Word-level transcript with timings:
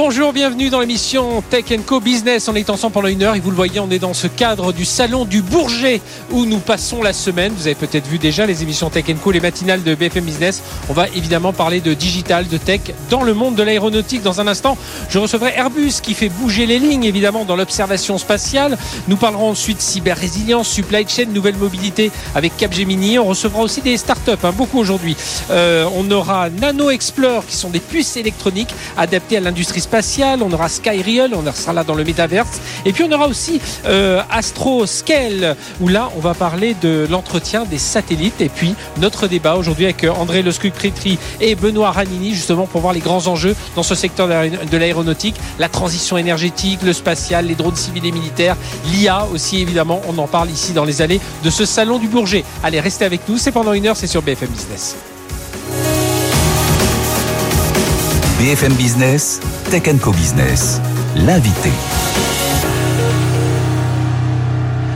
Bonjour, 0.00 0.32
bienvenue 0.32 0.70
dans 0.70 0.78
l'émission 0.78 1.42
Tech 1.42 1.64
Co 1.84 1.98
Business. 1.98 2.46
On 2.46 2.54
est 2.54 2.70
ensemble 2.70 2.92
pendant 2.92 3.08
une 3.08 3.24
heure 3.24 3.34
et 3.34 3.40
vous 3.40 3.50
le 3.50 3.56
voyez, 3.56 3.80
on 3.80 3.90
est 3.90 3.98
dans 3.98 4.14
ce 4.14 4.28
cadre 4.28 4.72
du 4.72 4.84
salon 4.84 5.24
du 5.24 5.42
Bourget 5.42 6.00
où 6.30 6.46
nous 6.46 6.60
passons 6.60 7.02
la 7.02 7.12
semaine. 7.12 7.52
Vous 7.52 7.66
avez 7.66 7.74
peut-être 7.74 8.06
vu 8.06 8.18
déjà 8.18 8.46
les 8.46 8.62
émissions 8.62 8.90
Tech 8.90 9.06
Co, 9.20 9.32
les 9.32 9.40
matinales 9.40 9.82
de 9.82 9.96
BFM 9.96 10.22
Business. 10.22 10.62
On 10.88 10.92
va 10.92 11.08
évidemment 11.08 11.52
parler 11.52 11.80
de 11.80 11.94
digital, 11.94 12.46
de 12.46 12.58
tech 12.58 12.82
dans 13.10 13.24
le 13.24 13.34
monde 13.34 13.56
de 13.56 13.62
l'aéronautique. 13.64 14.22
Dans 14.22 14.40
un 14.40 14.46
instant, 14.46 14.78
je 15.10 15.18
recevrai 15.18 15.54
Airbus 15.56 15.94
qui 16.00 16.14
fait 16.14 16.28
bouger 16.28 16.66
les 16.66 16.78
lignes 16.78 17.02
évidemment 17.02 17.44
dans 17.44 17.56
l'observation 17.56 18.18
spatiale. 18.18 18.78
Nous 19.08 19.16
parlerons 19.16 19.50
ensuite 19.50 19.80
cyber-résilience, 19.80 20.68
supply 20.68 21.08
chain, 21.08 21.24
nouvelle 21.24 21.56
mobilité 21.56 22.12
avec 22.36 22.56
Capgemini. 22.56 23.18
On 23.18 23.24
recevra 23.24 23.62
aussi 23.62 23.80
des 23.80 23.96
startups, 23.96 24.30
hein, 24.44 24.52
beaucoup 24.56 24.78
aujourd'hui. 24.78 25.16
Euh, 25.50 25.88
on 25.96 26.08
aura 26.12 26.50
Nano 26.50 26.88
Explore 26.88 27.44
qui 27.44 27.56
sont 27.56 27.70
des 27.70 27.80
puces 27.80 28.16
électroniques 28.16 28.72
adaptées 28.96 29.38
à 29.38 29.40
l'industrie 29.40 29.80
on 30.42 30.52
aura 30.52 30.68
Skyreal, 30.68 31.34
on 31.34 31.52
sera 31.52 31.72
là 31.72 31.84
dans 31.84 31.94
le 31.94 32.04
métaverse, 32.04 32.60
et 32.84 32.92
puis 32.92 33.04
on 33.04 33.12
aura 33.12 33.26
aussi 33.26 33.60
euh, 33.86 34.20
Astro 34.30 34.86
Scale, 34.86 35.56
où 35.80 35.88
là 35.88 36.10
on 36.16 36.20
va 36.20 36.34
parler 36.34 36.74
de 36.80 37.06
l'entretien 37.10 37.64
des 37.64 37.78
satellites, 37.78 38.40
et 38.40 38.48
puis 38.48 38.74
notre 38.98 39.26
débat 39.26 39.56
aujourd'hui 39.56 39.84
avec 39.86 40.04
euh, 40.04 40.10
André 40.10 40.42
Lescuc-Prétry 40.42 41.18
et 41.40 41.54
Benoît 41.54 41.90
Ranini, 41.90 42.34
justement 42.34 42.66
pour 42.66 42.80
voir 42.80 42.92
les 42.92 43.00
grands 43.00 43.26
enjeux 43.26 43.56
dans 43.76 43.82
ce 43.82 43.94
secteur 43.94 44.28
de 44.28 44.76
l'aéronautique, 44.76 45.36
la 45.58 45.68
transition 45.68 46.16
énergétique, 46.16 46.80
le 46.82 46.92
spatial, 46.92 47.46
les 47.46 47.54
drones 47.54 47.76
civils 47.76 48.06
et 48.06 48.12
militaires, 48.12 48.56
l'IA 48.92 49.26
aussi 49.32 49.60
évidemment, 49.60 50.00
on 50.08 50.18
en 50.18 50.26
parle 50.26 50.50
ici 50.50 50.72
dans 50.72 50.84
les 50.84 51.02
allées 51.02 51.20
de 51.44 51.50
ce 51.50 51.64
salon 51.64 51.98
du 51.98 52.08
Bourget. 52.08 52.44
Allez, 52.62 52.80
restez 52.80 53.04
avec 53.04 53.28
nous, 53.28 53.38
c'est 53.38 53.52
pendant 53.52 53.72
une 53.72 53.86
heure, 53.86 53.96
c'est 53.96 54.06
sur 54.06 54.22
BFM 54.22 54.48
Business. 54.50 54.96
BFM 58.38 58.72
Business, 58.74 59.40
Tech 59.68 59.82
Co 60.00 60.12
Business, 60.12 60.80
l'invité. 61.16 61.70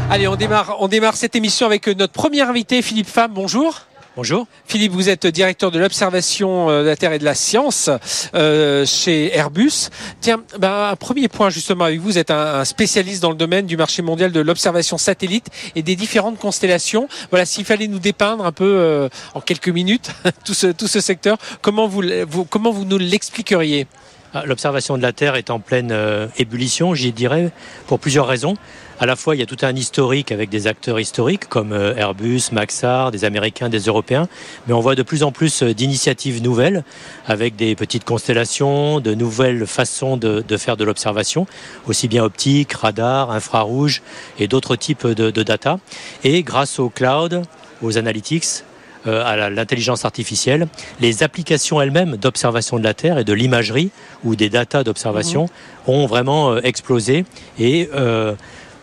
Allez, 0.08 0.28
on 0.28 0.36
démarre, 0.36 1.16
cette 1.16 1.34
émission 1.34 1.66
avec 1.66 1.88
notre 1.88 2.12
premier 2.12 2.42
invité, 2.42 2.82
Philippe 2.82 3.08
Femme. 3.08 3.32
Bonjour. 3.34 3.80
Bonjour. 4.14 4.46
Philippe, 4.66 4.92
vous 4.92 5.08
êtes 5.08 5.26
directeur 5.26 5.70
de 5.70 5.78
l'observation 5.78 6.68
euh, 6.68 6.82
de 6.82 6.88
la 6.88 6.96
Terre 6.96 7.14
et 7.14 7.18
de 7.18 7.24
la 7.24 7.34
science 7.34 7.88
euh, 8.34 8.84
chez 8.84 9.34
Airbus. 9.34 9.88
Tiens, 10.20 10.42
ben, 10.58 10.90
un 10.90 10.96
premier 10.96 11.28
point 11.28 11.48
justement 11.48 11.84
avec 11.84 11.98
vous, 11.98 12.08
vous 12.08 12.18
êtes 12.18 12.30
un, 12.30 12.66
spécialiste 12.66 13.22
dans 13.22 13.30
le 13.30 13.36
domaine 13.36 13.64
du 13.64 13.78
marché 13.78 14.02
mondial 14.02 14.30
de 14.30 14.40
l'observation 14.40 14.98
satellite 14.98 15.46
et 15.76 15.82
des 15.82 15.96
différentes 15.96 16.38
constellations. 16.38 17.08
Voilà, 17.30 17.46
s'il 17.46 17.64
fallait 17.64 17.88
nous 17.88 18.00
dépeindre 18.00 18.44
un 18.44 18.52
peu 18.52 18.66
euh, 18.66 19.08
en 19.32 19.40
quelques 19.40 19.70
minutes 19.70 20.10
tout 20.44 20.52
ce, 20.52 20.66
tout 20.66 20.88
ce 20.88 21.00
secteur, 21.00 21.38
comment 21.62 21.88
vous, 21.88 22.02
vous 22.28 22.44
comment 22.44 22.70
vous 22.70 22.84
nous 22.84 22.98
l'expliqueriez? 22.98 23.86
Ah, 24.34 24.44
L'observation 24.44 24.98
de 24.98 25.02
la 25.02 25.14
Terre 25.14 25.36
est 25.36 25.48
en 25.48 25.58
pleine 25.58 25.96
ébullition, 26.36 26.94
j'y 26.94 27.12
dirais, 27.12 27.50
pour 27.86 27.98
plusieurs 27.98 28.26
raisons 28.26 28.56
à 29.00 29.06
la 29.06 29.16
fois, 29.16 29.34
il 29.34 29.38
y 29.38 29.42
a 29.42 29.46
tout 29.46 29.56
un 29.62 29.74
historique 29.74 30.32
avec 30.32 30.50
des 30.50 30.66
acteurs 30.66 31.00
historiques 31.00 31.48
comme 31.48 31.72
euh, 31.72 31.94
Airbus, 31.96 32.42
Maxar, 32.52 33.10
des 33.10 33.24
Américains, 33.24 33.68
des 33.68 33.80
Européens, 33.80 34.28
mais 34.66 34.74
on 34.74 34.80
voit 34.80 34.94
de 34.94 35.02
plus 35.02 35.22
en 35.22 35.32
plus 35.32 35.62
euh, 35.62 35.74
d'initiatives 35.74 36.42
nouvelles 36.42 36.84
avec 37.26 37.56
des 37.56 37.74
petites 37.74 38.04
constellations, 38.04 39.00
de 39.00 39.14
nouvelles 39.14 39.66
façons 39.66 40.16
de, 40.16 40.56
faire 40.56 40.76
de 40.76 40.84
l'observation, 40.84 41.46
aussi 41.86 42.08
bien 42.08 42.24
optique, 42.24 42.72
radar, 42.74 43.30
infrarouge 43.30 44.02
et 44.38 44.46
d'autres 44.46 44.76
types 44.76 45.06
de, 45.06 45.42
data. 45.42 45.78
Et 46.24 46.42
grâce 46.42 46.78
au 46.78 46.88
cloud, 46.88 47.42
aux 47.82 47.98
analytics, 47.98 48.64
euh, 49.08 49.24
à 49.24 49.50
l'intelligence 49.50 50.04
artificielle, 50.04 50.68
les 51.00 51.24
applications 51.24 51.80
elles-mêmes 51.80 52.16
d'observation 52.16 52.78
de 52.78 52.84
la 52.84 52.94
Terre 52.94 53.18
et 53.18 53.24
de 53.24 53.32
l'imagerie 53.32 53.90
ou 54.22 54.36
des 54.36 54.48
datas 54.48 54.84
d'observation 54.84 55.42
mhm. 55.88 55.94
ont 55.94 56.06
vraiment 56.06 56.56
explosé 56.58 57.24
et 57.58 57.88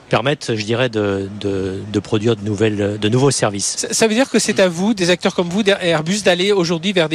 permettent, 0.09 0.55
je 0.55 0.63
dirais, 0.63 0.89
de, 0.89 1.29
de, 1.39 1.99
produire 1.99 2.35
de, 2.35 2.43
nouvelles, 2.43 2.97
de 2.99 3.09
nouveaux 3.09 3.31
services. 3.31 3.87
Ça, 3.91 4.07
veut 4.07 4.13
dire 4.13 4.29
que 4.29 4.39
c'est 4.39 4.59
à 4.59 4.67
vous, 4.67 4.93
des 4.93 5.09
acteurs 5.09 5.35
comme 5.35 5.49
vous, 5.49 5.63
Airbus, 5.81 6.21
d'aller 6.23 6.51
aujourd'hui 6.51 6.91
vers, 6.91 7.07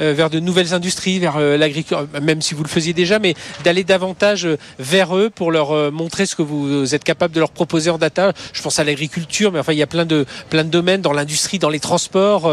euh, 0.00 0.12
vers 0.12 0.30
de 0.30 0.40
nouvelles 0.40 0.74
industries, 0.74 1.18
vers 1.18 1.36
euh, 1.36 1.56
l'agriculture, 1.56 2.06
même 2.20 2.42
si 2.42 2.54
vous 2.54 2.62
le 2.62 2.68
faisiez 2.68 2.92
déjà, 2.92 3.18
mais 3.18 3.34
d'aller 3.64 3.84
davantage 3.84 4.46
euh, 4.46 4.58
vers 4.78 5.16
eux 5.16 5.30
pour 5.30 5.52
leur 5.52 5.92
montrer 5.92 6.26
ce 6.26 6.34
que 6.34 6.42
vous 6.42 6.94
êtes 6.94 7.04
capable 7.04 7.34
de 7.34 7.40
leur 7.40 7.50
proposer 7.50 7.90
en 7.90 7.98
data. 7.98 8.32
Je 8.52 8.62
pense 8.62 8.78
à 8.78 8.84
l'agriculture, 8.84 9.52
mais 9.52 9.60
enfin, 9.60 9.72
il 9.72 9.78
y 9.78 9.82
a 9.82 9.86
plein 9.86 10.04
de, 10.04 10.26
plein 10.48 10.64
de 10.64 10.70
domaines 10.70 11.00
dans 11.00 11.12
l'industrie, 11.12 11.58
dans 11.58 11.68
les 11.68 11.80
transports, 11.80 12.50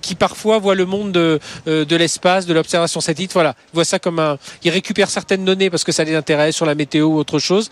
qui 0.00 0.14
parfois 0.14 0.58
voient 0.58 0.74
le 0.74 0.86
monde 0.86 1.12
de, 1.12 1.40
de 1.66 1.96
l'espace, 1.96 2.46
de 2.46 2.54
l'observation 2.54 3.00
satellite. 3.00 3.32
Voilà, 3.32 3.54
voient 3.72 3.84
ça 3.84 3.98
comme 3.98 4.18
un. 4.18 4.38
Ils 4.62 4.70
récupèrent 4.70 5.10
certaines 5.10 5.44
données 5.44 5.70
parce 5.70 5.84
que 5.84 5.92
ça 5.92 6.04
les 6.04 6.14
intéresse 6.14 6.54
sur 6.54 6.66
la 6.66 6.74
météo 6.74 7.06
ou 7.06 7.18
autre 7.18 7.38
chose, 7.38 7.70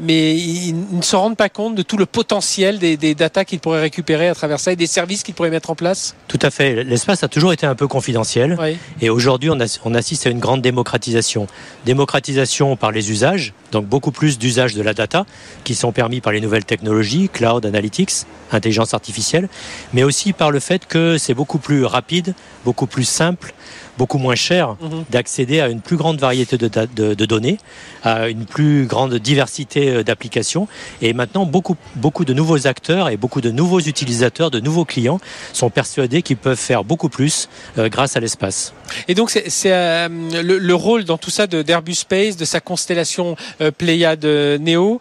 mais 0.00 0.34
ils 0.36 0.74
ne 0.74 1.02
se 1.04 1.16
rendent 1.16 1.36
pas 1.36 1.48
compte 1.48 1.74
de 1.74 1.82
tout 1.82 1.96
le 1.96 2.06
potentiel 2.06 2.78
des, 2.78 2.96
des 2.96 3.14
datas 3.14 3.44
qu'ils 3.44 3.60
pourraient 3.60 3.80
récupérer 3.80 4.28
à 4.28 4.34
travers 4.34 4.60
ça 4.60 4.72
et 4.72 4.76
des 4.76 4.86
services 4.86 5.22
qu'ils 5.22 5.34
pourraient 5.34 5.50
mettre 5.50 5.70
en 5.70 5.74
place 5.74 6.14
Tout 6.28 6.38
à 6.42 6.50
fait. 6.50 6.84
L'espace 6.84 7.22
a 7.22 7.28
toujours 7.28 7.52
été 7.52 7.66
un 7.66 7.74
peu 7.74 7.86
confidentiel. 7.86 8.58
Et 9.00 9.10
aujourd'hui, 9.10 9.50
on, 9.50 9.58
on, 9.84 9.94
assiste 9.94 10.26
à 10.26 10.30
une 10.30 10.38
grande 10.38 10.62
démocratisation. 10.62 11.46
Démocratisation 11.84 12.76
par 12.76 12.90
les 12.90 13.10
usages, 13.10 13.52
donc 13.72 13.86
beaucoup 13.86 14.10
plus 14.10 14.38
d'usages 14.38 14.74
de 14.74 14.82
la 14.82 14.94
data 14.94 15.26
qui 15.64 15.74
sont 15.74 15.92
permis 15.92 16.20
par 16.20 16.32
les 16.32 16.40
nouvelles 16.40 16.64
technologies, 16.64 17.28
cloud, 17.32 17.66
analytics, 17.66 18.12
intelligence 18.52 18.94
artificielle, 18.94 19.48
mais 19.92 20.02
aussi 20.02 20.32
par 20.32 20.50
le 20.50 20.60
fait 20.60 20.86
que 20.86 21.18
c'est 21.18 21.34
beaucoup 21.34 21.58
plus 21.58 21.84
rapide, 21.84 22.34
beaucoup 22.64 22.86
plus 22.86 23.04
simple 23.04 23.54
beaucoup 23.98 24.18
moins 24.18 24.34
cher 24.34 24.76
mhm. 24.80 25.04
d'accéder 25.10 25.60
à 25.60 25.68
une 25.68 25.80
plus 25.80 25.96
grande 25.96 26.18
variété 26.18 26.58
de, 26.58 26.68
de, 26.68 27.24
données, 27.26 27.58
à 28.02 28.28
une 28.28 28.44
plus 28.44 28.86
grande 28.86 29.14
diversité 29.14 29.90
euh, 29.90 30.02
d'applications. 30.02 30.68
Et 31.02 31.12
maintenant, 31.12 31.46
beaucoup, 31.46 31.76
beaucoup 31.96 32.24
de 32.24 32.34
nouveaux 32.34 32.66
acteurs 32.66 33.08
et 33.08 33.16
beaucoup 33.16 33.40
de 33.40 33.50
nouveaux 33.50 33.80
utilisateurs, 33.80 34.50
de 34.50 34.60
nouveaux 34.60 34.84
clients 34.84 35.20
sont 35.52 35.70
persuadés 35.70 36.22
qu'ils 36.22 36.36
peuvent 36.36 36.58
faire 36.58 36.84
beaucoup 36.84 37.08
plus 37.08 37.48
euh, 37.78 37.88
grâce 37.88 38.16
à 38.16 38.20
l'espace. 38.20 38.72
Et 39.08 39.14
donc, 39.14 39.30
c'est 39.30 39.72
euh, 39.72 40.08
le, 40.42 40.74
rôle 40.74 41.04
dans 41.04 41.18
tout 41.18 41.30
ça 41.30 41.46
d'Airbus 41.46 41.94
Space, 41.94 42.36
de 42.36 42.44
sa 42.44 42.60
constellation 42.60 43.36
Pléiade 43.78 44.24
Neo. 44.24 45.00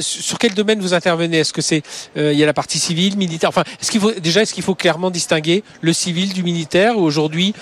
sur 0.00 0.38
quel 0.38 0.54
domaine 0.54 0.80
vous 0.80 0.92
intervenez? 0.94 1.38
Est-ce 1.38 1.52
que 1.52 1.62
c'est 1.62 1.82
il 2.16 2.32
y 2.32 2.42
a 2.42 2.46
la 2.46 2.52
partie 2.52 2.78
civile, 2.78 3.16
militaire? 3.16 3.48
Enfin, 3.48 3.64
est-ce 3.80 3.90
qu'il 3.90 4.00
faut 4.00 4.12
déjà 4.12 4.42
est-ce 4.42 4.52
qu'il 4.52 4.62
faut 4.62 4.74
clairement 4.74 5.10
distinguer 5.10 5.64
le 5.80 5.92
civil 5.92 6.32
du 6.32 6.42
militaire? 6.42 6.98
Aujourd'hui 6.98 7.54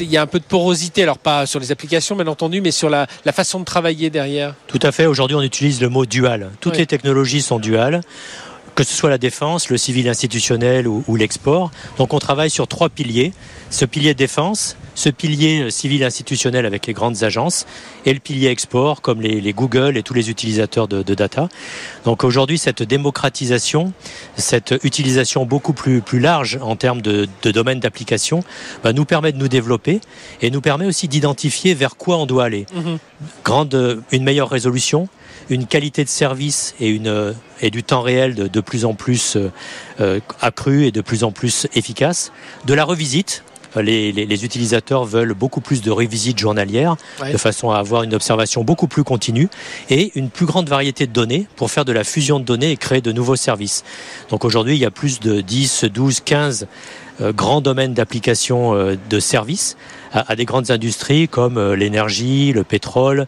il 0.00 0.10
y 0.10 0.16
a 0.16 0.22
un 0.22 0.26
peu 0.26 0.38
de 0.38 0.44
porosité, 0.44 1.02
alors 1.02 1.18
pas 1.18 1.46
sur 1.46 1.60
les 1.60 1.72
applications 1.72 2.16
bien 2.16 2.26
entendu, 2.26 2.60
mais 2.60 2.70
sur 2.70 2.90
la, 2.90 3.06
façon 3.32 3.60
de 3.60 3.64
travailler 3.64 4.10
derrière. 4.10 4.54
Tout 4.66 4.80
à 4.82 4.92
fait. 4.92 5.06
Aujourd'hui, 5.06 5.36
on 5.36 5.42
utilise 5.42 5.80
le 5.80 5.88
mot 5.88 6.06
dual. 6.06 6.50
Toutes 6.60 6.76
les 6.76 6.86
technologies 6.86 7.42
sont 7.42 7.58
duales 7.58 8.00
que 8.84 8.86
ce 8.92 8.96
soit 8.96 9.10
la 9.10 9.18
défense, 9.18 9.68
le 9.68 9.76
civil 9.76 10.08
institutionnel 10.08 10.88
ou, 10.88 11.04
ou 11.06 11.16
l'export. 11.16 11.70
Donc 11.98 12.14
on 12.14 12.18
travaille 12.18 12.48
sur 12.48 12.66
trois 12.66 12.88
piliers. 12.88 13.32
Ce 13.68 13.84
pilier 13.84 14.14
défense, 14.14 14.76
ce 14.94 15.10
pilier 15.10 15.60
euh, 15.60 15.70
civil 15.70 16.02
institutionnel 16.02 16.64
avec 16.64 16.86
les 16.86 16.94
grandes 16.94 17.22
agences 17.22 17.66
et 18.06 18.14
le 18.14 18.20
pilier 18.20 18.48
export 18.48 19.02
comme 19.02 19.20
les, 19.20 19.52
Google 19.52 19.96
et 19.96 20.02
tous 20.02 20.14
les 20.14 20.30
utilisateurs 20.30 20.88
de, 20.88 21.02
data. 21.14 21.48
Donc 22.04 22.24
aujourd'hui, 22.24 22.56
cette 22.56 22.82
démocratisation, 22.82 23.92
cette 24.36 24.74
utilisation 24.82 25.44
beaucoup 25.44 25.74
plus, 25.74 26.00
plus 26.00 26.20
large 26.20 26.58
en 26.62 26.76
termes 26.76 27.02
de, 27.02 27.28
de 27.42 27.50
domaines 27.50 27.80
d'application, 27.80 28.42
bah, 28.82 28.92
nous 28.92 29.04
permet 29.04 29.32
de 29.32 29.38
nous 29.38 29.48
développer 29.48 30.00
et 30.40 30.50
nous 30.50 30.62
permet 30.62 30.86
aussi 30.86 31.06
d'identifier 31.06 31.74
vers 31.74 31.96
quoi 31.96 32.16
on 32.16 32.26
doit 32.26 32.44
aller. 32.44 32.64
Mhm. 32.74 32.98
Grande, 33.44 34.02
une 34.10 34.24
meilleure 34.24 34.48
résolution, 34.48 35.08
une 35.50 35.66
qualité 35.66 36.04
de 36.04 36.08
service 36.08 36.74
et, 36.80 36.88
une, 36.88 37.34
et 37.60 37.70
du 37.70 37.82
temps 37.82 38.02
réel 38.02 38.34
de, 38.34 38.46
de 38.46 38.60
plus 38.60 38.84
en 38.84 38.94
plus 38.94 39.36
euh, 40.00 40.20
accru 40.40 40.86
et 40.86 40.92
de 40.92 41.00
plus 41.00 41.24
en 41.24 41.32
plus 41.32 41.66
efficace, 41.74 42.32
de 42.64 42.74
la 42.74 42.84
revisite 42.84 43.42
les, 43.76 44.10
les, 44.10 44.44
utilisateurs 44.44 45.04
veulent 45.04 45.34
beaucoup 45.34 45.60
plus 45.60 45.80
de 45.80 45.92
révisites 45.92 46.38
journalières, 46.38 46.96
de 47.24 47.36
façon 47.36 47.70
à 47.70 47.78
avoir 47.78 48.02
une 48.02 48.14
observation 48.14 48.64
beaucoup 48.64 48.88
plus 48.88 49.04
continue 49.04 49.48
et 49.90 50.10
une 50.16 50.28
plus 50.28 50.46
grande 50.46 50.68
variété 50.68 51.06
de 51.06 51.12
données 51.12 51.46
pour 51.54 51.70
faire 51.70 51.84
de 51.84 51.92
la 51.92 52.02
fusion 52.02 52.40
de 52.40 52.44
données 52.44 52.72
et 52.72 52.76
créer 52.76 53.00
de 53.00 53.12
nouveaux 53.12 53.36
services. 53.36 53.84
Donc 54.30 54.44
aujourd'hui, 54.44 54.74
il 54.74 54.80
y 54.80 54.86
a 54.86 54.90
plus 54.90 55.20
de 55.20 55.40
10, 55.40 55.84
12, 55.84 56.20
15 56.20 56.66
grands 57.28 57.60
domaines 57.60 57.94
d'application 57.94 58.74
euh, 58.74 58.96
de 59.08 59.20
services 59.20 59.76
à, 60.12 60.34
des 60.34 60.44
grandes 60.44 60.70
industries 60.70 61.28
comme 61.28 61.58
euh, 61.58 61.76
l'énergie, 61.76 62.52
le 62.52 62.64
pétrole, 62.64 63.26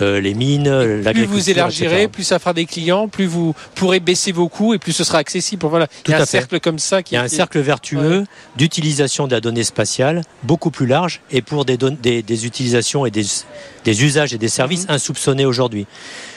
euh, 0.00 0.20
les 0.20 0.34
mines, 0.34 0.68
l'agriculture. 0.68 1.12
Plus 1.12 1.26
vous 1.26 1.50
élargirez, 1.50 2.08
plus 2.08 2.24
ça 2.24 2.38
fera 2.38 2.52
des 2.52 2.66
clients, 2.66 3.08
plus 3.08 3.26
vous 3.26 3.54
pourrez 3.74 4.00
baisser 4.00 4.32
vos 4.32 4.48
coûts 4.48 4.74
et 4.74 4.78
plus 4.78 4.92
ce 4.92 5.04
sera 5.04 5.18
accessible. 5.18 5.66
Voilà, 5.66 5.86
il 6.06 6.10
y 6.10 6.14
a 6.14 6.20
un 6.20 6.26
cercle 6.26 6.60
comme 6.60 6.78
ça 6.78 7.02
qui. 7.02 7.14
Il 7.14 7.16
y 7.16 7.20
a 7.20 7.22
un 7.22 7.28
cercle 7.28 7.60
vertueux 7.60 8.24
d'utilisation 8.56 9.26
de 9.26 9.32
la 9.32 9.40
donnée 9.40 9.64
spatiale 9.64 10.22
beaucoup 10.42 10.70
plus 10.70 10.86
large 10.86 11.20
et 11.30 11.42
pour 11.42 11.64
des, 11.64 11.76
des, 11.76 12.22
des 12.22 12.46
utilisations 12.46 13.06
et 13.06 13.10
des, 13.10 13.24
des, 13.84 14.04
usages 14.04 14.34
et 14.34 14.38
des 14.38 14.48
services 14.48 14.88
mhm. 14.88 14.94
insoupçonnés 14.94 15.46
aujourd'hui. 15.46 15.86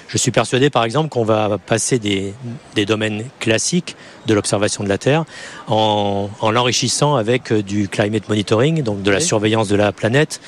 Je 0.08 0.18
suis 0.18 0.32
persuadé, 0.32 0.70
par 0.70 0.86
exemple, 0.86 1.10
qu'on 1.10 1.26
va 1.26 1.58
passer 1.58 2.00
des, 2.00 2.34
des, 2.76 2.86
domaines 2.86 3.26
classiques 3.40 3.96
de 4.26 4.34
l'observation 4.34 4.84
de 4.84 4.90
la 4.90 4.98
Terre 4.98 5.26
en, 5.68 6.30
en 6.40 6.52
l'enrichissant 6.52 7.16
avec 7.16 7.52
du 7.52 7.90
climate 7.90 8.30
monitoring, 8.30 8.84
donc 8.84 9.02
de 9.02 9.12
la 9.12 9.20
surveillance 9.20 9.68
de 9.68 9.76
la 9.76 9.92
planète, 9.92 10.40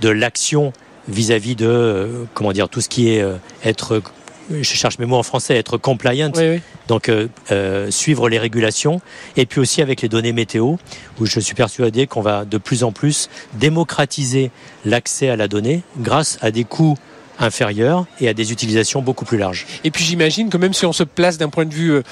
de 0.00 0.10
l'action 0.10 0.72
vis-à-vis 1.08 1.56
de 1.56 1.66
euh, 1.66 2.24
comment 2.34 2.52
dire 2.52 2.68
tout 2.68 2.80
ce 2.80 2.88
qui 2.88 3.10
est 3.10 3.22
euh, 3.22 3.36
être 3.64 4.02
je 4.50 4.62
cherche 4.62 4.98
mes 4.98 5.06
mots 5.06 5.16
en 5.16 5.22
français, 5.22 5.56
être 5.56 5.76
compliant, 5.76 6.32
donc 6.86 7.08
euh, 7.08 7.28
euh, 7.52 7.90
suivre 7.90 8.28
les 8.28 8.38
régulations, 8.38 9.00
et 9.36 9.46
puis 9.46 9.60
aussi 9.60 9.82
avec 9.82 10.02
les 10.02 10.08
données 10.08 10.32
météo, 10.32 10.76
où 11.20 11.26
je 11.26 11.40
suis 11.40 11.54
persuadé 11.54 12.06
qu'on 12.06 12.20
va 12.20 12.44
de 12.44 12.58
plus 12.58 12.82
en 12.82 12.92
plus 12.92 13.28
démocratiser 13.54 14.50
l'accès 14.84 15.28
à 15.28 15.36
la 15.36 15.48
donnée 15.48 15.82
grâce 15.98 16.38
à 16.40 16.50
des 16.50 16.64
coûts 16.64 16.96
inférieurs 17.38 18.06
et 18.20 18.28
à 18.28 18.34
des 18.34 18.50
utilisations 18.52 19.00
beaucoup 19.02 19.24
plus 19.24 19.38
larges. 19.38 19.66
Et 19.84 19.90
puis 19.90 20.02
j'imagine 20.04 20.50
que 20.50 20.56
même 20.56 20.74
si 20.74 20.86
on 20.86 20.92
se 20.92 21.04
place 21.04 21.38
d'un 21.38 21.50
point 21.50 21.66
de 21.66 21.74
vue 21.74 22.02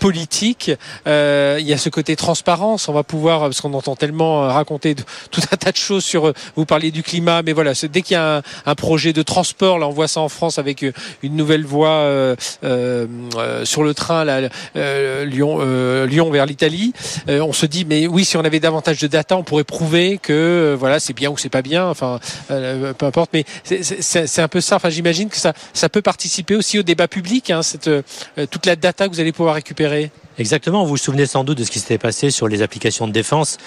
politique. 0.00 0.72
Euh, 1.06 1.58
il 1.60 1.66
y 1.66 1.72
a 1.72 1.78
ce 1.78 1.88
côté 1.88 2.16
transparence. 2.16 2.88
On 2.88 2.92
va 2.92 3.04
pouvoir, 3.04 3.42
parce 3.42 3.60
qu'on 3.60 3.74
entend 3.74 3.94
tellement 3.94 4.42
euh, 4.42 4.48
raconter 4.48 4.96
tout 5.30 5.42
un 5.52 5.56
tas 5.56 5.70
de 5.70 5.76
choses 5.76 6.04
sur. 6.04 6.28
Euh, 6.28 6.32
vous 6.56 6.64
parliez 6.64 6.90
du 6.90 7.04
climat, 7.04 7.42
mais 7.42 7.52
voilà, 7.52 7.72
dès 7.92 8.02
qu'il 8.02 8.14
y 8.14 8.16
a 8.16 8.42
un, 8.66 8.74
projet 8.74 9.12
de 9.12 9.22
transport, 9.22 9.78
là, 9.78 9.86
on 9.86 9.90
voit 9.90 10.08
ça 10.08 10.20
en 10.20 10.30
France 10.30 10.58
avec 10.58 10.84
une 11.22 11.36
nouvelle 11.36 11.66
voie 11.66 11.90
euh, 11.90 12.34
sur 13.64 13.82
le 13.82 13.92
train, 13.92 14.24
là, 14.24 14.48
Lyon, 15.24 15.58
Lyon 16.06 16.30
vers 16.30 16.46
l'Italie. 16.46 16.94
on 17.28 17.52
se 17.52 17.66
dit, 17.66 17.84
mais 17.84 18.06
oui, 18.06 18.24
si 18.24 18.38
on 18.38 18.44
avait 18.44 18.58
davantage 18.58 18.98
de 19.00 19.06
data, 19.06 19.36
on 19.36 19.42
pourrait 19.42 19.64
prouver 19.64 20.18
que 20.18 20.74
voilà, 20.78 20.98
c'est 20.98 21.12
bien 21.12 21.30
ou 21.30 21.36
c'est 21.36 21.50
pas 21.50 21.60
bien. 21.60 21.86
Enfin, 21.88 22.20
peu 22.48 23.04
importe. 23.06 23.30
Mais 23.34 23.44
c'est 23.64 24.40
un 24.40 24.48
peu 24.48 24.62
ça. 24.62 24.76
Enfin, 24.76 24.88
j'imagine 24.88 25.28
que 25.28 25.36
ça, 25.36 25.52
ça 25.74 25.90
peut 25.90 26.02
participer 26.02 26.56
aussi 26.56 26.78
au 26.78 26.82
débat 26.82 27.06
public. 27.08 27.50
Hein, 27.50 27.62
cette, 27.62 27.90
toute 28.50 28.64
la 28.64 28.76
data 28.76 29.06
que 29.06 29.12
vous 29.12 29.20
allez 29.20 29.32
pouvoir 29.32 29.56
récupérer 29.56 29.89
Exactement, 30.38 30.84
vous 30.84 30.90
vous 30.90 30.96
souvenez 30.96 31.26
sans 31.26 31.44
doute 31.44 31.58
de 31.58 31.64
ce 31.64 31.70
qui 31.70 31.80
s'était 31.80 31.98
passé 31.98 32.30
sur 32.30 32.48
les 32.48 32.62
applications 32.62 33.06
de 33.06 33.12
défense 33.12 33.58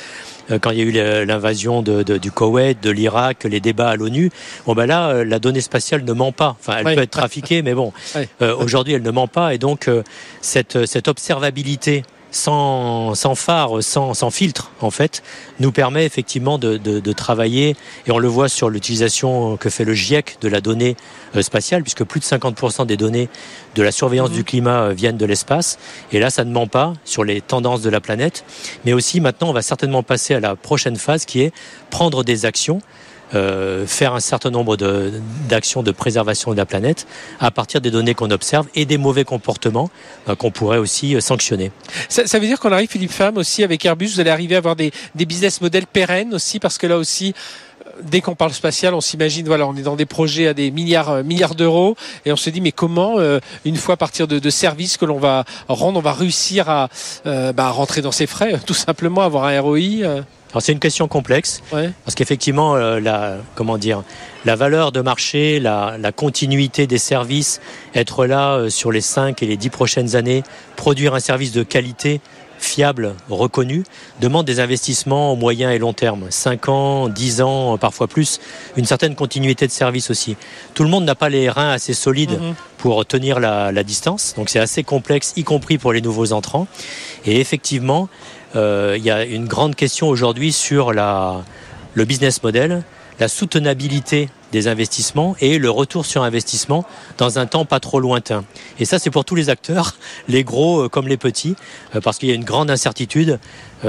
euh, 0.50 0.58
quand 0.58 0.72
il 0.72 0.78
y 0.80 0.82
a 0.82 0.84
eu 0.86 1.26
l'invasion 1.26 1.84
du 1.84 2.32
Koweït, 2.32 2.82
de 2.82 2.90
l'Irak, 2.90 3.44
les 3.44 3.60
débats 3.60 3.90
à 3.90 3.96
l'ONU. 3.96 4.32
Bon 4.66 4.74
ben 4.74 4.88
là, 4.88 5.10
euh, 5.10 5.26
la 5.26 5.38
donnée 5.40 5.62
spatiale 5.62 6.04
ne 6.04 6.14
ment 6.14 6.32
pas. 6.32 6.56
Enfin, 6.60 6.78
elle 6.80 6.96
peut 6.96 7.04
être 7.04 7.12
trafiquée, 7.12 7.62
mais 7.62 7.74
bon, 7.74 7.94
euh, 8.42 8.56
aujourd'hui, 8.56 8.94
elle 8.94 9.04
ne 9.04 9.12
ment 9.12 9.28
pas. 9.28 9.54
Et 9.54 9.58
donc, 9.58 9.90
cette, 10.42 10.86
cette 10.86 11.08
observabilité 11.08 12.04
sans, 12.34 13.16
sans 13.16 13.36
phare, 13.36 13.82
sans, 13.82 14.14
sans, 14.14 14.32
filtre, 14.32 14.72
en 14.82 14.90
fait, 14.90 15.24
nous 15.60 15.72
permet 15.72 16.06
effectivement 16.06 16.58
de, 16.58 16.78
de, 16.78 17.00
de 17.00 17.14
travailler, 17.14 17.78
et 18.08 18.12
on 18.12 18.18
le 18.18 18.28
voit 18.28 18.50
sur 18.50 18.70
l'utilisation 18.70 19.56
que 19.56 19.70
fait 19.70 19.86
le 19.86 19.94
GIEC 19.94 20.38
de 20.42 20.50
la 20.50 20.60
donnée 20.60 20.98
euh, 21.36 21.42
spatiale, 21.42 21.84
puisque 21.84 22.04
plus 22.04 22.20
de 22.20 22.26
50% 22.26 22.88
des 22.88 22.98
données 22.98 23.30
de 23.76 23.84
la 23.84 23.92
surveillance 23.92 24.32
mmh. 24.32 24.34
du 24.34 24.44
climat 24.44 24.82
euh, 24.82 24.94
viennent 24.94 25.18
de 25.18 25.26
l'espace, 25.26 25.78
et 26.12 26.20
là, 26.20 26.32
ça 26.32 26.44
ne 26.44 26.52
ment 26.52 26.68
pas 26.68 26.94
sur 27.06 27.24
les 27.24 27.40
tendances 27.40 27.82
de 27.82 27.90
la 27.90 28.02
planète, 28.02 28.44
mais 28.84 28.94
aussi 28.94 29.22
maintenant, 29.22 29.50
on 29.50 29.54
va 29.54 29.62
certainement 29.62 30.04
passer 30.04 30.34
à 30.34 30.40
la 30.40 30.56
prochaine 30.56 30.98
phase 30.98 31.26
qui 31.26 31.42
est 31.42 31.54
prendre 31.92 32.24
des 32.24 32.46
actions 32.46 32.82
euh, 33.36 33.88
faire 33.88 34.14
un 34.14 34.20
certain 34.20 34.50
nombre 34.50 34.78
d'actions 35.50 35.84
de, 35.84 35.92
préservation 35.92 36.52
de 36.52 36.58
la 36.58 36.66
planète 36.66 37.08
à 37.40 37.52
partir 37.52 37.82
des 37.82 37.92
données 37.92 38.14
qu'on 38.14 38.32
observe 38.32 38.68
et 38.76 38.86
des 38.86 38.98
mauvais 38.98 39.24
comportements 39.24 39.90
euh, 40.30 40.36
qu'on 40.36 40.52
pourrait 40.52 40.78
aussi 40.78 41.16
euh, 41.16 41.22
sanctionner. 41.22 41.72
Ça, 42.10 42.28
ça 42.28 42.40
veut 42.40 42.46
dire 42.46 42.60
qu'on 42.60 42.72
arrive, 42.72 42.90
Philippe 42.90 43.12
Femme, 43.12 43.38
aussi 43.38 43.64
avec 43.64 43.86
Airbus, 43.86 44.08
vous 44.08 44.20
allez 44.20 44.30
arriver 44.30 44.56
à 44.56 44.60
avoir 44.60 44.76
des, 44.76 44.92
des 45.16 45.26
business 45.26 45.62
models 45.62 45.88
pérennes 45.88 46.34
aussi, 46.34 46.60
parce 46.60 46.78
que 46.78 46.88
là 46.88 46.98
aussi, 46.98 47.34
dès 48.02 48.22
qu'on 48.22 48.36
parle 48.36 48.54
spatial, 48.54 48.94
on 48.94 49.02
s'imagine, 49.02 49.46
voilà, 49.46 49.68
on 49.68 49.76
est 49.76 49.84
dans 49.84 49.96
des 49.96 50.06
projets 50.06 50.48
à 50.48 50.54
des 50.54 50.72
milliards, 50.72 51.24
milliards 51.24 51.56
d'euros, 51.56 51.96
et 52.26 52.32
on 52.32 52.36
se 52.36 52.50
dit, 52.50 52.62
mais 52.62 52.72
comment, 52.72 53.18
une 53.66 53.76
fois 53.76 53.94
à 53.94 53.98
partir 53.98 54.28
de, 54.28 54.40
de 54.40 54.50
services 54.50 54.98
que 54.98 55.06
l'on 55.06 55.20
va 55.20 55.46
rendre, 55.68 56.00
on 56.00 56.02
va 56.02 56.14
réussir 56.14 56.70
à 56.70 56.90
bah, 57.26 57.70
rentrer 57.70 58.02
dans 58.02 58.12
ses 58.12 58.28
frais, 58.28 58.60
tout 58.66 58.74
simplement, 58.74 59.22
avoir 59.22 59.46
un 59.46 59.62
ROI 59.62 60.24
alors 60.54 60.62
c'est 60.62 60.72
une 60.72 60.80
question 60.80 61.08
complexe 61.08 61.64
parce 61.72 62.14
qu'effectivement 62.16 62.76
euh, 62.76 63.00
la 63.00 63.38
comment 63.56 63.80
dire 63.80 64.04
la 64.46 64.56
valeur 64.56 64.92
de 64.92 65.02
marché, 65.02 65.60
la, 65.60 65.96
la, 65.98 66.12
continuité 66.12 66.86
des 66.86 67.00
services, 67.00 67.60
être 67.96 68.28
là 68.28 68.56
euh, 68.56 68.70
sur 68.70 68.92
les 68.92 69.02
5 69.02 69.42
et 69.42 69.48
les 69.48 69.58
10 69.58 69.70
prochaines 69.70 70.16
années, 70.16 70.44
produire 70.76 71.16
un 71.16 71.20
service 71.20 71.54
de 71.54 71.64
qualité 71.64 72.22
fiable, 72.74 73.14
reconnu, 73.30 73.84
demande 74.20 74.48
des 74.48 74.60
investissements 74.60 75.32
au 75.32 75.36
moyen 75.36 75.70
et 75.70 75.78
long 75.78 75.94
terme, 75.94 76.26
5 76.32 76.70
ans, 76.70 77.08
10 77.08 77.42
ans, 77.44 77.78
parfois 77.78 78.08
plus, 78.08 78.40
une 78.78 78.86
certaine 78.86 79.14
continuité 79.14 79.68
de 79.68 79.72
service 79.72 80.10
aussi. 80.10 80.36
Tout 80.74 80.84
le 80.84 80.90
monde 80.90 81.06
n'a 81.06 81.14
pas 81.14 81.30
les 81.30 81.52
reins 81.52 81.70
assez 81.70 81.94
solides 81.94 82.40
mhm. 82.42 82.56
pour 82.80 83.06
tenir 83.06 83.40
la, 83.40 83.72
la 83.72 83.84
distance, 83.84 84.34
donc 84.38 84.50
c'est 84.50 84.60
assez 84.60 84.84
complexe, 84.84 85.34
y 85.36 85.44
compris 85.44 85.78
pour 85.78 85.94
les 85.94 86.02
nouveaux 86.02 86.34
entrants. 86.34 86.66
Et 87.26 87.40
effectivement, 87.40 88.10
euh, 88.56 88.96
il 88.98 89.04
y 89.04 89.12
a 89.12 89.24
une 89.24 89.46
grande 89.46 89.76
question 89.76 90.08
aujourd'hui 90.10 90.52
sur 90.52 90.94
la, 90.94 91.44
le 91.94 92.06
business 92.06 92.42
model, 92.42 92.84
la 93.20 93.28
soutenabilité 93.28 94.30
des 94.54 94.68
investissements 94.70 95.36
et 95.42 95.58
le 95.58 95.70
retour 95.70 96.06
sur 96.06 96.24
investissement 96.24 96.86
dans 97.18 97.40
un 97.40 97.46
temps 97.48 97.66
pas 97.66 97.82
trop 97.82 98.00
lointain. 98.00 98.46
Et 98.80 98.86
ça, 98.86 99.00
c'est 99.00 99.10
pour 99.10 99.26
tous 99.26 99.36
les 99.36 99.50
acteurs, 99.50 99.96
les 100.30 100.46
gros 100.46 100.88
comme 100.88 101.08
les 101.10 101.18
petits, 101.18 101.56
euh, 101.96 102.00
parce 102.00 102.20
qu'il 102.20 102.30
y 102.30 102.32
a 102.32 102.36
une 102.36 102.46
grande 102.46 102.72
incertitude 102.72 103.40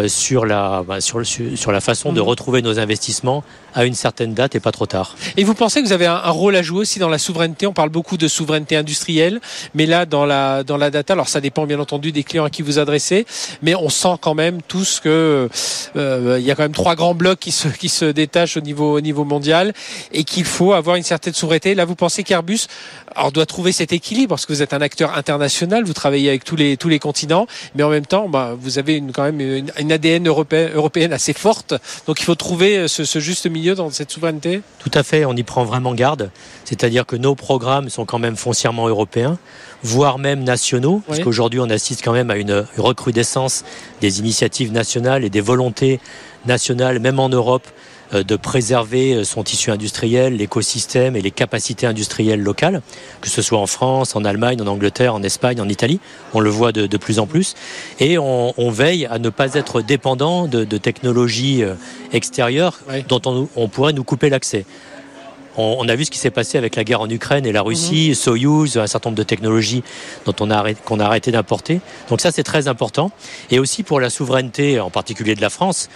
sur 0.08 0.46
la, 0.46 0.82
bah, 0.86 1.00
sur, 1.00 1.24
sur 1.26 1.72
la 1.72 1.80
façon 1.80 2.12
de 2.12 2.20
mhm. 2.20 2.26
retrouver 2.26 2.62
nos 2.62 2.78
investissements 2.78 3.44
à 3.74 3.84
une 3.84 3.94
certaine 3.94 4.34
date 4.34 4.54
et 4.54 4.60
pas 4.60 4.72
trop 4.72 4.86
tard. 4.86 5.16
Et 5.36 5.44
vous 5.44 5.54
pensez 5.54 5.82
que 5.82 5.86
vous 5.86 5.92
avez 5.92 6.06
un, 6.06 6.30
rôle 6.30 6.56
à 6.56 6.62
jouer 6.62 6.80
aussi 6.80 6.98
dans 6.98 7.08
la 7.08 7.18
souveraineté? 7.18 7.66
On 7.66 7.72
parle 7.72 7.88
beaucoup 7.88 8.16
de 8.16 8.28
souveraineté 8.28 8.76
industrielle, 8.76 9.40
mais 9.74 9.86
là, 9.86 10.06
dans 10.06 10.24
la, 10.24 10.62
dans 10.62 10.76
la 10.76 10.90
data, 10.90 11.12
alors 11.12 11.28
ça 11.28 11.40
dépend 11.40 11.66
bien 11.66 11.80
entendu 11.80 12.12
des 12.12 12.22
clients 12.22 12.44
à 12.44 12.50
qui 12.50 12.62
vous 12.62 12.78
adressez, 12.78 13.26
mais 13.62 13.74
on 13.74 13.88
sent 13.88 14.16
quand 14.20 14.34
même 14.34 14.62
tous 14.62 15.00
que 15.00 15.48
euh, 15.96 16.36
il 16.38 16.44
y 16.44 16.50
a 16.50 16.54
quand 16.54 16.62
même 16.62 16.72
trois 16.72 16.94
grands 16.94 17.14
blocs 17.14 17.40
qui 17.40 17.52
se, 17.52 17.68
qui 17.68 17.88
se 17.88 18.04
détachent 18.04 18.56
au 18.56 18.60
niveau, 18.60 18.96
au 18.96 19.00
niveau 19.00 19.24
mondial 19.24 19.72
et 20.12 20.24
qu'il 20.24 20.44
faut 20.44 20.72
avoir 20.72 20.96
une 20.96 21.02
certaine 21.02 21.34
souveraineté. 21.34 21.74
Là, 21.74 21.84
vous 21.84 21.96
pensez 21.96 22.22
qu'Airbus 22.22 22.66
alors, 23.14 23.32
doit 23.32 23.46
trouver 23.46 23.72
cet 23.72 23.92
équilibre 23.92 24.30
parce 24.30 24.46
que 24.46 24.52
vous 24.52 24.62
êtes 24.62 24.74
un 24.74 24.80
acteur 24.80 25.16
international, 25.16 25.84
vous 25.84 25.92
travaillez 25.92 26.28
avec 26.28 26.44
tous 26.44 26.56
les, 26.56 26.76
tous 26.76 26.88
les 26.88 26.98
continents, 26.98 27.46
mais 27.74 27.82
en 27.82 27.90
même 27.90 28.06
temps, 28.06 28.28
bah, 28.28 28.54
vous 28.58 28.78
avez 28.78 28.96
une, 28.96 29.12
quand 29.12 29.22
même 29.22 29.40
une, 29.40 29.70
une 29.78 29.83
ADN 29.92 30.28
européenne, 30.28 30.70
européenne 30.74 31.12
assez 31.12 31.32
forte. 31.32 31.74
Donc 32.06 32.20
il 32.20 32.24
faut 32.24 32.34
trouver 32.34 32.88
ce, 32.88 33.04
ce, 33.04 33.18
juste 33.18 33.46
milieu 33.46 33.74
dans 33.74 33.90
cette 33.90 34.10
souveraineté. 34.10 34.62
Tout 34.78 34.90
à 34.94 35.02
fait, 35.02 35.24
on 35.24 35.34
y 35.34 35.42
prend 35.42 35.64
vraiment 35.64 35.94
garde. 35.94 36.30
C'est-à-dire 36.64 37.06
que 37.06 37.16
nos 37.16 37.34
programmes 37.34 37.88
sont 37.88 38.04
quand 38.04 38.18
même 38.18 38.36
foncièrement 38.36 38.88
européens, 38.88 39.38
voire 39.82 40.18
même 40.18 40.44
nationaux, 40.44 41.02
parce 41.06 41.20
qu'aujourd'hui 41.20 41.60
on 41.60 41.70
assiste 41.70 42.02
quand 42.02 42.12
même 42.12 42.30
à 42.30 42.36
une 42.36 42.66
recrudescence 42.76 43.64
des 44.00 44.20
initiatives 44.20 44.72
nationales 44.72 45.24
et 45.24 45.30
des 45.30 45.40
volontés 45.40 46.00
nationales, 46.46 46.98
même 46.98 47.18
en 47.18 47.28
Europe, 47.28 47.66
euh, 47.66 47.93
de 48.22 48.36
préserver 48.36 49.14
euh, 49.14 49.24
son 49.24 49.42
tissu 49.42 49.70
industriel, 49.70 50.36
l'écosystème 50.36 51.16
et 51.16 51.22
les 51.22 51.30
capacités 51.30 51.86
industrielles 51.86 52.40
locales, 52.40 52.82
que 53.20 53.28
ce 53.28 53.42
soit 53.42 53.58
en 53.58 53.66
France, 53.66 54.14
en 54.14 54.24
Allemagne, 54.24 54.60
en 54.62 54.66
Angleterre, 54.66 55.14
en 55.14 55.22
Espagne, 55.22 55.60
en 55.60 55.68
Italie. 55.68 56.00
On 56.32 56.40
le 56.40 56.50
voit 56.50 56.72
de, 56.72 56.86
de 56.86 56.96
plus 56.96 57.18
en 57.18 57.26
plus. 57.26 57.54
Et 57.98 58.18
on, 58.18 58.54
on, 58.56 58.70
veille 58.70 59.06
à 59.06 59.18
ne 59.18 59.28
pas 59.30 59.54
être 59.54 59.82
dépendant 59.82 60.46
de, 60.46 60.64
de 60.64 60.78
technologies 60.78 61.62
euh, 61.62 61.74
extérieures 62.12 62.80
dont 63.08 63.20
on, 63.26 63.48
on 63.56 63.68
pourrait 63.68 63.92
nous 63.92 64.04
couper 64.04 64.30
l'accès. 64.30 64.64
On, 65.56 65.88
a 65.88 65.94
vu 65.94 66.04
ce 66.04 66.10
qui 66.10 66.18
s'est 66.18 66.30
passé 66.30 66.58
avec 66.58 66.74
la 66.76 66.84
guerre 66.84 67.00
en 67.00 67.08
Ukraine 67.08 67.46
et 67.46 67.52
la 67.52 67.62
Russie, 67.62 68.08
mhm. 68.08 68.14
Soyuz, 68.14 68.76
un 68.76 68.86
certain 68.86 69.10
nombre 69.10 69.18
de 69.18 69.22
technologies 69.22 69.84
dont 70.26 70.34
on 70.40 70.50
a 70.50 70.56
arrêté, 70.56 70.80
qu'on 70.84 70.98
a 70.98 71.04
arrêté 71.04 71.30
d'importer. 71.30 71.80
Donc 72.08 72.20
ça, 72.20 72.32
c'est 72.32 72.42
très 72.42 72.66
important. 72.66 73.10
Et 73.50 73.58
aussi 73.58 73.82
pour 73.82 74.00
la 74.00 74.10
souveraineté, 74.10 74.80
en 74.80 74.90
particulier 74.90 75.34
de 75.34 75.40
la 75.40 75.50
France, 75.50 75.88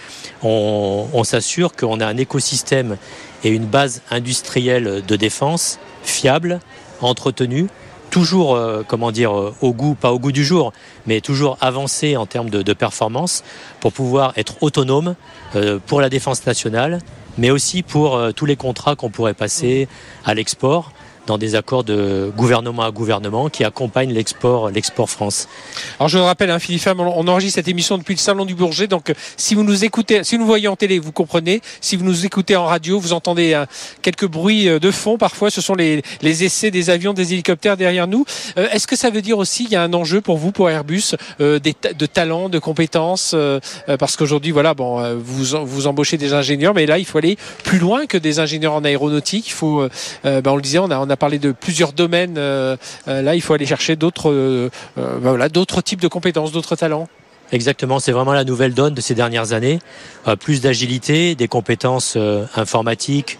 on, 0.43 1.07
on 1.13 1.23
s'assure 1.23 1.75
qu'on 1.75 1.99
a 1.99 2.05
un 2.05 2.17
écosystème 2.17 2.97
et 3.43 3.49
une 3.49 3.65
base 3.65 4.01
industrielle 4.11 5.03
de 5.05 5.15
défense 5.15 5.79
fiable, 6.03 6.59
entretenue, 7.01 7.67
toujours, 8.09 8.55
euh, 8.55 8.83
comment 8.87 9.11
dire, 9.11 9.37
euh, 9.37 9.53
au 9.61 9.73
goût, 9.73 9.95
pas 9.95 10.11
au 10.11 10.19
goût 10.19 10.31
du 10.31 10.43
jour, 10.43 10.73
mais 11.05 11.21
toujours 11.21 11.57
avancé 11.61 12.17
en 12.17 12.25
termes 12.25 12.49
de, 12.49 12.61
de 12.61 12.73
performance 12.73 13.43
pour 13.79 13.93
pouvoir 13.93 14.33
être 14.35 14.61
autonome 14.61 15.15
euh, 15.55 15.79
pour 15.85 16.01
la 16.01 16.09
défense 16.09 16.45
nationale 16.45 16.99
mais 17.39 17.49
aussi 17.49 17.81
pour 17.81 18.17
euh, 18.17 18.31
tous 18.31 18.45
les 18.45 18.55
contrats 18.55 18.95
qu'on 18.95 19.09
pourrait 19.09 19.33
passer 19.33 19.87
à 20.25 20.33
l'export 20.33 20.91
dans 21.29 21.37
des 21.37 21.53
accords 21.53 21.83
de 21.83 22.31
gouvernement 22.35 22.81
à 22.81 22.89
gouvernement 22.89 23.49
qui 23.49 23.63
accompagnent 23.63 24.11
l'export, 24.11 24.71
l'export 24.71 25.11
France. 25.11 25.47
Alors 25.99 26.09
je 26.09 26.17
vous 26.17 26.23
rappelle, 26.23 26.49
hein, 26.49 26.57
Philippe 26.57 26.89
on 26.97 27.27
enregistre 27.27 27.55
cette 27.55 27.67
émission 27.67 27.99
depuis 27.99 28.15
le 28.15 28.19
salon 28.19 28.45
du 28.45 28.55
Bourget, 28.55 28.87
donc 28.87 29.13
si 29.37 29.53
vous 29.53 29.63
nous 29.63 29.85
écoutez, 29.85 30.23
si 30.23 30.35
vous 30.35 30.41
nous 30.41 30.47
voyez 30.47 30.67
en 30.67 30.75
télé, 30.75 30.97
vous 30.97 31.11
comprenez. 31.11 31.61
Si 31.81 31.95
vous 31.95 32.03
nous 32.03 32.25
écoutez 32.25 32.55
en 32.55 32.65
radio, 32.65 32.99
vous 32.99 33.13
entendez 33.13 33.53
hein, 33.53 33.67
quelques 34.01 34.25
bruits 34.25 34.67
euh, 34.67 34.79
de 34.79 34.89
fond. 34.89 35.19
Parfois, 35.19 35.51
ce 35.51 35.61
sont 35.61 35.75
les, 35.75 36.01
essais 36.23 36.71
des 36.71 36.89
avions, 36.89 37.13
des 37.13 37.33
hélicoptères 37.33 37.77
derrière 37.77 38.07
nous. 38.07 38.25
Euh, 38.57 38.67
est-ce 38.71 38.87
que 38.87 38.95
ça 38.95 39.11
veut 39.11 39.21
dire 39.21 39.37
aussi 39.37 39.63
qu'il 39.65 39.73
y 39.73 39.75
a 39.75 39.83
un 39.83 39.93
enjeu 39.93 40.21
pour 40.21 40.37
vous, 40.37 40.51
pour 40.51 40.69
Airbus, 40.69 41.15
euh, 41.41 41.59
de 41.59 42.05
talents, 42.07 42.49
de 42.49 42.57
compétences, 42.57 43.35
parce 43.99 44.15
qu'aujourd'hui, 44.15 44.51
voilà, 44.51 44.73
bon, 44.73 45.17
vous 45.17 45.65
vous 45.65 45.87
embauchez 45.87 46.17
des 46.17 46.33
ingénieurs, 46.33 46.73
mais 46.73 46.87
là, 46.87 46.97
il 46.97 47.05
faut 47.05 47.19
aller 47.19 47.37
plus 47.63 47.77
loin 47.77 48.07
que 48.07 48.17
des 48.17 48.39
ingénieurs 48.39 48.73
en 48.73 48.83
aéronautique. 48.83 49.47
Il 49.47 49.53
faut, 49.53 49.87
ben, 50.23 50.41
on 50.47 50.55
le 50.55 50.61
disait, 50.61 50.79
on 50.79 50.89
a 50.89 50.97
on 50.97 51.09
a 51.09 51.17
parlé 51.19 51.37
de 51.39 51.51
plusieurs 51.51 51.93
domaines. 51.93 52.35
là, 52.35 53.35
il 53.35 53.41
faut 53.41 53.53
aller 53.53 53.65
chercher 53.65 53.95
d'autres, 53.95 54.69
bah, 54.95 55.03
voilà, 55.21 55.49
d'autres 55.49 55.81
types 55.81 56.01
de 56.01 56.07
compétences, 56.07 56.51
d'autres 56.51 56.75
talents. 56.75 57.07
Exactement, 57.51 57.99
c'est 57.99 58.11
vraiment 58.11 58.33
la 58.33 58.43
nouvelle 58.43 58.73
donne 58.73 58.93
de 58.93 59.01
ces 59.01 59.15
dernières 59.15 59.53
années. 59.53 59.79
plus 60.39 60.61
d'agilité, 60.61 61.35
des 61.35 61.47
compétences 61.47 62.17
informatiques, 62.55 63.39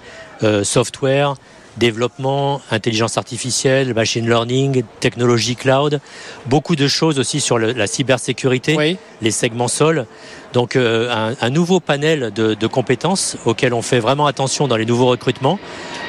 software, 0.63 1.35
développement, 1.77 2.61
intelligence 2.71 3.17
artificielle, 3.17 3.93
machine 3.93 4.27
learning, 4.27 4.83
technologie 4.99 5.55
cloud, 5.55 5.99
beaucoup 6.45 6.75
de 6.75 6.87
choses 6.87 7.17
aussi 7.17 7.39
sur 7.39 7.57
la 7.57 7.87
cybersécurité, 7.87 8.97
les 9.21 9.31
segments 9.31 9.67
sol. 9.67 10.05
Donc 10.53 10.75
euh, 10.75 11.35
un, 11.39 11.49
nouveau 11.49 11.79
panel 11.79 12.31
de, 12.33 12.67
compétences 12.67 13.37
auxquelles 13.45 13.73
on 13.73 13.81
fait 13.81 13.99
vraiment 13.99 14.27
attention 14.27 14.67
dans 14.67 14.77
les 14.77 14.85
nouveaux 14.85 15.07
recrutements 15.07 15.59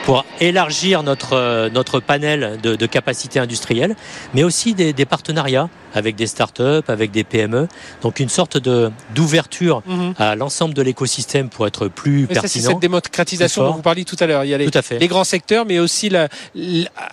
pour 0.04 0.24
élargir 0.40 1.02
notre, 1.02 1.34
euh, 1.34 1.68
notre 1.70 2.00
panel 2.00 2.58
de, 2.62 2.86
capacités 2.86 3.38
industrielles, 3.38 3.96
mais 4.34 4.42
aussi 4.42 4.74
des, 4.74 4.92
partenariats 5.04 5.68
avec 5.94 6.16
des 6.16 6.26
startups, 6.26 6.82
avec 6.88 7.10
des 7.10 7.24
PME. 7.24 7.68
Donc 8.02 8.20
une 8.20 8.28
sorte 8.28 8.56
de 8.56 8.90
d'ouverture 9.14 9.82
mhm. 9.86 10.14
à 10.18 10.36
l'ensemble 10.36 10.74
de 10.74 10.82
l'écosystème 10.82 11.48
pour 11.48 11.66
être 11.66 11.88
plus 11.88 12.26
pertinent. 12.26 12.48
C'est 12.48 12.60
cette 12.60 12.78
démocratisation 12.78 13.64
dont 13.64 13.72
vous 13.72 13.82
parliez 13.82 14.04
tout 14.04 14.16
à 14.20 14.26
l'heure. 14.26 14.44
Il 14.44 14.50
y 14.50 14.54
a 14.54 14.58
les, 14.58 14.70
les 14.98 15.08
grands 15.08 15.24
secteurs, 15.24 15.66
mais 15.66 15.78
aussi 15.78 16.08
la, 16.08 16.28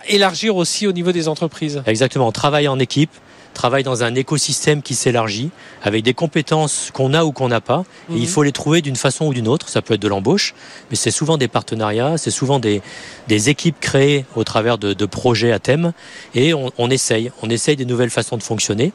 élargir 0.08 0.56
aussi 0.56 0.86
au 0.86 0.92
niveau 0.92 1.12
des 1.12 1.28
entreprises. 1.28 1.82
Exactement. 1.86 2.28
On 2.28 2.32
travaille 2.32 2.68
en 2.68 2.78
équipe 2.78 3.10
travaille 3.58 3.82
dans 3.82 4.04
un 4.04 4.14
écosystème 4.14 4.82
qui 4.82 4.94
s'élargit, 4.94 5.50
avec 5.82 6.04
des 6.04 6.14
compétences 6.14 6.90
qu'on 6.92 7.12
a 7.12 7.24
ou 7.24 7.32
qu'on 7.32 7.48
n'a 7.48 7.60
pas. 7.60 7.84
Et 8.08 8.14
il 8.14 8.20
mhm. 8.20 8.26
faut 8.26 8.44
les 8.44 8.52
trouver 8.52 8.82
d'une 8.82 8.94
façon 8.94 9.26
ou 9.26 9.34
d'une 9.34 9.48
autre. 9.48 9.68
Ça 9.68 9.82
peut 9.82 9.94
être 9.94 10.00
de 10.00 10.06
l'embauche, 10.06 10.54
mais 10.90 10.96
c'est 10.96 11.10
souvent 11.10 11.36
des 11.36 11.48
partenariats, 11.48 12.18
c'est 12.18 12.30
souvent 12.30 12.60
des, 12.60 12.80
des 13.26 13.50
équipes 13.50 13.80
créées 13.80 14.24
au 14.36 14.44
travers 14.44 14.78
de, 14.78 14.94
de 14.94 15.06
projets 15.06 15.50
à 15.50 15.58
thème. 15.58 15.92
Et 16.36 16.54
on, 16.54 16.70
on, 16.78 16.88
essaye, 16.88 17.32
on 17.42 17.50
essaye 17.50 17.74
des 17.74 17.84
nouvelles 17.84 18.10
façons 18.10 18.36
de 18.36 18.44
fonctionner. 18.44 18.92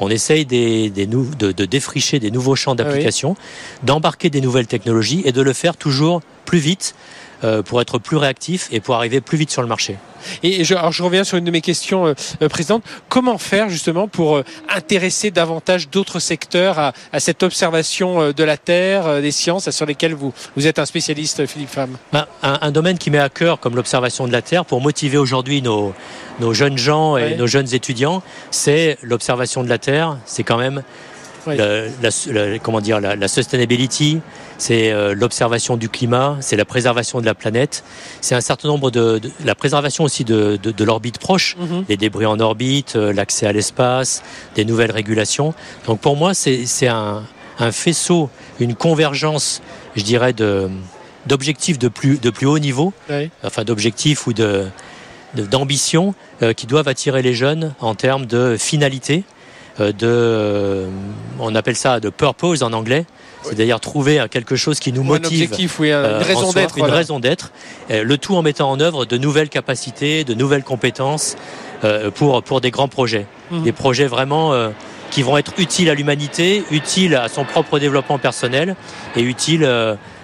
On 0.00 0.08
essaye 0.08 0.46
des, 0.46 0.88
des 0.88 1.06
de, 1.06 1.52
de, 1.52 1.64
défricher 1.66 2.18
des 2.18 2.30
nouveaux 2.30 2.56
champs 2.56 2.74
d'application, 2.74 3.36
d'embarquer 3.82 4.30
des 4.30 4.40
nouvelles 4.40 4.68
technologies 4.68 5.22
et 5.26 5.32
de 5.32 5.42
le 5.42 5.52
faire 5.52 5.76
toujours 5.76 6.22
plus 6.48 6.58
vite 6.60 6.94
euh, 7.44 7.62
pour 7.62 7.80
être 7.82 7.98
plus 7.98 8.16
réactif 8.16 8.68
et 8.72 8.80
pour 8.80 8.94
arriver 8.94 9.20
plus 9.20 9.36
vite 9.36 9.50
sur 9.50 9.60
le 9.60 9.68
marché. 9.68 9.96
Et 10.42 10.64
je, 10.64 10.74
alors 10.74 10.92
je 10.92 11.02
reviens 11.02 11.22
sur 11.22 11.36
une 11.36 11.44
de 11.44 11.50
mes 11.50 11.60
questions, 11.60 12.06
euh, 12.06 12.14
euh 12.40 12.48
présidente. 12.48 12.82
Comment 13.10 13.36
faire 13.36 13.68
justement 13.68 14.08
pour 14.08 14.38
euh, 14.38 14.44
intéresser 14.68 15.30
davantage 15.30 15.90
d'autres 15.90 16.20
secteurs 16.20 16.78
à, 16.78 16.94
à, 17.12 17.20
cette 17.20 17.42
observation 17.42 18.32
de 18.32 18.44
la 18.44 18.56
Terre, 18.56 19.20
des 19.20 19.30
sciences, 19.30 19.70
sur 19.70 19.84
lesquelles 19.84 20.14
vous, 20.14 20.32
vous 20.56 20.66
êtes 20.66 20.78
un 20.78 20.86
spécialiste, 20.86 21.46
Philippe 21.46 21.68
Femme 21.68 21.98
ben, 22.12 22.26
un, 22.42 22.58
un, 22.62 22.70
domaine 22.70 22.96
qui 22.96 23.10
met 23.10 23.18
à 23.18 23.28
cœur, 23.28 23.60
comme 23.60 23.76
l'observation 23.76 24.26
de 24.26 24.32
la 24.32 24.42
Terre, 24.42 24.64
pour 24.64 24.80
motiver 24.80 25.18
aujourd'hui 25.18 25.60
nos, 25.60 25.94
nos 26.40 26.54
jeunes 26.54 26.78
gens 26.78 27.18
et 27.18 27.36
nos 27.36 27.46
jeunes 27.46 27.74
étudiants, 27.74 28.22
c'est 28.50 28.96
l'observation 29.02 29.62
de 29.62 29.68
la 29.68 29.78
Terre. 29.78 30.16
C'est 30.24 30.44
quand 30.44 30.58
même 30.58 30.82
la, 31.46 32.58
comment 32.58 32.80
dire, 32.80 33.00
la, 33.00 33.28
sustainability, 33.28 34.20
c'est 34.58 34.92
euh, 34.92 35.14
l'observation 35.14 35.76
du 35.76 35.88
climat, 35.88 36.36
c'est 36.40 36.56
la 36.56 36.64
préservation 36.64 37.20
de 37.20 37.26
la 37.26 37.34
planète, 37.34 37.84
c'est 38.20 38.34
un 38.34 38.40
certain 38.40 38.68
nombre 38.68 38.90
de, 38.90 39.20
la 39.44 39.54
préservation 39.54 40.04
aussi 40.04 40.24
de, 40.24 40.58
de, 40.62 40.70
de 40.70 40.84
l'orbite 40.84 41.18
proche, 41.18 41.56
mhm. 41.58 41.84
les 41.88 41.96
débris 41.96 42.26
en 42.26 42.40
orbite, 42.40 42.96
euh, 42.96 43.12
l'accès 43.12 43.46
à 43.46 43.52
l'espace, 43.52 44.22
des 44.54 44.64
nouvelles 44.64 44.92
régulations. 44.92 45.54
Donc 45.86 46.00
pour 46.00 46.16
moi, 46.16 46.34
c'est 46.34 46.88
un, 46.88 47.22
un 47.58 47.72
faisceau, 47.72 48.30
une 48.60 48.74
convergence, 48.74 49.62
je 49.96 50.02
dirais, 50.02 50.32
de 50.32 50.68
d'objectifs 51.26 51.78
de 51.78 51.88
plus 51.88 52.18
de 52.18 52.30
plus 52.30 52.46
haut 52.46 52.58
niveau, 52.58 52.92
enfin 53.42 53.64
d'objectifs 53.64 54.26
ou 54.26 54.32
de 54.32 54.66
d'ambition 55.34 56.14
euh, 56.42 56.52
qui 56.52 56.66
doivent 56.66 56.88
attirer 56.88 57.22
les 57.22 57.34
jeunes 57.34 57.74
en 57.80 57.94
termes 57.94 58.26
de 58.26 58.56
finalité, 58.58 59.24
de, 59.78 60.06
euh, 60.06 60.88
on 61.38 61.54
appelle 61.54 61.76
ça 61.76 62.00
de 62.00 62.10
purpose 62.10 62.62
en 62.62 62.72
anglais. 62.72 63.06
C'est 63.42 63.54
d'ailleurs 63.54 63.80
trouver 63.80 64.24
quelque 64.30 64.56
chose 64.56 64.80
qui 64.80 64.92
nous 64.92 65.04
motive. 65.04 65.24
Un 65.24 65.44
objectif, 65.44 65.78
oui, 65.78 65.88
une 65.88 65.94
euh, 65.94 66.18
raison 66.18 66.52
d'être. 66.52 66.76
Une 66.76 66.84
raison 66.86 67.20
d'être. 67.20 67.52
Le 67.88 68.18
tout 68.18 68.34
en 68.34 68.42
mettant 68.42 68.70
en 68.70 68.80
œuvre 68.80 69.04
de 69.04 69.16
nouvelles 69.16 69.48
capacités, 69.48 70.24
de 70.24 70.34
nouvelles 70.34 70.64
compétences 70.64 71.36
pour, 72.16 72.42
pour 72.42 72.60
des 72.60 72.70
grands 72.70 72.88
projets. 72.88 73.26
Mhm. 73.50 73.62
Des 73.62 73.72
projets 73.72 74.06
vraiment 74.06 74.52
qui 75.10 75.22
vont 75.22 75.38
être 75.38 75.52
utiles 75.58 75.88
à 75.88 75.94
l'humanité, 75.94 76.64
utiles 76.72 77.14
à 77.14 77.28
son 77.28 77.44
propre 77.44 77.78
développement 77.78 78.18
personnel 78.18 78.74
et 79.16 79.22
utiles 79.22 79.64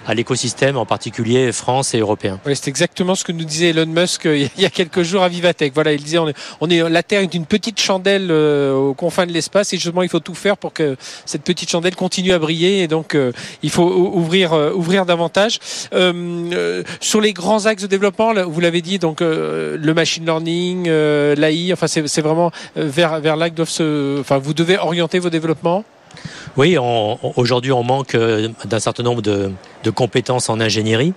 à 0.05 0.13
l'écosystème, 0.13 0.77
en 0.77 0.85
particulier 0.85 1.51
France 1.51 1.93
et 1.93 1.99
européen. 1.99 2.39
C'est 2.45 2.67
exactement 2.67 3.15
ce 3.15 3.23
que 3.23 3.31
nous 3.31 3.45
disait 3.45 3.69
Elon 3.69 3.85
Musk 3.87 4.25
euh, 4.25 4.37
il 4.57 4.61
y 4.61 4.65
a 4.65 4.69
quelques 4.69 5.03
jours 5.03 5.23
à 5.23 5.29
Vivatech. 5.29 5.73
Voilà, 5.73 5.93
il 5.93 6.03
disait 6.03 6.17
on 6.17 6.29
est, 6.29 6.37
on 6.61 6.69
est 6.69 6.87
la 6.89 7.03
Terre 7.03 7.21
est 7.21 7.33
une 7.33 7.45
petite 7.45 7.79
chandelle 7.79 8.27
euh, 8.29 8.73
aux 8.73 8.93
confins 8.93 9.25
de 9.25 9.31
l'espace 9.31 9.73
et 9.73 9.77
justement 9.77 10.03
il 10.03 10.09
faut 10.09 10.19
tout 10.19 10.35
faire 10.35 10.57
pour 10.57 10.73
que 10.73 10.95
cette 11.25 11.43
petite 11.43 11.69
chandelle 11.69 11.95
continue 11.95 12.33
à 12.33 12.39
briller 12.39 12.83
et 12.83 12.87
donc 12.87 13.15
euh, 13.15 13.31
il 13.63 13.69
faut 13.69 13.83
ouvrir 13.83 14.53
ouvrir 14.75 15.05
davantage 15.05 15.59
sur 17.01 17.21
les 17.21 17.33
grands 17.33 17.65
axes 17.65 17.83
de 17.83 17.87
développement. 17.87 18.33
Vous 18.45 18.59
l'avez 18.59 18.81
dit 18.81 18.99
donc 18.99 19.21
le 19.21 19.93
machine 19.93 20.25
learning, 20.25 20.87
l'AI. 20.87 21.73
Enfin 21.73 21.87
c'est 21.87 22.21
vraiment 22.21 22.51
vers 22.75 23.19
vers 23.19 23.35
là 23.35 23.49
que 23.49 23.55
doivent 23.55 23.69
se. 23.69 24.19
Enfin 24.19 24.37
vous 24.37 24.53
devez 24.53 24.77
orienter 24.77 25.19
vos 25.19 25.29
développements. 25.29 25.83
Oui, 26.57 26.77
aujourd'hui 26.77 27.71
on 27.71 27.83
manque 27.83 28.15
euh, 28.15 28.49
d'un 28.65 28.79
certain 28.79 29.03
nombre 29.03 29.21
de, 29.21 29.51
compétences 29.93 30.49
en 30.49 30.59
ingénierie. 30.59 31.13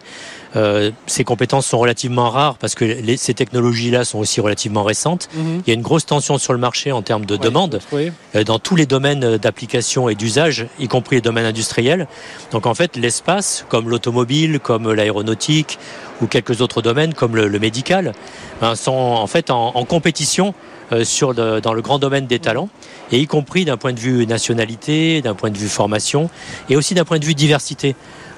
Euh, 0.56 0.90
ces 1.06 1.24
compétences 1.24 1.66
sont 1.66 1.78
relativement 1.78 2.28
rares 2.28 2.56
parce 2.56 2.74
que 2.74 3.16
ces 3.16 3.34
technologies-là 3.34 4.04
sont 4.04 4.18
aussi 4.18 4.40
relativement 4.40 4.82
récentes. 4.82 5.28
Mhm. 5.34 5.62
Il 5.66 5.70
y 5.70 5.72
a 5.72 5.74
une 5.74 5.82
grosse 5.82 6.04
tension 6.04 6.36
sur 6.38 6.52
le 6.52 6.58
marché 6.58 6.92
en 6.92 7.00
termes 7.00 7.24
de 7.24 7.36
demande 7.36 7.80
euh, 7.94 8.44
dans 8.44 8.58
tous 8.58 8.76
les 8.76 8.86
domaines 8.86 9.38
d'application 9.38 10.08
et 10.08 10.14
d'usage, 10.14 10.66
y 10.78 10.88
compris 10.88 11.16
les 11.16 11.22
domaines 11.22 11.46
industriels. 11.46 12.06
Donc 12.50 12.66
en 12.66 12.74
fait, 12.74 12.96
l'espace, 12.96 13.64
comme 13.68 13.88
l'automobile, 13.88 14.60
comme 14.60 14.92
l'aéronautique 14.92 15.78
ou 16.20 16.26
quelques 16.26 16.60
autres 16.60 16.82
domaines 16.82 17.14
comme 17.14 17.36
le, 17.36 17.58
médical, 17.58 18.12
ben, 18.60 18.74
sont 18.74 18.92
en 18.92 19.26
fait 19.26 19.50
en, 19.50 19.72
en 19.74 19.84
compétition 19.84 20.54
sur 21.04 21.32
le, 21.32 21.60
dans 21.60 21.72
le 21.72 21.82
grand 21.82 21.98
domaine 21.98 22.26
des 22.26 22.38
talents, 22.38 22.68
et 23.12 23.18
y 23.18 23.26
compris 23.26 23.64
d'un 23.64 23.76
point 23.76 23.92
de 23.92 24.00
vue 24.00 24.26
nationalité, 24.26 25.22
d'un 25.22 25.34
point 25.34 25.50
de 25.50 25.58
vue 25.58 25.68
formation, 25.68 26.30
et 26.68 26.76
aussi 26.76 26.94
d'un 26.94 27.04
point 27.04 27.18
de 27.18 27.24
vue 27.24 27.34
diversité. 27.34 27.94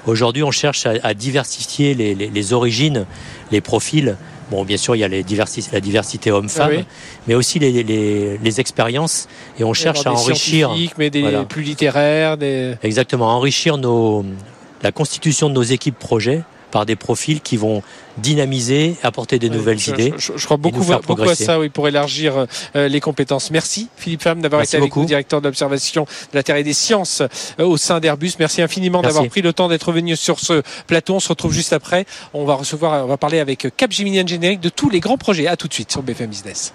Aujourd'hui, 0.06 0.42
on 0.42 0.50
cherche 0.50 0.86
à, 0.86 0.94
à 1.02 1.14
diversifier 1.14 1.94
les, 1.94 2.14
les, 2.14 2.28
les, 2.28 2.52
origines, 2.52 3.06
les 3.52 3.60
profils. 3.60 4.16
Bon, 4.50 4.64
bien 4.64 4.76
sûr, 4.76 4.96
il 4.96 5.00
y 5.00 5.04
a 5.04 5.08
les 5.08 5.22
diversité, 5.22 5.70
la 5.72 5.80
diversité 5.80 6.32
homme-femme, 6.32 6.84
mais 7.28 7.34
aussi 7.34 7.58
les, 7.58 7.82
les, 7.82 8.60
expériences. 8.60 9.28
Et 9.58 9.64
on 9.64 9.74
cherche 9.74 10.06
à 10.06 10.12
enrichir. 10.12 10.70
mais 10.98 11.10
des 11.10 11.44
plus 11.48 11.62
littéraires. 11.62 12.36
Des... 12.36 12.74
Exactement, 12.82 13.28
enrichir 13.28 13.76
nos, 13.76 14.24
la 14.82 14.90
constitution 14.90 15.48
de 15.48 15.54
nos 15.54 15.62
équipes 15.62 15.98
projets 15.98 16.42
par 16.70 16.86
des 16.86 16.96
profils 16.96 17.40
qui 17.40 17.56
vont 17.56 17.82
dynamiser, 18.18 18.96
apporter 19.02 19.38
des 19.38 19.50
nouvelles 19.50 19.80
idées. 19.88 20.12
Je, 20.18 20.44
crois 20.44 20.56
beaucoup, 20.56 20.84
beaucoup 21.06 21.22
à 21.22 21.34
ça, 21.34 21.58
oui, 21.58 21.68
pour 21.68 21.88
élargir 21.88 22.46
euh, 22.76 22.88
les 22.88 23.00
compétences. 23.00 23.50
Merci 23.50 23.88
Philippe 23.96 24.22
Femme 24.22 24.40
d'avoir 24.40 24.62
été 24.62 24.76
avec 24.76 24.94
nous, 24.94 25.04
directeur 25.04 25.40
de 25.40 25.48
l'observation 25.48 26.04
de 26.04 26.36
la 26.36 26.42
Terre 26.42 26.56
et 26.56 26.64
des 26.64 26.72
sciences 26.72 27.22
euh, 27.58 27.64
au 27.64 27.76
sein 27.76 28.00
d'Airbus. 28.00 28.32
Merci 28.38 28.62
infiniment 28.62 29.02
d'avoir 29.02 29.26
pris 29.26 29.42
le 29.42 29.52
temps 29.52 29.68
d'être 29.68 29.92
venu 29.92 30.16
sur 30.16 30.40
ce 30.40 30.62
plateau. 30.86 31.14
On 31.14 31.20
se 31.20 31.28
retrouve 31.28 31.52
juste 31.52 31.72
après. 31.72 32.04
On 32.34 32.44
va 32.44 32.54
recevoir, 32.54 33.04
on 33.04 33.08
va 33.08 33.16
parler 33.16 33.38
avec 33.38 33.68
Capgemini 33.76 34.20
Engineering 34.20 34.60
de 34.60 34.68
tous 34.68 34.90
les 34.90 35.00
grands 35.00 35.18
projets. 35.18 35.46
À 35.46 35.56
tout 35.56 35.68
de 35.68 35.74
suite 35.74 35.90
sur 35.90 36.02
BFM 36.02 36.30
Business. 36.30 36.72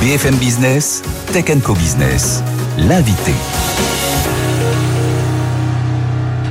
BFM 0.00 0.36
Business, 0.36 1.02
Tech 1.32 1.46
Co 1.64 1.74
Business, 1.74 2.42
l'invité. 2.78 3.32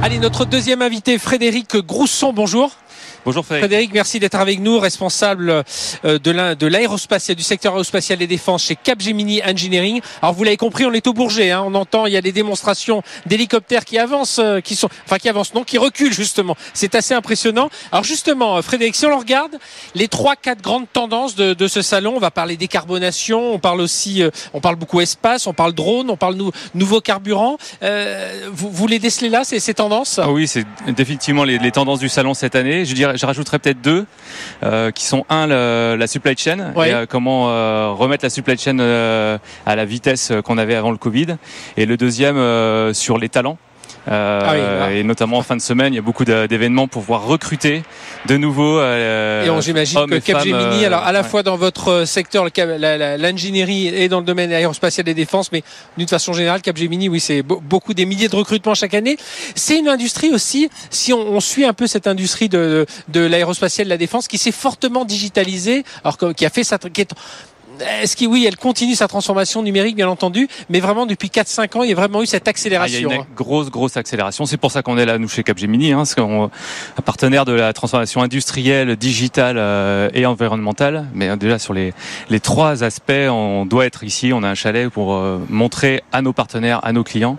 Allez, 0.07 0.19
notre 0.19 0.45
deuxième 0.45 0.81
invité, 0.81 1.17
Frédéric 1.19 1.75
Grousson, 1.85 2.31
bonjour. 2.31 2.71
Bonjour 3.25 3.45
Frédéric. 3.45 3.93
merci 3.93 4.19
d'être 4.19 4.35
avec 4.35 4.59
nous, 4.59 4.79
responsable 4.79 5.63
euh, 6.05 6.19
de 6.19 6.67
l'aérospatial, 6.67 7.35
du 7.35 7.43
secteur 7.43 7.73
aérospatial 7.73 8.21
et 8.21 8.27
défense 8.27 8.63
chez 8.63 8.75
Capgemini 8.75 9.41
Engineering. 9.43 10.01
Alors 10.21 10.33
vous 10.33 10.43
l'avez 10.43 10.57
compris, 10.57 10.85
on 10.85 10.93
est 10.93 11.05
au 11.07 11.13
Bourget. 11.13 11.51
Hein. 11.51 11.63
on 11.65 11.75
entend, 11.75 12.05
il 12.05 12.13
y 12.13 12.17
a 12.17 12.21
des 12.21 12.31
démonstrations 12.31 13.01
d'hélicoptères 13.25 13.85
qui 13.85 13.97
avancent, 13.97 14.39
euh, 14.39 14.61
qui 14.61 14.75
sont, 14.75 14.89
enfin 15.05 15.17
qui 15.17 15.29
avancent, 15.29 15.53
non, 15.53 15.63
qui 15.63 15.77
reculent 15.77 16.13
justement. 16.13 16.55
C'est 16.73 16.95
assez 16.95 17.13
impressionnant. 17.13 17.69
Alors 17.91 18.03
justement, 18.03 18.57
euh, 18.57 18.61
Frédéric, 18.61 18.95
si 18.95 19.05
on 19.05 19.09
le 19.09 19.15
regarde, 19.15 19.57
les 19.95 20.07
trois, 20.07 20.35
quatre 20.35 20.61
grandes 20.61 20.87
tendances 20.91 21.35
de, 21.35 21.67
ce 21.67 21.81
salon, 21.81 22.13
on 22.15 22.19
va 22.19 22.31
parler 22.31 22.55
décarbonation, 22.55 23.53
on 23.53 23.59
parle 23.59 23.81
aussi, 23.81 24.23
on 24.53 24.61
parle 24.61 24.77
beaucoup 24.77 25.01
espace, 25.01 25.47
on 25.47 25.53
parle 25.53 25.73
drone, 25.73 26.09
on 26.09 26.17
parle 26.17 26.35
nou, 26.35 26.51
nouveaux 26.75 27.01
carburants. 27.01 27.57
vous, 27.81 28.71
vous 28.71 28.87
les 28.87 28.99
décelez 28.99 29.29
là, 29.29 29.43
ces, 29.43 29.59
ces 29.59 29.73
tendances? 29.73 30.19
Ah 30.19 30.31
Oui, 30.31 30.47
c'est 30.47 30.65
définitivement 30.87 31.43
les, 31.43 31.59
les 31.59 31.71
tendances 31.71 31.99
du 31.99 32.09
salon 32.09 32.33
cette 32.33 32.55
année. 32.55 32.85
Je 32.85 32.93
dirais 32.93 33.06
je 33.15 33.25
rajouterais 33.25 33.59
peut-être 33.59 33.81
deux, 33.81 34.05
euh, 34.63 34.91
qui 34.91 35.05
sont 35.05 35.25
un 35.29 35.47
la 35.47 36.07
supply 36.07 36.35
chain, 36.37 36.73
et, 36.75 36.93
euh, 36.93 37.05
comment 37.07 37.49
euh, 37.49 37.91
remettre 37.91 38.25
la 38.25 38.29
supply 38.29 38.57
chain 38.57 38.79
à 38.79 39.75
la 39.75 39.85
vitesse 39.85 40.31
qu'on 40.43 40.57
avait 40.57 40.75
avant 40.75 40.91
le 40.91 40.97
Covid, 40.97 41.37
et 41.77 41.85
le 41.85 41.97
deuxième 41.97 42.37
sur 42.93 43.17
les 43.17 43.29
talents. 43.29 43.57
Euh, 44.09 44.85
ah 44.85 44.93
et 44.93 45.03
notamment 45.03 45.37
en 45.37 45.41
fin 45.41 45.55
de 45.55 45.61
semaine, 45.61 45.93
il 45.93 45.97
y 45.97 45.99
a 45.99 46.03
beaucoup 46.03 46.23
d'événements 46.23 46.87
pour 46.87 47.01
pouvoir 47.01 47.25
recruter 47.25 47.83
de 48.25 48.37
nouveaux. 48.37 48.79
Euh, 48.79 49.45
et 49.45 49.49
on 49.49 49.59
j'imagine 49.59 50.05
que 50.07 50.19
Capgemini, 50.19 50.85
alors 50.85 51.03
à 51.03 51.11
la 51.11 51.23
fois 51.23 51.43
dans 51.43 51.57
votre 51.57 52.05
secteur, 52.05 52.45
l'ingénierie 52.55 53.87
et 53.87 54.07
dans 54.07 54.19
le 54.19 54.25
domaine 54.25 54.51
aérospatial 54.51 55.07
et 55.09 55.13
défense, 55.13 55.51
mais 55.51 55.63
d'une 55.97 56.07
façon 56.07 56.33
générale, 56.33 56.61
Capgemini, 56.61 57.09
oui, 57.09 57.19
c'est 57.19 57.41
beaucoup 57.41 57.93
des 57.93 58.05
milliers 58.05 58.29
de 58.29 58.35
recrutements 58.35 58.75
chaque 58.75 58.93
année. 58.93 59.17
C'est 59.55 59.77
une 59.77 59.89
industrie 59.89 60.31
aussi, 60.31 60.69
si 60.89 61.13
on, 61.13 61.35
on, 61.35 61.39
suit 61.39 61.65
un 61.65 61.73
peu 61.73 61.87
cette 61.87 62.07
industrie 62.07 62.49
de, 62.49 62.85
de, 63.09 63.19
l'aérospatial, 63.21 63.85
de 63.85 63.89
la 63.89 63.97
défense, 63.97 64.27
qui 64.27 64.37
s'est 64.37 64.51
fortement 64.51 65.05
digitalisée, 65.05 65.83
alors 66.03 66.17
qui 66.35 66.45
a 66.45 66.49
fait 66.49 66.63
sa, 66.63 66.77
qui 66.77 67.01
est 67.01 67.13
est-ce 67.81 68.15
que 68.15 68.25
oui, 68.25 68.45
elle 68.47 68.57
continue 68.57 68.95
sa 68.95 69.07
transformation 69.07 69.61
numérique, 69.63 69.95
bien 69.95 70.09
entendu, 70.09 70.47
mais 70.69 70.79
vraiment 70.79 71.05
depuis 71.05 71.29
4-5 71.29 71.77
ans, 71.77 71.83
il 71.83 71.89
y 71.89 71.93
a 71.93 71.95
vraiment 71.95 72.21
eu 72.21 72.25
cette 72.25 72.47
accélération. 72.47 73.09
Ah, 73.09 73.13
il 73.13 73.17
y 73.17 73.19
a 73.19 73.23
une 73.23 73.35
grosse, 73.35 73.69
grosse 73.69 73.97
accélération. 73.97 74.45
C'est 74.45 74.57
pour 74.57 74.71
ça 74.71 74.81
qu'on 74.81 74.97
est 74.97 75.05
là, 75.05 75.17
nous, 75.17 75.27
chez 75.27 75.43
Capgemini, 75.43 75.91
hein, 75.91 75.97
parce 75.97 76.15
un 76.17 77.01
partenaire 77.01 77.45
de 77.45 77.53
la 77.53 77.73
transformation 77.73 78.21
industrielle, 78.21 78.95
digitale 78.95 79.57
euh, 79.57 80.09
et 80.13 80.25
environnementale. 80.25 81.07
Mais 81.13 81.29
euh, 81.29 81.35
déjà 81.35 81.59
sur 81.59 81.73
les, 81.73 81.93
les 82.29 82.39
trois 82.39 82.83
aspects, 82.83 83.11
on 83.11 83.65
doit 83.65 83.85
être 83.85 84.03
ici. 84.03 84.31
On 84.33 84.43
a 84.43 84.49
un 84.49 84.55
chalet 84.55 84.89
pour 84.89 85.13
euh, 85.13 85.39
montrer 85.49 86.03
à 86.11 86.21
nos 86.21 86.33
partenaires, 86.33 86.79
à 86.83 86.93
nos 86.93 87.03
clients, 87.03 87.37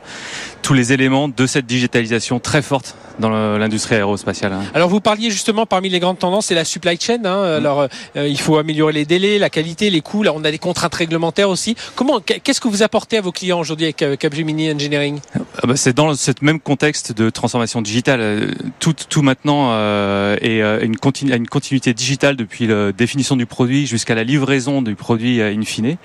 tous 0.68 0.74
les 0.74 0.92
éléments 0.92 1.28
de 1.28 1.46
cette 1.46 1.64
digitalisation 1.64 2.40
très 2.40 2.60
forte 2.60 2.94
dans 3.18 3.30
l'industrie 3.30 3.94
aérospatiale. 3.94 4.52
Hein. 4.52 4.62
Alors 4.74 4.90
vous 4.90 5.00
parliez 5.00 5.30
justement 5.30 5.64
parmi 5.64 5.88
les 5.88 5.98
grandes 5.98 6.18
tendances, 6.18 6.46
c'est 6.46 6.54
la 6.54 6.66
supply 6.66 6.98
chain. 7.00 7.24
Hein. 7.24 7.40
Mm. 7.42 7.56
Alors 7.56 7.88
euh, 8.16 8.28
il 8.28 8.38
faut 8.38 8.58
améliorer 8.58 8.92
les 8.92 9.06
délais, 9.06 9.38
la 9.38 9.48
qualité, 9.48 9.88
les 9.88 10.02
coûts. 10.02 10.22
Là 10.22 10.32
on 10.34 10.44
a 10.44 10.50
des 10.50 10.58
contraintes 10.58 10.94
réglementaires 10.94 11.48
aussi. 11.48 11.74
Comment, 11.94 12.20
qu'est-ce 12.20 12.60
que 12.60 12.68
vous 12.68 12.82
apportez 12.82 13.16
à 13.16 13.22
vos 13.22 13.32
clients 13.32 13.58
aujourd'hui 13.58 13.86
avec 13.86 14.02
euh, 14.02 14.16
Capgemini 14.16 14.70
Engineering? 14.70 15.20
Ah 15.34 15.66
bah, 15.66 15.76
C'est 15.76 15.96
dans 15.96 16.14
ce 16.14 16.32
même 16.42 16.60
contexte 16.60 17.12
de 17.12 17.30
transformation 17.30 17.80
digitale. 17.80 18.20
Euh, 18.20 18.50
tout, 18.78 18.94
tout 19.08 19.22
maintenant 19.22 19.70
euh, 19.72 20.36
est 20.42 20.60
une, 20.84 20.98
continu, 20.98 21.34
une 21.34 21.48
continuité 21.48 21.94
digitale 21.94 22.36
depuis 22.36 22.66
la 22.66 22.92
définition 22.92 23.36
du 23.36 23.46
produit 23.46 23.86
jusqu'à 23.86 24.14
la 24.14 24.22
livraison 24.22 24.82
du 24.82 24.94
produit 24.94 25.40
in 25.40 25.62
fine. 25.62 25.96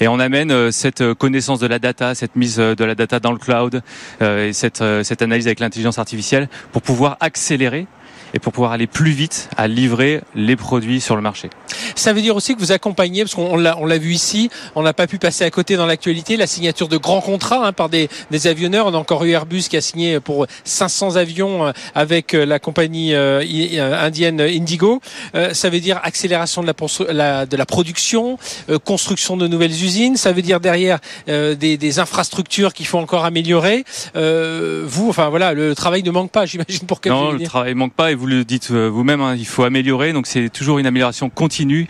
Et 0.00 0.08
on 0.08 0.18
amène 0.18 0.72
cette 0.72 1.14
connaissance 1.14 1.60
de 1.60 1.68
la 1.68 1.78
data, 1.78 2.16
cette 2.16 2.34
mise 2.34 2.56
de 2.56 2.84
la 2.84 2.96
data 2.96 3.20
dans 3.20 3.32
le 3.32 3.38
cloud, 3.38 3.80
et 4.20 4.52
cette, 4.52 4.82
cette 5.02 5.22
analyse 5.22 5.46
avec 5.46 5.60
l'intelligence 5.60 5.98
artificielle 5.98 6.48
pour 6.72 6.82
pouvoir 6.82 7.16
accélérer 7.20 7.86
et 8.34 8.38
pour 8.38 8.52
pouvoir 8.52 8.72
aller 8.72 8.86
plus 8.86 9.10
vite 9.10 9.48
à 9.56 9.68
livrer 9.68 10.22
les 10.34 10.56
produits 10.56 11.00
sur 11.00 11.16
le 11.16 11.22
marché. 11.22 11.50
Ça 11.94 12.12
veut 12.12 12.22
dire 12.22 12.36
aussi 12.36 12.54
que 12.54 12.60
vous 12.60 12.72
accompagnez, 12.72 13.22
parce 13.22 13.34
qu'on 13.34 13.56
l'a, 13.56 13.76
on 13.78 13.86
l'a 13.86 13.98
vu 13.98 14.12
ici, 14.12 14.50
on 14.74 14.82
n'a 14.82 14.92
pas 14.92 15.06
pu 15.06 15.18
passer 15.18 15.44
à 15.44 15.50
côté 15.50 15.76
dans 15.76 15.86
l'actualité, 15.86 16.36
la 16.36 16.46
signature 16.46 16.88
de 16.88 16.96
grands 16.96 17.20
contrats 17.20 17.66
hein, 17.66 17.72
par 17.72 17.88
des, 17.88 18.08
des, 18.30 18.46
avionneurs. 18.46 18.86
On 18.86 18.94
a 18.94 18.96
encore 18.96 19.24
eu 19.24 19.30
Airbus 19.30 19.62
qui 19.68 19.76
a 19.76 19.80
signé 19.80 20.20
pour 20.20 20.46
500 20.64 21.16
avions 21.16 21.66
euh, 21.66 21.72
avec 21.94 22.34
euh, 22.34 22.44
la 22.44 22.58
compagnie 22.58 23.14
euh, 23.14 23.42
indienne 24.00 24.40
Indigo. 24.40 25.00
ça 25.52 25.70
veut 25.70 25.80
dire 25.80 26.00
accélération 26.02 26.62
de 26.62 26.72
la, 27.10 27.46
de 27.46 27.56
la 27.56 27.66
production, 27.66 28.38
construction 28.84 29.36
de 29.36 29.46
nouvelles 29.46 29.72
usines. 29.72 30.16
Ça 30.16 30.32
veut 30.32 30.42
dire 30.42 30.60
derrière 30.60 30.98
des, 31.26 31.76
des, 31.76 31.98
infrastructures 31.98 32.72
qu'il 32.72 32.86
faut 32.86 32.98
encore 32.98 33.24
améliorer. 33.24 33.84
vous, 34.14 35.08
enfin 35.08 35.28
voilà, 35.28 35.52
le 35.52 35.74
travail 35.74 36.02
ne 36.02 36.10
manque 36.10 36.30
pas, 36.30 36.46
j'imagine 36.46 36.86
pour 36.86 37.00
que. 37.00 37.08
Non, 37.08 37.32
le 37.32 37.42
travail 37.42 37.74
manque 37.74 37.94
pas 37.94 38.12
vous 38.18 38.26
le 38.26 38.44
dites 38.44 38.70
euh, 38.72 38.88
vous-même, 38.88 39.20
hein, 39.20 39.34
il 39.36 39.46
faut 39.46 39.62
améliorer. 39.62 40.12
Donc 40.12 40.26
c'est 40.26 40.50
toujours 40.50 40.78
une 40.78 40.86
amélioration 40.86 41.30
continue 41.30 41.86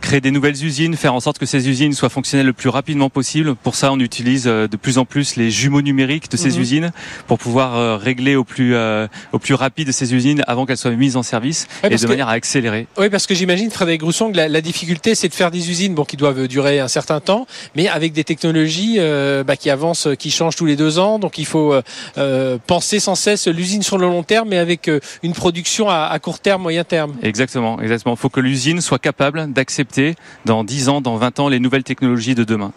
créer 0.00 0.20
des 0.20 0.30
nouvelles 0.30 0.64
usines, 0.64 0.96
faire 0.96 1.14
en 1.14 1.20
sorte 1.20 1.38
que 1.38 1.46
ces 1.46 1.68
usines 1.68 1.92
soient 1.92 2.08
fonctionnelles 2.08 2.46
le 2.46 2.52
plus 2.52 2.68
rapidement 2.68 3.10
possible. 3.10 3.54
Pour 3.54 3.74
ça, 3.74 3.92
on 3.92 4.00
utilise 4.00 4.44
euh, 4.46 4.68
de 4.68 4.76
plus 4.76 4.98
en 4.98 5.04
plus 5.04 5.36
les 5.36 5.50
jumeaux 5.50 5.82
numériques 5.82 6.30
de 6.30 6.36
ces 6.36 6.50
mhm. 6.50 6.60
usines 6.60 6.92
pour 7.26 7.38
pouvoir 7.38 7.76
euh, 7.76 7.96
régler 7.96 8.36
au 8.36 8.44
plus 8.44 8.74
euh, 8.74 9.06
au 9.32 9.38
plus 9.38 9.54
rapide 9.54 9.92
ces 9.92 10.14
usines 10.14 10.42
avant 10.46 10.66
qu'elles 10.66 10.76
soient 10.76 10.90
mises 10.90 11.16
en 11.16 11.22
service 11.22 11.66
et 11.84 11.96
de 11.96 12.06
manière 12.06 12.28
à 12.28 12.32
accélérer. 12.32 12.86
Oui, 12.96 13.10
parce 13.10 13.26
que 13.26 13.34
j'imagine 13.34 13.70
Frédéric 13.70 14.00
Grousson 14.00 14.30
que 14.30 14.36
la, 14.36 14.48
la 14.48 14.60
difficulté 14.60 15.14
c'est 15.14 15.28
de 15.28 15.34
faire 15.34 15.50
des 15.50 15.70
usines 15.70 15.94
bon 15.94 16.04
qui 16.04 16.16
doivent 16.16 16.46
durer 16.46 16.80
un 16.80 16.88
certain 16.88 17.20
temps, 17.20 17.46
mais 17.74 17.88
avec 17.88 18.12
des 18.12 18.24
technologies 18.24 18.98
bah, 19.46 19.56
qui 19.56 19.70
avancent, 19.70 20.08
qui 20.18 20.30
changent 20.30 20.56
tous 20.56 20.66
les 20.66 20.76
deux 20.76 20.98
ans. 20.98 21.18
Donc 21.18 21.38
il 21.38 21.46
faut 21.46 21.74
penser 22.66 23.00
sans 23.00 23.14
cesse 23.14 23.48
l'usine 23.48 23.82
sur 23.82 23.98
le 23.98 24.06
long 24.06 24.22
terme, 24.22 24.48
mais 24.48 24.58
avec 24.58 24.90
une 25.22 25.32
production 25.32 25.88
à, 25.88 26.06
à 26.06 26.18
court 26.18 26.38
terme, 26.38 26.62
moyen 26.62 26.84
terme. 26.84 27.14
Exactement, 27.22 27.80
exactement. 27.80 28.14
Il 28.14 28.18
faut 28.18 28.28
que 28.28 28.40
l'usine 28.40 28.80
soit 28.80 28.98
capable 28.98 29.52
d'accepter 29.52 29.87
dans 30.44 30.64
10 30.64 30.88
ans, 30.88 31.00
dans 31.00 31.16
20 31.16 31.40
ans, 31.40 31.48
les 31.48 31.60
nouvelles 31.60 31.84
technologies 31.84 32.34
de 32.34 32.44
demain. 32.44 32.72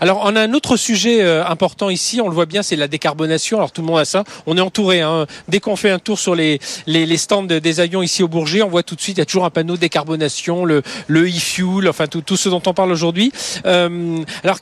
Alors 0.00 0.22
on 0.24 0.36
a 0.36 0.40
un 0.40 0.52
autre 0.54 0.76
sujet 0.76 1.22
euh, 1.22 1.44
important 1.46 1.90
ici, 1.90 2.20
on 2.20 2.28
le 2.28 2.34
voit 2.34 2.46
bien, 2.46 2.62
c'est 2.62 2.76
la 2.76 2.88
décarbonation. 2.88 3.58
Alors 3.58 3.72
tout 3.72 3.80
le 3.80 3.86
monde 3.86 3.98
a 3.98 4.04
ça. 4.04 4.24
On 4.46 4.56
est 4.56 4.60
entouré. 4.60 5.00
Hein. 5.00 5.26
Dès 5.48 5.60
qu'on 5.60 5.76
fait 5.76 5.90
un 5.90 5.98
tour 5.98 6.18
sur 6.18 6.34
les, 6.34 6.60
les, 6.86 7.16
stands 7.16 7.42
des 7.44 7.80
avions 7.80 8.02
ici 8.02 8.22
au 8.22 8.28
Bourget, 8.28 8.62
on 8.62 8.68
voit 8.68 8.82
tout 8.82 8.94
de 8.94 9.00
suite, 9.00 9.16
il 9.16 9.20
y 9.20 9.22
a 9.22 9.26
toujours 9.26 9.44
un 9.44 9.50
panneau 9.50 9.76
décarbonation, 9.76 10.64
le, 10.64 10.82
le 11.06 11.26
e-fuel, 11.28 11.88
enfin 11.88 12.06
tout, 12.06 12.20
tout 12.20 12.36
ce 12.36 12.48
dont 12.48 12.62
on 12.66 12.74
parle 12.74 12.92
aujourd'hui. 12.92 13.32
Euh, 13.66 14.22
alors 14.42 14.58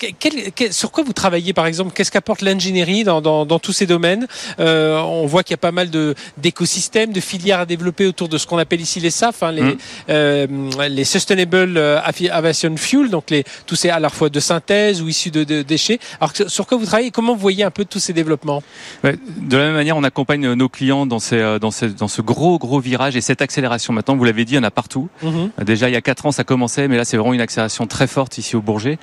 sur 0.71 0.91
quoi 0.91 1.05
vous 1.05 1.13
travaillez 1.13 1.53
par 1.53 1.67
exemple? 1.67 1.93
Qu'est-ce 1.95 2.11
qu'apporte 2.11 2.43
l'ingénierie 2.43 3.05
dans, 3.05 3.21
dans, 3.21 3.47
dans, 3.47 3.59
tous 3.59 3.73
ces 3.73 3.87
domaines? 3.87 4.27
Euh, 4.61 4.99
On 4.99 5.27
voit 5.27 5.43
qu'il 5.43 5.53
y 5.53 5.55
a 5.55 5.59
pas 5.59 5.73
mal 5.73 5.91
de 5.91 6.15
d'écosystèmes, 6.39 7.13
de 7.13 7.21
filières 7.21 7.61
à 7.61 7.67
développer 7.67 8.07
autour 8.07 8.29
de 8.29 8.39
ce 8.39 8.47
qu'on 8.47 8.59
appelle 8.59 8.81
ici 8.81 9.01
les 9.01 9.11
SAF, 9.11 9.43
hein, 9.43 9.53
les, 9.53 9.63
mmh. 9.63 9.79
euh, 10.11 10.47
les 10.89 11.05
Sustainable 11.05 11.79
Aviation 11.79 12.77
Fuel, 12.77 13.11
donc 13.11 13.31
les, 13.31 13.45
tous 13.67 13.77
ces 13.77 13.91
à 13.91 14.01
la 14.01 14.09
fois 14.09 14.29
de 14.29 14.41
synthèse 14.41 15.02
ou 15.03 15.09
issus 15.09 15.31
de, 15.31 15.63
déchets. 15.63 15.99
Alors 16.21 16.33
sur 16.49 16.67
quoi 16.67 16.79
vous 16.79 16.87
travaillez 16.87 17.11
Comment 17.11 17.35
vous 17.35 17.41
voyez 17.41 17.65
un 17.65 17.71
peu 17.71 17.85
tous 17.85 17.99
ces 17.99 18.13
développements? 18.13 18.63
De 19.03 19.57
la 19.57 19.65
même 19.65 19.75
manière, 19.75 19.97
on 19.97 20.05
accompagne 20.05 20.53
nos 20.53 20.69
clients 20.69 21.07
dans, 21.07 21.19
ces, 21.19 21.39
euh, 21.39 21.59
dans, 21.59 21.71
ces, 21.71 21.91
dans 21.91 22.09
ce 22.09 22.23
gros 22.23 22.59
gros 22.59 22.81
virage 22.81 23.17
et 23.17 23.21
cette 23.21 23.43
accélération. 23.43 23.93
Maintenant, 23.93 24.17
vous 24.17 24.25
l'avez 24.25 24.45
dit, 24.45 24.55
il 24.55 24.57
y 24.57 24.59
en 24.59 24.65
a 24.65 24.71
partout. 24.71 25.09
Mhm. 25.23 25.51
Déjà, 25.65 25.89
il 25.89 25.93
y 25.93 25.97
a 25.97 26.01
quatre 26.01 26.27
ans, 26.27 26.33
ça 26.33 26.45
commençait, 26.45 26.89
mais 26.89 26.97
là, 26.97 27.05
c'est 27.05 27.17
vraiment 27.17 27.35
une 27.35 27.41
accélération 27.41 27.87
très 27.87 28.07
forte 28.07 28.39
ici 28.39 28.57
au 28.57 28.63
Bourget. 28.63 28.99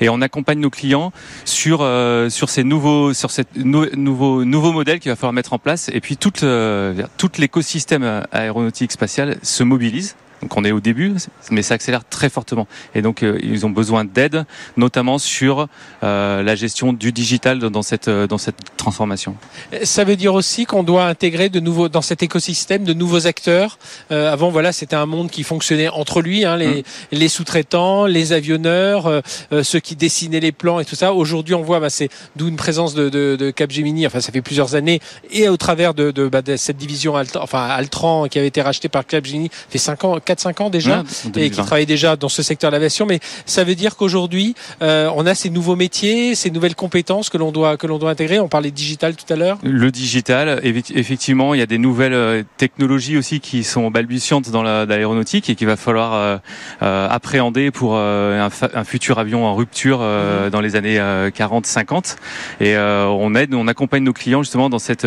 Et 0.00 0.08
on 0.08 0.20
accompagne 0.20 0.58
nos 0.58 0.70
clients 0.70 1.12
sur 1.44 1.80
euh, 1.82 2.28
sur 2.30 2.48
ces 2.50 2.64
nouveaux 2.64 3.12
sur 3.12 3.30
cette 3.30 3.56
nouveaux 3.56 4.44
nouveaux 4.44 4.72
modèles 4.72 5.00
qu'il 5.00 5.10
va 5.10 5.16
falloir 5.16 5.32
mettre 5.32 5.52
en 5.52 5.58
place. 5.58 5.90
Et 5.92 6.00
puis 6.00 6.16
toute 6.16 6.42
euh, 6.42 7.02
tout 7.16 7.30
l'écosystème 7.38 8.24
aéronautique 8.32 8.92
spatial 8.92 9.36
se 9.42 9.62
mobilise 9.62 10.16
donc 10.42 10.56
on 10.56 10.64
est 10.64 10.72
au 10.72 10.80
début, 10.80 11.14
mais 11.50 11.62
ça 11.62 11.74
accélère 11.74 12.04
très 12.04 12.28
fortement. 12.28 12.66
Et 12.94 13.02
donc 13.02 13.22
euh, 13.22 13.38
ils 13.42 13.64
ont 13.64 13.70
besoin 13.70 14.04
d'aide, 14.04 14.44
notamment 14.76 15.18
sur 15.18 15.68
euh, 16.02 16.42
la 16.42 16.56
gestion 16.56 16.92
du 16.92 17.12
digital 17.12 17.60
dans 17.60 17.82
cette 17.82 18.08
euh, 18.08 18.26
dans 18.26 18.38
cette 18.38 18.56
transformation. 18.76 19.36
Ça 19.84 20.02
veut 20.02 20.16
dire 20.16 20.34
aussi 20.34 20.66
qu'on 20.66 20.82
doit 20.82 21.06
intégrer 21.06 21.48
de 21.48 21.60
nouveaux 21.60 21.88
dans 21.88 22.02
cet 22.02 22.22
écosystème 22.22 22.82
de 22.82 22.92
nouveaux 22.92 23.26
acteurs. 23.26 23.78
avant 24.10 24.50
voilà 24.50 24.72
c'était 24.72 24.96
un 24.96 25.06
monde 25.06 25.30
qui 25.30 25.44
fonctionnait 25.44 25.88
entre 25.88 26.20
lui, 26.20 26.44
hein, 26.44 26.56
les, 26.56 26.80
mmh. 26.80 26.84
les 27.12 27.28
sous-traitants, 27.28 28.06
les 28.06 28.32
avionneurs, 28.32 29.22
ceux 29.62 29.78
qui 29.78 29.94
dessinaient 29.94 30.40
les 30.40 30.52
plans 30.52 30.80
et 30.80 30.84
tout 30.84 30.96
ça. 30.96 31.12
Aujourd'hui 31.12 31.54
on 31.54 31.62
voit 31.62 31.78
bah, 31.78 31.90
c'est 31.90 32.08
d'où 32.34 32.48
une 32.48 32.56
présence 32.56 32.94
de, 32.94 33.08
de, 33.08 33.36
de, 33.38 33.50
Capgemini. 33.50 34.06
Enfin 34.06 34.20
ça 34.20 34.32
fait 34.32 34.42
plusieurs 34.42 34.74
années 34.74 35.00
et 35.30 35.48
au 35.48 35.56
travers 35.56 35.94
de, 35.94 36.10
de, 36.10 36.26
bah, 36.26 36.42
de 36.42 36.56
cette 36.56 36.76
division 36.76 37.14
Altran, 37.14 37.42
enfin 37.42 37.66
Altran 37.66 38.26
qui 38.26 38.38
avait 38.38 38.48
été 38.48 38.60
racheté 38.60 38.88
par 38.88 39.06
Capgemini 39.06 39.50
fait 39.70 39.78
5 39.78 40.04
ans 40.04 40.20
4-5 40.34 40.62
ans 40.62 40.70
déjà 40.70 41.04
et 41.36 41.50
qui 41.50 41.56
travaille 41.56 41.86
déjà 41.86 42.16
dans 42.16 42.28
ce 42.28 42.42
secteur 42.42 42.70
de 42.70 42.76
l'aviation. 42.76 43.06
Mais 43.06 43.20
ça 43.46 43.64
veut 43.64 43.74
dire 43.74 43.96
qu'aujourd'hui, 43.96 44.54
euh, 44.82 45.10
on 45.14 45.26
a 45.26 45.34
ces 45.34 45.50
nouveaux 45.50 45.76
métiers, 45.76 46.34
ces 46.34 46.50
nouvelles 46.50 46.74
compétences 46.74 47.30
que 47.30 47.38
l'on 47.38 47.52
doit 47.52 47.76
que 47.76 47.86
l'on 47.86 47.98
doit 47.98 48.10
intégrer. 48.10 48.40
On 48.40 48.48
parlait 48.48 48.70
de 48.70 48.76
digital 48.76 49.16
tout 49.16 49.30
à 49.32 49.36
l'heure. 49.36 49.58
Le 49.62 49.90
digital, 49.90 50.60
effectivement, 50.62 51.54
il 51.54 51.58
y 51.60 51.62
a 51.62 51.66
des 51.66 51.78
nouvelles 51.78 52.14
euh, 52.14 52.42
technologies 52.56 53.16
aussi 53.16 53.40
qui 53.40 53.64
sont 53.64 53.90
balbutiantes 53.90 54.50
dans 54.50 54.62
l'aéronautique 54.62 55.50
et 55.50 55.54
qu'il 55.54 55.66
va 55.66 55.76
falloir 55.76 56.14
euh, 56.14 56.36
euh, 56.82 57.08
appréhender 57.08 57.70
pour 57.70 57.96
un, 57.96 58.48
un, 58.74 58.84
futur 58.84 59.18
avion 59.18 59.46
en 59.46 59.54
rupture 59.54 60.00
mhm. 60.00 60.50
dans 60.50 60.60
les 60.60 60.76
années 60.76 60.98
40-50. 60.98 62.16
Et 62.60 62.76
on 62.76 63.34
aide, 63.34 63.54
on 63.54 63.68
accompagne 63.68 64.02
nos 64.02 64.12
clients 64.12 64.42
justement 64.42 64.68
dans 64.68 64.78
cette 64.78 65.06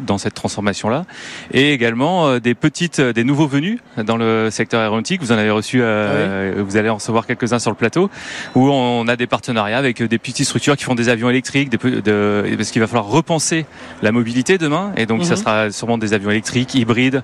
dans 0.00 0.18
cette 0.18 0.34
transformation 0.34 0.88
là, 0.88 1.04
et 1.52 1.72
également 1.72 2.38
des 2.38 2.54
petites, 2.54 3.00
des 3.00 3.24
nouveaux 3.24 3.46
venus 3.46 3.78
dans 3.96 4.16
le 4.16 4.48
secteur 4.52 4.80
aéronautique. 4.80 5.20
Vous 5.20 5.32
en 5.32 5.38
avez 5.38 5.50
reçu, 5.50 5.80
euh, 5.82 6.54
ah 6.56 6.62
vous 6.62 6.76
allez 6.76 6.88
en 6.88 6.96
recevoir 6.96 7.26
quelques-uns 7.26 7.58
sur 7.58 7.70
le 7.70 7.76
plateau, 7.76 8.10
où 8.54 8.70
on 8.70 9.08
a 9.08 9.16
des 9.16 9.26
partenariats 9.26 9.78
avec 9.78 10.02
des 10.02 10.18
petites 10.18 10.46
structures 10.46 10.76
qui 10.76 10.84
font 10.84 10.94
des 10.94 11.08
avions 11.08 11.30
électriques, 11.30 11.68
des, 11.68 11.78
de, 11.78 12.44
parce 12.56 12.70
qu'il 12.70 12.80
va 12.80 12.86
falloir 12.86 13.08
repenser 13.08 13.66
la 14.02 14.12
mobilité 14.12 14.58
demain, 14.58 14.92
et 14.96 15.06
donc 15.06 15.24
ça 15.24 15.34
mhm. 15.34 15.40
sera 15.40 15.70
sûrement 15.70 15.98
des 15.98 16.14
avions 16.14 16.30
électriques, 16.30 16.74
hybrides, 16.74 17.22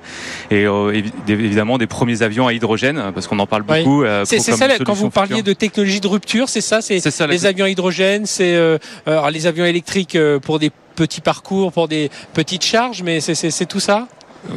et 0.51 0.65
euh, 0.67 1.03
évidemment 1.29 1.79
des 1.79 1.87
premiers 1.87 2.23
avions 2.23 2.47
à 2.47 2.53
hydrogène, 2.53 3.13
parce 3.15 3.27
qu'on 3.27 3.39
en 3.39 3.47
parle 3.47 3.63
beaucoup. 3.63 4.03
Euh, 4.03 4.25
c'est 4.25 4.41
ça, 4.41 4.69
quand 4.85 4.95
vous 4.95 5.11
parliez 5.11 5.43
de 5.43 5.53
technologie 5.53 6.01
de 6.01 6.09
rupture, 6.09 6.49
c'est 6.49 6.61
ça, 6.61 6.81
c'est 6.81 7.01
les 7.27 7.47
avions 7.47 7.67
à 7.67 7.71
hydrogène, 7.71 8.27
c'est 8.27 8.59
les 9.07 9.47
avions 9.47 9.65
électriques 9.65 10.19
pour 10.43 10.59
des 10.59 10.71
petits 10.99 11.21
parcours, 11.21 11.73
pour 11.73 11.87
des 11.87 12.11
petites 12.35 12.65
charges, 12.65 13.03
mais 13.03 13.21
c'est 13.21 13.67
tout 13.67 13.81
ça? 13.81 14.09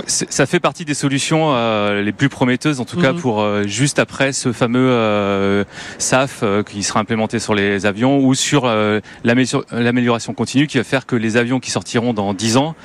Ça 0.07 0.45
fait 0.45 0.59
partie 0.59 0.85
des 0.85 0.93
solutions 0.93 1.53
euh, 1.53 2.01
les 2.01 2.11
plus 2.11 2.29
prometteuses, 2.29 2.79
en 2.79 2.85
tout 2.85 3.01
cas 3.01 3.13
Mhm. 3.13 3.19
pour 3.19 3.41
euh, 3.41 3.63
juste 3.65 3.97
après 3.99 4.31
ce 4.31 4.51
fameux 4.53 4.89
euh, 4.89 5.63
SAF 5.97 6.41
euh, 6.43 6.61
qui 6.63 6.83
sera 6.83 6.99
implémenté 6.99 7.39
sur 7.39 7.55
les 7.55 7.85
avions 7.85 8.19
ou 8.19 8.35
sur 8.35 8.65
euh, 8.65 8.99
l'amélioration 9.23 9.63
l'amélioration 9.71 10.33
continue 10.33 10.67
qui 10.67 10.77
va 10.77 10.83
faire 10.83 11.05
que 11.05 11.15
les 11.15 11.35
avions 11.35 11.59
qui 11.59 11.71
sortiront 11.71 12.13
dans 12.13 12.33
10 12.33 12.57
ans 12.57 12.75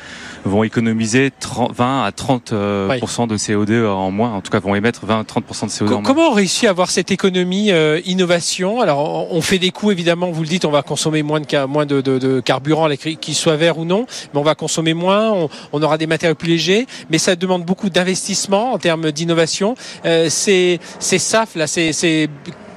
vont 0.44 0.62
économiser 0.64 1.30
30, 1.40 1.72
20 1.74 2.04
à 2.04 2.12
30 2.12 2.52
euh, 2.52 2.98
pourcents 2.98 3.26
de 3.26 3.36
CO2 3.36 3.86
en 3.86 4.10
moins. 4.10 4.32
En 4.34 4.40
tout 4.40 4.50
cas, 4.50 4.60
vont 4.60 4.74
émettre 4.74 5.06
20 5.06 5.20
à 5.20 5.22
30% 5.22 5.66
de 5.66 5.70
CO2 5.70 5.84
en 5.84 5.86
Co- 5.86 5.92
moins. 5.94 6.02
Comment 6.02 6.28
on 6.30 6.32
réussit 6.34 6.64
à 6.66 6.70
avoir 6.70 6.90
cette 6.90 7.10
économie 7.10 7.70
euh, 7.72 8.00
innovation? 8.04 8.80
Alors, 8.80 9.32
on 9.32 9.40
fait 9.40 9.58
des 9.58 9.70
coûts, 9.70 9.90
évidemment, 9.90 10.30
vous 10.30 10.42
le 10.42 10.48
dites, 10.48 10.64
on 10.64 10.70
va 10.70 10.82
consommer 10.82 11.22
moins 11.22 11.40
de, 11.40 11.46
ca- 11.50 11.66
moins 11.66 11.86
de, 11.86 12.00
de, 12.00 12.18
de 12.18 12.40
carburant, 12.40 12.88
qu'il 13.20 13.34
soit 13.34 13.56
vert 13.56 13.78
ou 13.78 13.84
non, 13.84 14.06
mais 14.32 14.40
on 14.40 14.44
va 14.44 14.54
consommer 14.54 14.94
moins, 14.94 15.30
on, 15.32 15.48
on 15.72 15.82
aura 15.82 15.98
des 15.98 16.06
matériaux 16.06 16.34
plus 16.34 16.48
légers, 16.48 16.86
mais 17.10 17.18
ça 17.18 17.36
demande 17.36 17.64
beaucoup 17.64 17.90
d'investissement 17.90 18.72
en 18.72 18.78
termes 18.78 19.10
d'innovation. 19.12 19.74
Euh, 20.04 20.28
ces, 20.28 20.80
ces 20.98 21.18
SAF, 21.18 21.54
là, 21.56 21.66
ces, 21.66 21.92
ces 21.92 22.28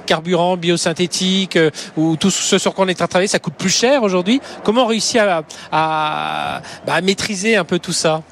carburants 0.10 0.58
biosynthétiques 0.58 1.56
euh, 1.56 1.69
ou 1.95 2.15
tout 2.15 2.32
ce 2.32 2.58
sur 2.58 2.74
quoi 2.74 2.86
on 2.86 2.88
est 2.88 2.95
travailler, 2.95 3.28
ça 3.28 3.38
coûte 3.38 3.54
plus 3.54 3.69
cher 3.69 4.02
aujourd'hui. 4.02 4.41
Comment 4.63 4.84
on 4.86 4.88
réussit 4.88 5.17
à, 5.17 5.43
à, 5.72 6.62
bah, 6.86 6.95
à 6.95 7.02
maîtriser 7.02 7.56
un 7.56 7.63
peu 7.63 7.78
tout 7.78 7.93
ça? 7.93 8.24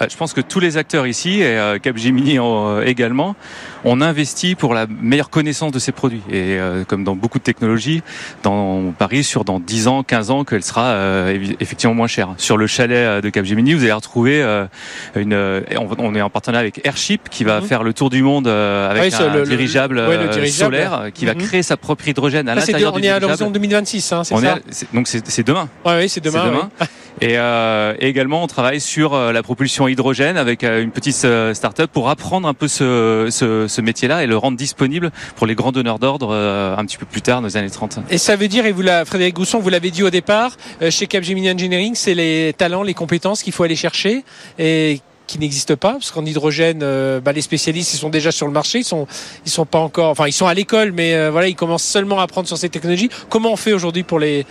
Je 0.00 0.16
pense 0.16 0.32
que 0.32 0.40
tous 0.40 0.60
les 0.60 0.76
acteurs 0.76 1.06
ici, 1.06 1.40
et 1.40 1.46
euh, 1.46 1.78
Capgemini 1.78 2.38
euh, 2.38 2.82
également, 2.84 3.36
on 3.84 4.00
investit 4.00 4.54
pour 4.54 4.74
la 4.74 4.86
meilleure 4.88 5.30
connaissance 5.30 5.70
de 5.72 5.78
ces 5.78 5.92
produits. 5.92 6.22
Et 6.30 6.58
euh, 6.58 6.84
comme 6.84 7.04
dans 7.04 7.14
beaucoup 7.14 7.38
de 7.38 7.44
technologies, 7.44 8.02
dans, 8.42 8.52
on 8.54 8.90
parie 8.92 9.22
sur 9.24 9.44
dans 9.44 9.60
10 9.60 9.86
ans, 9.88 10.02
15 10.02 10.30
ans 10.30 10.44
qu'elle 10.44 10.64
sera 10.64 10.86
euh, 10.86 11.38
effectivement 11.60 11.94
moins 11.94 12.06
chère. 12.08 12.30
Sur 12.38 12.56
le 12.56 12.66
chalet 12.66 12.96
euh, 12.98 13.20
de 13.20 13.28
Capgemini, 13.30 13.72
vous 13.74 13.82
allez 13.84 13.92
retrouver 13.92 14.42
euh, 14.42 14.66
une. 15.14 15.32
euh, 15.32 15.60
on, 15.76 15.88
on 15.98 16.14
est 16.14 16.22
en 16.22 16.30
partenariat 16.30 16.62
avec 16.64 16.84
Airship 16.84 17.28
qui 17.30 17.44
va 17.44 17.60
Mhm. 17.60 17.66
faire 17.66 17.82
le 17.84 17.92
tour 17.92 18.10
du 18.10 18.22
monde 18.22 18.48
euh, 18.48 18.90
avec 18.90 19.02
Oui, 19.04 19.10
c'est 19.12 19.22
un 19.22 19.32
le- 19.32 19.40
le- 19.40 19.46
dirigeable, 19.46 19.98
ouais, 19.98 20.16
le 20.16 20.24
euh, 20.24 20.28
dirigeable. 20.28 20.74
solaire 20.74 20.94
euh, 21.02 21.10
qui 21.10 21.24
va 21.24 21.34
Mhm. 21.34 21.42
créer 21.42 21.62
sa 21.62 21.76
propre 21.76 22.08
hydrogène 22.08 22.48
à 22.48 22.54
de- 22.54 22.60
l'intérieur 22.60 22.94
On 22.94 22.98
du 22.98 23.06
est 23.06 23.10
à 23.10 23.20
l'horizon 23.20 23.50
2026, 23.50 24.12
hein, 24.12 24.24
c'est 24.24 24.34
On 24.34 24.40
est 24.42 24.46
ça 24.46 24.58
donc 24.92 25.06
c'est 25.06 25.46
demain. 25.46 25.68
Ouais, 25.84 25.98
oui, 25.98 26.08
c'est 26.08 26.22
demain. 26.22 26.42
C'est 26.44 26.50
demain. 26.50 26.70
oui. 26.80 26.86
Et, 27.20 27.38
euh, 27.38 27.94
et 28.00 28.08
également, 28.08 28.42
on 28.42 28.48
travaille 28.48 28.80
sur 28.80 29.14
euh, 29.14 29.30
la 29.30 29.42
propulsion 29.44 29.83
hydrogène 29.88 30.36
avec 30.36 30.64
euh, 30.64 30.82
une 30.82 30.90
petite 30.90 31.24
euh, 31.24 31.54
start-up 31.54 31.90
pour 31.92 32.08
apprendre 32.08 32.48
un 32.48 32.54
peu 32.54 32.68
ce, 32.68 33.80
métier-là 33.80 34.22
et 34.24 34.26
le 34.26 34.36
rendre 34.36 34.56
disponible 34.56 35.10
pour 35.36 35.46
les 35.46 35.54
grands 35.54 35.72
donneurs 35.72 35.98
d'ordre 35.98 36.30
euh, 36.32 36.76
un 36.76 36.84
petit 36.84 36.96
peu 36.96 37.06
plus 37.06 37.22
tard, 37.22 37.40
dans 37.40 37.48
les 37.48 37.56
années 37.56 37.70
30. 37.70 37.98
Et 38.10 38.18
ça 38.18 38.36
veut 38.36 38.48
dire, 38.48 38.66
et 38.66 38.72
vous 38.72 38.82
la, 38.82 39.04
Frédéric 39.04 39.34
Gousson, 39.34 39.58
vous 39.58 39.68
l'avez 39.68 39.90
dit 39.90 40.02
au 40.02 40.10
départ, 40.10 40.56
chez 40.90 41.06
Capgemini 41.06 41.50
Engineering, 41.50 41.94
c'est 41.94 42.14
les 42.14 42.54
talents, 42.56 42.82
les 42.82 42.94
compétences 42.94 43.42
qu'il 43.42 43.52
faut 43.52 43.62
aller 43.62 43.76
chercher 43.76 44.24
et 44.58 45.00
qui 45.26 45.38
n'existent 45.38 45.76
pas, 45.76 45.92
parce 45.92 46.10
qu'en 46.10 46.24
hydrogène, 46.24 46.80
euh, 46.82 47.20
bah, 47.20 47.32
les 47.32 47.40
spécialistes, 47.40 47.94
ils 47.94 47.98
sont 47.98 48.10
déjà 48.10 48.30
sur 48.30 48.46
le 48.46 48.52
marché, 48.52 48.80
ils 48.80 48.84
sont, 48.84 49.06
sont 49.46 49.64
pas 49.64 49.78
encore, 49.78 50.10
enfin, 50.10 50.26
ils 50.26 50.32
sont 50.32 50.46
à 50.46 50.52
l'école, 50.54 50.92
mais 50.92 51.14
euh, 51.14 51.30
voilà, 51.30 51.48
ils 51.48 51.54
commencent 51.54 51.82
seulement 51.84 52.20
à 52.20 52.24
apprendre 52.24 52.46
sur 52.46 52.58
ces 52.58 52.68
technologies. 52.68 53.08
Comment 53.30 53.52
on 53.52 53.56
fait 53.56 53.72
aujourd'hui 53.72 54.02
pour 54.02 54.18
les, 54.18 54.44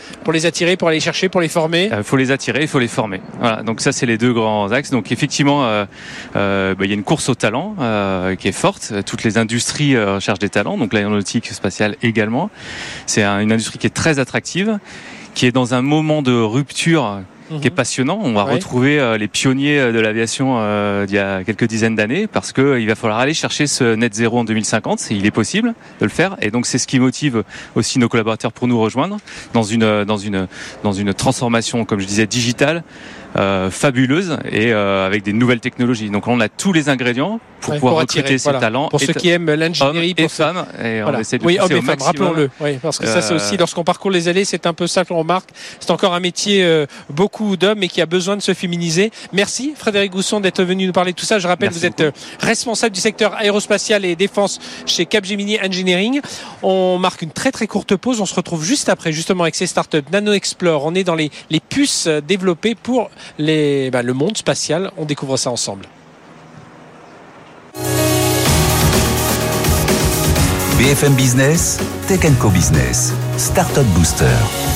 attirer, 0.46 0.76
pour 0.76 0.88
aller 0.88 1.00
chercher, 1.00 1.30
pour 1.30 1.42
les 1.42 1.48
former? 1.48 1.90
Il 1.96 2.04
faut 2.04 2.18
les 2.18 2.32
attirer, 2.32 2.62
il 2.64 2.68
faut 2.68 2.80
les 2.80 2.88
former. 2.88 3.22
Voilà. 3.40 3.62
Donc 3.62 3.82
ça, 3.82 3.92
c'est 3.92 4.06
les 4.08 4.18
deux 4.18 4.34
grands 4.34 4.72
axes. 4.72 4.90
Donc 4.90 5.12
effectivement, 5.12 5.66
euh, 5.66 5.86
euh, 6.36 6.74
bah, 6.76 6.86
il 6.86 6.90
y 6.90 6.92
a 6.92 6.96
une 6.96 7.04
course 7.04 7.30
au 7.30 7.36
talent 7.36 7.76
euh, 7.80 8.36
qui 8.36 8.48
est 8.48 8.52
forte. 8.52 8.94
Toutes 9.06 9.24
les 9.24 9.38
industries 9.38 9.96
euh, 9.96 10.16
recherchent 10.16 10.40
des 10.40 10.50
talents. 10.50 10.78
Donc 10.78 10.94
l'aéronautique 10.94 11.48
spatiale 11.54 11.96
également. 12.02 12.50
C'est 13.06 13.24
un- 13.24 13.40
une 13.42 13.52
industrie 13.52 13.78
qui 13.78 13.88
est 13.88 13.92
très 13.92 14.18
attractive, 14.20 14.80
qui 15.36 15.46
est 15.46 15.52
dans 15.52 15.74
un 15.74 15.82
moment 15.82 16.22
de 16.22 16.34
rupture 16.34 17.22
qui 17.62 17.68
est 17.68 17.72
passionnant. 17.72 18.20
On 18.22 18.34
va 18.34 18.46
Ouais. 18.46 18.54
retrouver 18.54 19.00
euh, 19.00 19.18
les 19.18 19.28
pionniers 19.28 19.80
euh, 19.80 19.92
de 19.92 20.00
l'aviation 20.00 20.56
euh, 20.60 21.06
d'il 21.06 21.16
y 21.16 21.20
a 21.20 21.44
quelques 21.44 21.66
dizaines 21.66 21.96
d'années 21.96 22.28
parce 22.28 22.52
que 22.52 22.80
il 22.80 22.88
va 22.88 22.96
falloir 22.96 23.20
aller 23.20 23.34
chercher 23.34 23.68
ce 23.68 23.96
net 23.96 24.13
zéro 24.13 24.39
en 24.39 24.44
2050. 24.44 25.08
Et 25.12 25.16
il 25.16 25.26
est 25.26 25.32
possible 25.32 25.74
de 26.00 26.06
le 26.06 26.10
faire. 26.12 26.36
Et 26.42 26.52
donc 26.52 26.66
c'est 26.66 26.78
ce 26.78 26.88
qui 26.88 27.00
motive 27.00 27.44
aussi 27.76 28.00
nos 28.00 28.10
collaborateurs 28.10 28.52
pour 28.52 28.68
nous 28.68 28.80
rejoindre 28.80 29.18
dans 29.54 29.63
une 29.63 30.04
dans 30.06 30.18
une 30.18 30.48
dans 30.84 30.94
une 30.94 31.13
transformation, 31.13 31.86
comme 31.86 32.00
je 32.00 32.06
disais, 32.08 32.28
digitale. 32.28 32.84
euh, 33.36 33.72
fabuleuse 33.72 34.38
et 34.52 34.72
euh, 34.74 35.08
avec 35.08 35.24
des 35.24 35.34
nouvelles 35.34 35.60
technologies. 35.60 36.12
Donc 36.12 36.28
on 36.28 36.39
a 36.39 36.50
tous 36.50 36.72
les 36.72 36.88
ingrédients 36.89 37.39
pour 37.63 37.73
Ouais, 37.73 37.80
pouvoir 37.80 37.93
pour 37.95 38.02
attirer, 38.02 38.36
voilà. 38.38 38.60
talents 38.60 38.89
Pour 38.89 39.02
et 39.02 39.06
ceux 39.06 39.13
qui 39.13 39.30
aiment 39.30 39.52
l'ingénierie, 39.54 40.13
pour 40.13 40.30
femmes. 40.32 40.65
Et 40.84 41.02
on 41.02 41.04
Voilà. 41.04 41.19
de 41.21 41.45
Oui, 41.45 41.58
hommes 41.60 41.71
et 41.71 41.82
femmes, 41.82 42.02
rappelons-le. 42.02 42.49
Oui, 42.60 42.78
parce 42.82 42.99
que 42.99 43.08
ça, 43.08 43.21
c'est 43.21 43.34
Euh, 43.34 43.38
aussi, 43.38 43.58
lorsqu'on 43.58 43.84
parcourt 43.84 44.12
les 44.12 44.28
allées, 44.28 44.45
c'est 44.45 44.67
un 44.67 44.73
peu 44.73 44.86
ça 44.86 45.06
qu'on 45.06 45.17
remarque. 45.17 45.49
C'est 45.80 45.91
encore 45.91 46.13
un 46.13 46.19
métier, 46.19 46.63
euh, 46.63 46.86
beaucoup 47.10 47.56
d'hommes, 47.58 47.82
et 47.84 47.88
qui 47.88 48.02
a 48.02 48.06
besoin 48.06 48.36
de 48.36 48.41
se 48.41 48.54
féminiser. 48.54 49.12
Merci, 49.32 49.73
Frédéric 49.78 50.12
Gousson, 50.12 50.39
d'être 50.41 50.63
venu 50.63 50.86
nous 50.86 50.91
parler 50.93 51.13
de 51.13 51.17
tout 51.17 51.26
ça. 51.26 51.39
Je 51.39 51.47
rappelle, 51.47 51.69
Merci 51.69 51.80
vous 51.80 51.86
êtes 51.86 52.02
euh, 52.02 52.12
responsable 52.39 52.93
du 52.93 53.02
secteur 53.02 53.34
aérospatial 53.36 54.04
et 54.06 54.15
défense 54.15 54.60
chez 54.86 55.06
Capgemini 55.06 55.58
Engineering. 55.62 56.19
On 56.62 56.97
marque 56.97 57.21
une 57.21 57.32
très 57.32 57.52
très 57.52 57.67
courte 57.67 57.95
pause. 57.95 58.19
On 58.21 58.26
se 58.26 58.36
retrouve 58.36 58.63
juste 58.63 58.89
après, 58.89 59.12
justement, 59.13 59.43
avec 59.43 59.56
ces 59.56 59.67
startups 59.67 60.04
Nano 60.12 60.34
Explore. 60.34 60.84
On 60.86 60.93
est 60.95 61.04
dans 61.06 61.15
les, 61.15 61.32
les 61.49 61.60
puces 61.62 62.08
euh, 62.08 62.19
développées 62.21 62.76
pour 62.76 63.10
les, 63.38 63.89
bah, 63.89 64.02
le 64.04 64.13
monde 64.13 64.38
spatial. 64.38 64.91
On 64.97 65.06
découvre 65.06 65.38
ça 65.38 65.49
ensemble. 65.49 65.86
BFM 70.84 71.15
Business, 71.15 71.80
Tech 72.10 72.19
Co 72.39 72.50
Business, 72.50 73.13
Startup 73.38 73.86
Booster. 73.96 74.73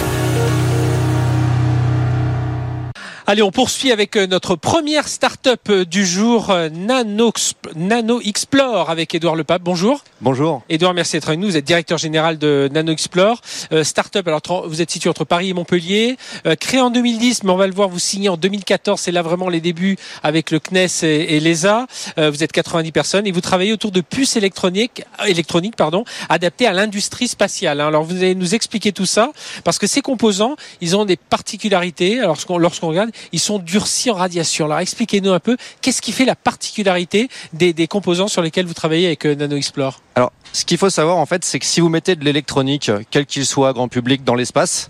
Allez, 3.30 3.42
on 3.42 3.52
poursuit 3.52 3.92
avec 3.92 4.16
euh, 4.16 4.26
notre 4.26 4.56
première 4.56 5.10
start-up 5.10 5.60
euh, 5.70 5.84
du 5.84 6.06
jour, 6.06 6.50
euh, 6.50 6.70
Nano, 6.70 7.34
Nano 7.76 8.22
Explore, 8.22 8.90
avec 8.90 9.14
Édouard 9.14 9.36
Lepape. 9.36 9.62
Bonjour. 9.62 10.06
Bonjour. 10.22 10.62
Édouard, 10.70 10.94
merci 10.94 11.18
d'être 11.18 11.28
avec 11.28 11.42
nous. 11.42 11.48
Vous 11.48 11.58
êtes 11.58 11.66
directeur 11.66 11.98
général 11.98 12.38
de 12.38 12.70
Nano 12.72 12.94
Explore. 12.94 13.42
Euh, 13.74 13.84
start-up, 13.84 14.26
alors 14.30 14.66
vous 14.66 14.82
êtes 14.82 14.90
situé 14.90 15.10
entre 15.10 15.26
Paris 15.26 15.50
et 15.50 15.54
Montpellier. 15.54 16.16
Euh, 16.46 16.56
créé 16.56 16.80
en 16.80 16.90
2010, 16.90 17.44
mais 17.44 17.52
on 17.52 17.58
va 17.58 17.68
le 17.68 17.74
voir, 17.74 17.90
vous 17.90 18.00
signez 18.00 18.30
en 18.30 18.38
2014. 18.38 18.98
C'est 18.98 19.12
là 19.12 19.24
vraiment 19.24 19.50
les 19.50 19.60
débuts 19.60 19.98
avec 20.24 20.50
le 20.50 20.60
CNES 20.60 20.88
et, 21.04 21.36
et 21.36 21.42
l'ESA. 21.42 21.86
Euh, 22.18 22.32
vous 22.32 22.46
êtes 22.46 22.54
90 22.54 22.94
personnes 22.94 23.28
et 23.28 23.34
vous 23.34 23.42
travaillez 23.42 23.74
autour 23.74 23.92
de 23.92 24.00
puces 24.00 24.38
électroniques, 24.38 25.04
électroniques 25.28 25.76
pardon, 25.76 26.06
adaptées 26.30 26.66
à 26.66 26.72
l'industrie 26.72 27.28
spatiale. 27.28 27.82
hein. 27.82 27.88
Alors 27.88 28.06
vous 28.06 28.16
allez 28.16 28.36
nous 28.36 28.56
expliquer 28.56 28.94
tout 28.94 29.06
ça 29.06 29.34
parce 29.66 29.80
que 29.80 29.86
ces 29.86 30.00
composants, 30.00 30.56
ils 30.80 30.96
ont 30.96 31.04
des 31.04 31.18
particularités. 31.18 32.20
Alors 32.20 32.30
lorsqu'on 32.38 32.58
lorsqu'on 32.58 32.88
regarde, 32.88 33.12
ils 33.32 33.40
sont 33.40 33.60
durcis 33.60 34.10
en 34.10 34.16
radiation. 34.16 34.66
Alors 34.66 34.80
expliquez-nous 34.80 35.32
un 35.32 35.40
peu 35.40 35.58
qu'est-ce 35.82 36.02
qui 36.02 36.12
fait 36.12 36.26
la 36.26 36.36
particularité 36.36 37.30
des, 37.54 37.88
composants 37.88 38.28
sur 38.28 38.42
lesquels 38.42 38.66
vous 38.66 38.74
travaillez 38.74 39.08
avec 39.08 39.26
euh, 39.26 39.36
Nano 39.36 39.56
Explore? 39.56 40.02
Alors, 40.16 40.32
ce 40.54 40.66
qu'il 40.66 40.78
faut 40.78 40.90
savoir 40.90 41.18
en 41.18 41.26
fait, 41.26 41.46
c'est 41.46 41.60
que 41.60 41.66
si 41.66 41.80
vous 41.80 41.90
mettez 41.90 42.16
de 42.16 42.26
l'électronique, 42.26 42.92
quel 43.12 43.26
qu'il 43.26 43.46
soit 43.46 43.74
grand 43.74 43.88
public, 43.88 44.24
dans 44.24 44.36
l'espace, 44.36 44.90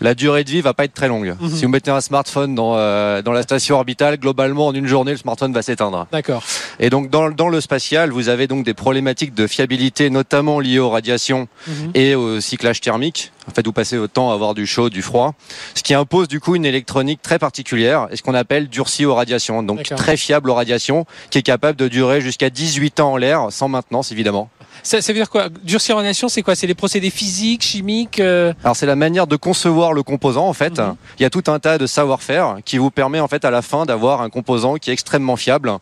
la 0.00 0.14
durée 0.14 0.44
de 0.44 0.50
vie 0.50 0.60
va 0.60 0.74
pas 0.74 0.84
être 0.84 0.94
très 0.94 1.08
longue. 1.08 1.34
Mhm. 1.40 1.50
Si 1.50 1.64
vous 1.64 1.70
mettez 1.70 1.90
un 1.90 2.00
smartphone 2.00 2.54
dans, 2.54 2.74
euh, 2.76 3.22
dans 3.22 3.32
la 3.32 3.42
station 3.42 3.76
orbitale, 3.76 4.16
globalement 4.18 4.66
en 4.68 4.74
une 4.74 4.86
journée, 4.86 5.12
le 5.12 5.16
smartphone 5.18 5.52
va 5.52 5.62
s'éteindre. 5.62 6.06
D'accord. 6.12 6.42
Et 6.80 6.90
donc 6.90 7.10
dans, 7.10 7.30
dans 7.30 7.48
le 7.48 7.60
spatial, 7.60 8.10
vous 8.10 8.28
avez 8.28 8.46
donc 8.46 8.64
des 8.64 8.74
problématiques 8.74 9.34
de 9.34 9.46
fiabilité, 9.46 10.10
notamment 10.10 10.60
liées 10.60 10.78
aux 10.78 10.90
radiations 10.90 11.48
Mhm. 11.66 11.90
et 11.94 12.14
au 12.14 12.40
cyclage 12.40 12.80
thermique. 12.80 13.32
En 13.48 13.54
fait, 13.54 13.64
vous 13.64 13.72
passez 13.72 13.96
votre 13.96 14.12
temps 14.12 14.30
à 14.30 14.34
avoir 14.34 14.54
du 14.54 14.66
chaud, 14.66 14.90
du 14.90 15.00
froid, 15.00 15.34
ce 15.74 15.82
qui 15.82 15.94
impose 15.94 16.28
du 16.28 16.38
coup 16.38 16.54
une 16.54 16.66
électronique 16.66 17.22
très 17.22 17.38
particulière, 17.38 18.06
et 18.10 18.16
ce 18.16 18.22
qu'on 18.22 18.34
appelle 18.34 18.68
durcie 18.68 19.06
aux 19.06 19.14
radiations, 19.14 19.62
donc 19.62 19.82
très 19.84 20.16
fiable 20.18 20.50
aux 20.50 20.54
radiations, 20.54 21.06
qui 21.30 21.38
est 21.38 21.42
capable 21.42 21.78
de 21.78 21.88
durer 21.88 22.20
jusqu'à 22.20 22.50
18 22.50 23.00
ans 23.00 23.12
en 23.12 23.16
l'air, 23.16 23.46
sans 23.50 23.68
maintenance 23.68 24.12
évidemment. 24.12 24.50
Ça, 24.82 25.00
ça 25.00 25.12
veut 25.12 25.18
dire 25.18 25.30
quoi 25.30 25.48
Durcir 25.64 25.94
en 25.94 25.98
radiation, 25.98 26.28
c'est 26.28 26.42
quoi 26.42 26.54
C'est 26.54 26.66
les 26.66 26.74
procédés 26.74 27.10
physiques, 27.10 27.62
chimiques 27.62 28.20
euh, 28.20 28.52
Alors 28.64 28.76
c'est 28.76 28.86
la 28.86 28.96
manière 28.96 29.26
de 29.26 29.36
concevoir 29.36 29.92
le 29.92 30.02
composant 30.02 30.48
en 30.48 30.52
fait. 30.52 30.78
Mhm. 30.78 30.96
Il 31.18 31.22
y 31.22 31.26
a 31.26 31.30
tout 31.30 31.44
un 31.48 31.58
tas 31.58 31.78
de 31.78 31.86
savoir-faire 31.86 32.56
qui 32.64 32.78
vous 32.78 32.90
permet 32.90 33.20
en 33.20 33.28
fait 33.28 33.44
à 33.44 33.50
la 33.50 33.62
fin 33.62 33.86
d'avoir 33.86 34.20
un 34.22 34.30
composant 34.30 34.74
qui 34.76 34.90
est 34.90 34.92
extrêmement 34.92 35.36
fiable 35.36 35.72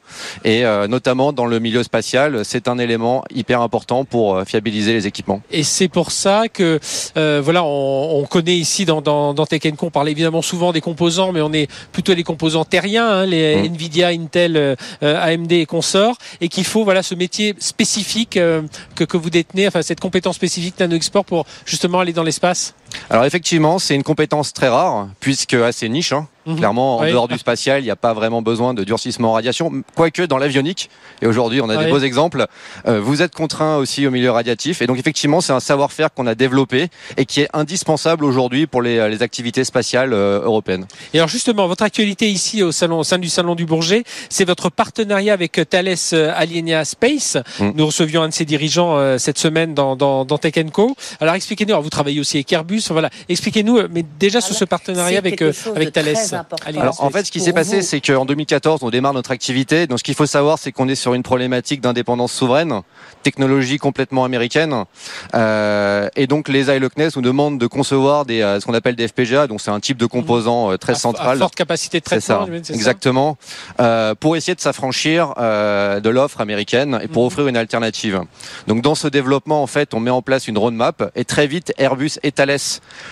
et 0.44 0.64
euh, 0.64 0.86
notamment 0.88 1.32
dans 1.32 1.46
le 1.46 1.58
milieu 1.58 1.82
spatial, 1.82 2.44
c'est 2.44 2.68
un 2.68 2.78
élément 2.78 3.24
hyper 3.34 3.60
important 3.60 4.04
pour 4.04 4.36
euh, 4.36 4.44
fiabiliser 4.44 4.92
les 4.92 5.06
équipements. 5.06 5.40
Et 5.50 5.62
c'est 5.62 5.88
pour 5.88 6.10
ça 6.10 6.44
que 6.48 6.78
euh, 7.16 7.40
voilà, 7.42 7.64
on, 7.64 8.20
on 8.20 8.24
connaît 8.26 8.56
ici 8.56 8.84
dans, 8.84 9.00
dans, 9.00 9.34
dans 9.34 9.46
Tech 9.46 9.62
Co, 9.76 9.86
on 9.86 9.90
parle 9.90 10.08
évidemment 10.08 10.42
souvent 10.42 10.72
des 10.72 10.80
composants, 10.80 11.32
mais 11.32 11.40
on 11.40 11.52
est 11.52 11.68
plutôt 11.92 12.14
les 12.14 12.22
composants 12.22 12.64
terriens, 12.64 13.08
hein, 13.08 13.26
les 13.26 13.56
Mm. 13.56 13.64
Nvidia, 13.66 14.08
Intel, 14.08 14.56
euh, 14.56 14.76
euh, 15.02 15.20
AMD 15.20 15.52
et 15.52 15.66
consorts, 15.66 16.16
et 16.40 16.48
qu'il 16.48 16.64
faut 16.64 16.84
voilà 16.84 17.02
ce 17.02 17.14
métier 17.14 17.54
spécifique 17.58 18.36
euh, 18.36 18.62
que, 18.94 19.04
que 19.04 19.16
vous 19.16 19.30
détenez, 19.30 19.66
enfin 19.68 19.82
cette 19.82 20.00
compétence 20.00 20.36
spécifique 20.36 20.78
Nano 20.78 20.96
Export 20.96 21.24
pour 21.24 21.46
justement 21.64 22.00
aller 22.00 22.12
dans 22.12 22.22
l'espace? 22.22 22.74
Alors 23.10 23.24
effectivement, 23.24 23.78
c'est 23.78 23.94
une 23.94 24.02
compétence 24.02 24.52
très 24.52 24.68
rare, 24.68 25.08
puisque 25.20 25.54
assez 25.54 25.88
niche. 25.88 26.12
Hein. 26.12 26.26
Mhm. 26.46 26.58
Clairement, 26.58 26.98
en 26.98 27.02
Oui. 27.02 27.10
dehors 27.10 27.26
du 27.26 27.36
spatial, 27.38 27.80
il 27.80 27.84
n'y 27.84 27.90
a 27.90 27.96
pas 27.96 28.14
vraiment 28.14 28.40
besoin 28.40 28.72
de 28.72 28.84
durcissement 28.84 29.30
en 29.30 29.32
radiation, 29.32 29.72
quoique 29.96 30.22
dans 30.22 30.38
l'avionique, 30.38 30.90
et 31.20 31.26
aujourd'hui 31.26 31.60
on 31.60 31.68
a 31.68 31.76
Oui. 31.76 31.84
des 31.84 31.90
beaux 31.90 31.98
exemples, 31.98 32.46
euh, 32.86 33.00
vous 33.00 33.20
êtes 33.20 33.34
contraint 33.34 33.78
aussi 33.78 34.06
au 34.06 34.12
milieu 34.12 34.30
radiatif, 34.30 34.80
et 34.80 34.86
donc 34.86 34.96
effectivement 34.96 35.40
c'est 35.40 35.52
un 35.52 35.58
savoir-faire 35.58 36.14
qu'on 36.14 36.28
a 36.28 36.36
développé 36.36 36.86
et 37.16 37.24
qui 37.24 37.40
est 37.40 37.48
indispensable 37.52 38.24
aujourd'hui 38.24 38.68
pour 38.68 38.80
les, 38.80 39.08
les 39.08 39.22
activités 39.22 39.64
spatiales 39.64 40.12
euh, 40.12 40.40
européennes. 40.40 40.86
Et 41.14 41.18
alors 41.18 41.28
justement, 41.28 41.66
votre 41.66 41.82
actualité 41.82 42.30
ici 42.30 42.62
au 42.62 42.70
salon, 42.70 43.00
au 43.00 43.04
sein 43.04 43.18
du 43.18 43.28
salon 43.28 43.56
du 43.56 43.66
Bourget, 43.66 44.04
c'est 44.28 44.44
votre 44.44 44.70
partenariat 44.70 45.32
avec 45.32 45.60
Thales 45.68 45.96
euh, 46.12 46.32
Alienia 46.36 46.84
Space. 46.84 47.38
Mm. 47.58 47.70
Nous 47.74 47.86
recevions 47.86 48.22
un 48.22 48.28
de 48.28 48.34
ses 48.34 48.44
dirigeants 48.44 48.96
euh, 48.96 49.18
cette 49.18 49.38
semaine 49.38 49.74
dans, 49.74 49.96
dans, 49.96 50.24
dans 50.24 50.38
Tech 50.38 50.54
Co. 50.72 50.94
Alors 51.20 51.34
expliquez-nous, 51.34 51.72
alors 51.72 51.82
vous 51.82 51.90
travaillez 51.90 52.20
aussi 52.20 52.36
avec 52.36 52.52
Airbus, 52.52 52.82
voilà. 52.92 53.10
Expliquez-nous, 53.28 53.78
euh, 53.78 53.88
mais 53.90 54.04
déjà 54.18 54.40
sur 54.40 54.54
ce 54.54 54.64
partenariat 54.64 55.18
avec 55.18 55.42
euh, 55.42 55.52
avec 55.74 55.92
Thales. 55.92 56.14
Alors 56.76 57.02
en 57.02 57.10
fait, 57.10 57.24
ce 57.24 57.30
qui 57.32 57.40
s'est 57.40 57.52
passé, 57.52 57.82
c'est 57.82 58.00
qu'en 58.00 58.24
2014, 58.24 58.80
on 58.82 58.90
démarre 58.90 59.12
notre 59.14 59.30
activité. 59.30 59.86
Donc 59.86 59.98
ce 59.98 60.04
qu'il 60.04 60.14
faut 60.14 60.26
savoir, 60.26 60.58
c'est 60.58 60.72
qu'on 60.72 60.88
est 60.88 60.94
sur 60.94 61.14
une 61.14 61.22
problématique 61.22 61.80
d'indépendance 61.80 62.32
souveraine, 62.32 62.82
technologie 63.22 63.78
complètement 63.78 64.24
américaine, 64.24 64.84
Euh, 65.34 66.08
et 66.16 66.26
donc 66.26 66.48
les 66.48 66.64
Ness 66.96 67.16
nous 67.16 67.22
demandent 67.22 67.58
de 67.58 67.66
concevoir 67.66 68.24
des, 68.24 68.40
euh, 68.42 68.60
ce 68.60 68.66
qu'on 68.66 68.74
appelle 68.74 68.96
des 68.96 69.06
FPGA. 69.08 69.46
Donc 69.46 69.60
c'est 69.60 69.70
un 69.70 69.80
type 69.80 69.96
de 69.98 70.06
composant 70.06 70.70
euh, 70.72 70.76
très 70.76 70.92
À- 70.92 70.96
à 70.96 70.98
central. 70.98 71.38
forte 71.38 71.54
capacité 71.54 71.98
de 72.00 72.04
traitement. 72.04 72.46
ça, 72.46 72.72
exactement. 72.72 73.36
Euh, 73.80 74.14
pour 74.14 74.36
essayer 74.36 74.54
de 74.54 74.60
s'affranchir 74.60 75.34
euh, 75.38 76.00
de 76.00 76.08
l'offre 76.10 76.40
américaine 76.40 76.98
et 77.02 77.08
pour 77.08 77.22
Mhm. 77.22 77.26
offrir 77.26 77.46
une 77.48 77.56
alternative. 77.56 78.20
Donc 78.66 78.82
dans 78.82 78.94
ce 78.94 79.08
développement, 79.08 79.62
en 79.62 79.66
fait, 79.66 79.94
on 79.94 80.00
met 80.00 80.10
en 80.10 80.22
place 80.22 80.48
une 80.48 80.58
roadmap 80.58 81.10
et 81.14 81.24
très 81.24 81.46
vite 81.46 81.72
Airbus 81.78 82.12
et 82.22 82.32
Thales 82.32 82.58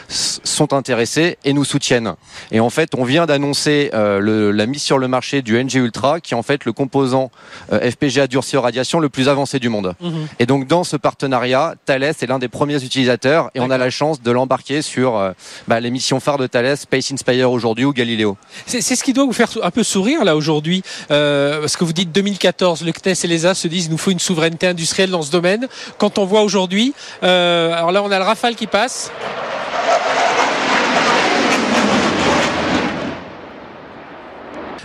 sont 0.08 0.72
intéressés 0.72 1.38
et 1.44 1.52
nous 1.52 1.64
soutiennent. 1.64 2.14
Et 2.52 2.60
en 2.60 2.70
fait, 2.70 2.90
on 2.96 3.04
vient 3.04 3.26
d'annoncer 3.26 3.90
euh, 3.94 4.18
le- 4.18 4.50
la 4.52 4.66
mise 4.66 4.82
sur 4.82 4.98
le 4.98 5.08
marché 5.08 5.42
du 5.42 5.56
NG 5.62 5.74
Ultra, 5.74 6.20
qui 6.20 6.34
est 6.34 6.36
en 6.36 6.42
fait 6.42 6.64
le 6.64 6.72
composant 6.72 7.30
euh, 7.72 7.90
FPGA 7.90 8.26
durci 8.26 8.56
aux 8.56 8.60
radiations 8.62 9.00
le 9.00 9.08
plus 9.08 9.28
avancé 9.28 9.58
du 9.58 9.68
monde. 9.68 9.94
Mhm. 10.00 10.26
Et 10.38 10.46
donc 10.46 10.66
dans 10.66 10.84
ce 10.84 10.96
partenariat, 10.96 11.74
Thales 11.86 12.02
est 12.04 12.26
l'un 12.26 12.38
des 12.38 12.48
premiers 12.48 12.82
utilisateurs 12.84 13.50
et 13.54 13.60
on 13.60 13.70
a 13.70 13.78
la 13.78 13.90
chance 13.90 14.22
de 14.22 14.30
l'embarquer 14.30 14.82
sur 14.82 15.16
euh, 15.16 15.32
bah, 15.68 15.80
les 15.80 15.90
missions 15.90 16.20
phares 16.20 16.38
de 16.38 16.46
Thales, 16.46 16.76
Space 16.76 17.10
Inspire 17.12 17.50
aujourd'hui 17.50 17.84
ou 17.84 17.92
Galileo. 17.92 18.36
C'est 18.66 18.80
ce 18.82 19.02
qui 19.04 19.12
doit 19.12 19.24
vous 19.24 19.32
faire 19.32 19.48
un 19.62 19.70
peu 19.70 19.82
sourire 19.82 20.24
là 20.24 20.36
aujourd'hui, 20.36 20.82
euh, 21.10 21.60
parce 21.60 21.76
que 21.76 21.84
vous 21.84 21.92
dites 21.92 22.12
2014, 22.12 22.84
le 22.84 22.92
CNES 22.92 23.14
et 23.24 23.26
l'ESA 23.26 23.54
se 23.54 23.68
disent 23.68 23.86
il 23.86 23.90
nous 23.90 23.98
faut 23.98 24.10
une 24.10 24.18
souveraineté 24.18 24.66
industrielle 24.66 25.10
dans 25.10 25.22
ce 25.22 25.30
domaine. 25.30 25.66
Quand 25.98 26.18
on 26.18 26.24
voit 26.24 26.42
aujourd'hui, 26.42 26.94
alors 27.22 27.92
là 27.92 28.02
on 28.02 28.10
a 28.10 28.18
le 28.18 28.24
Rafale 28.24 28.54
qui 28.54 28.66
passe. 28.66 29.10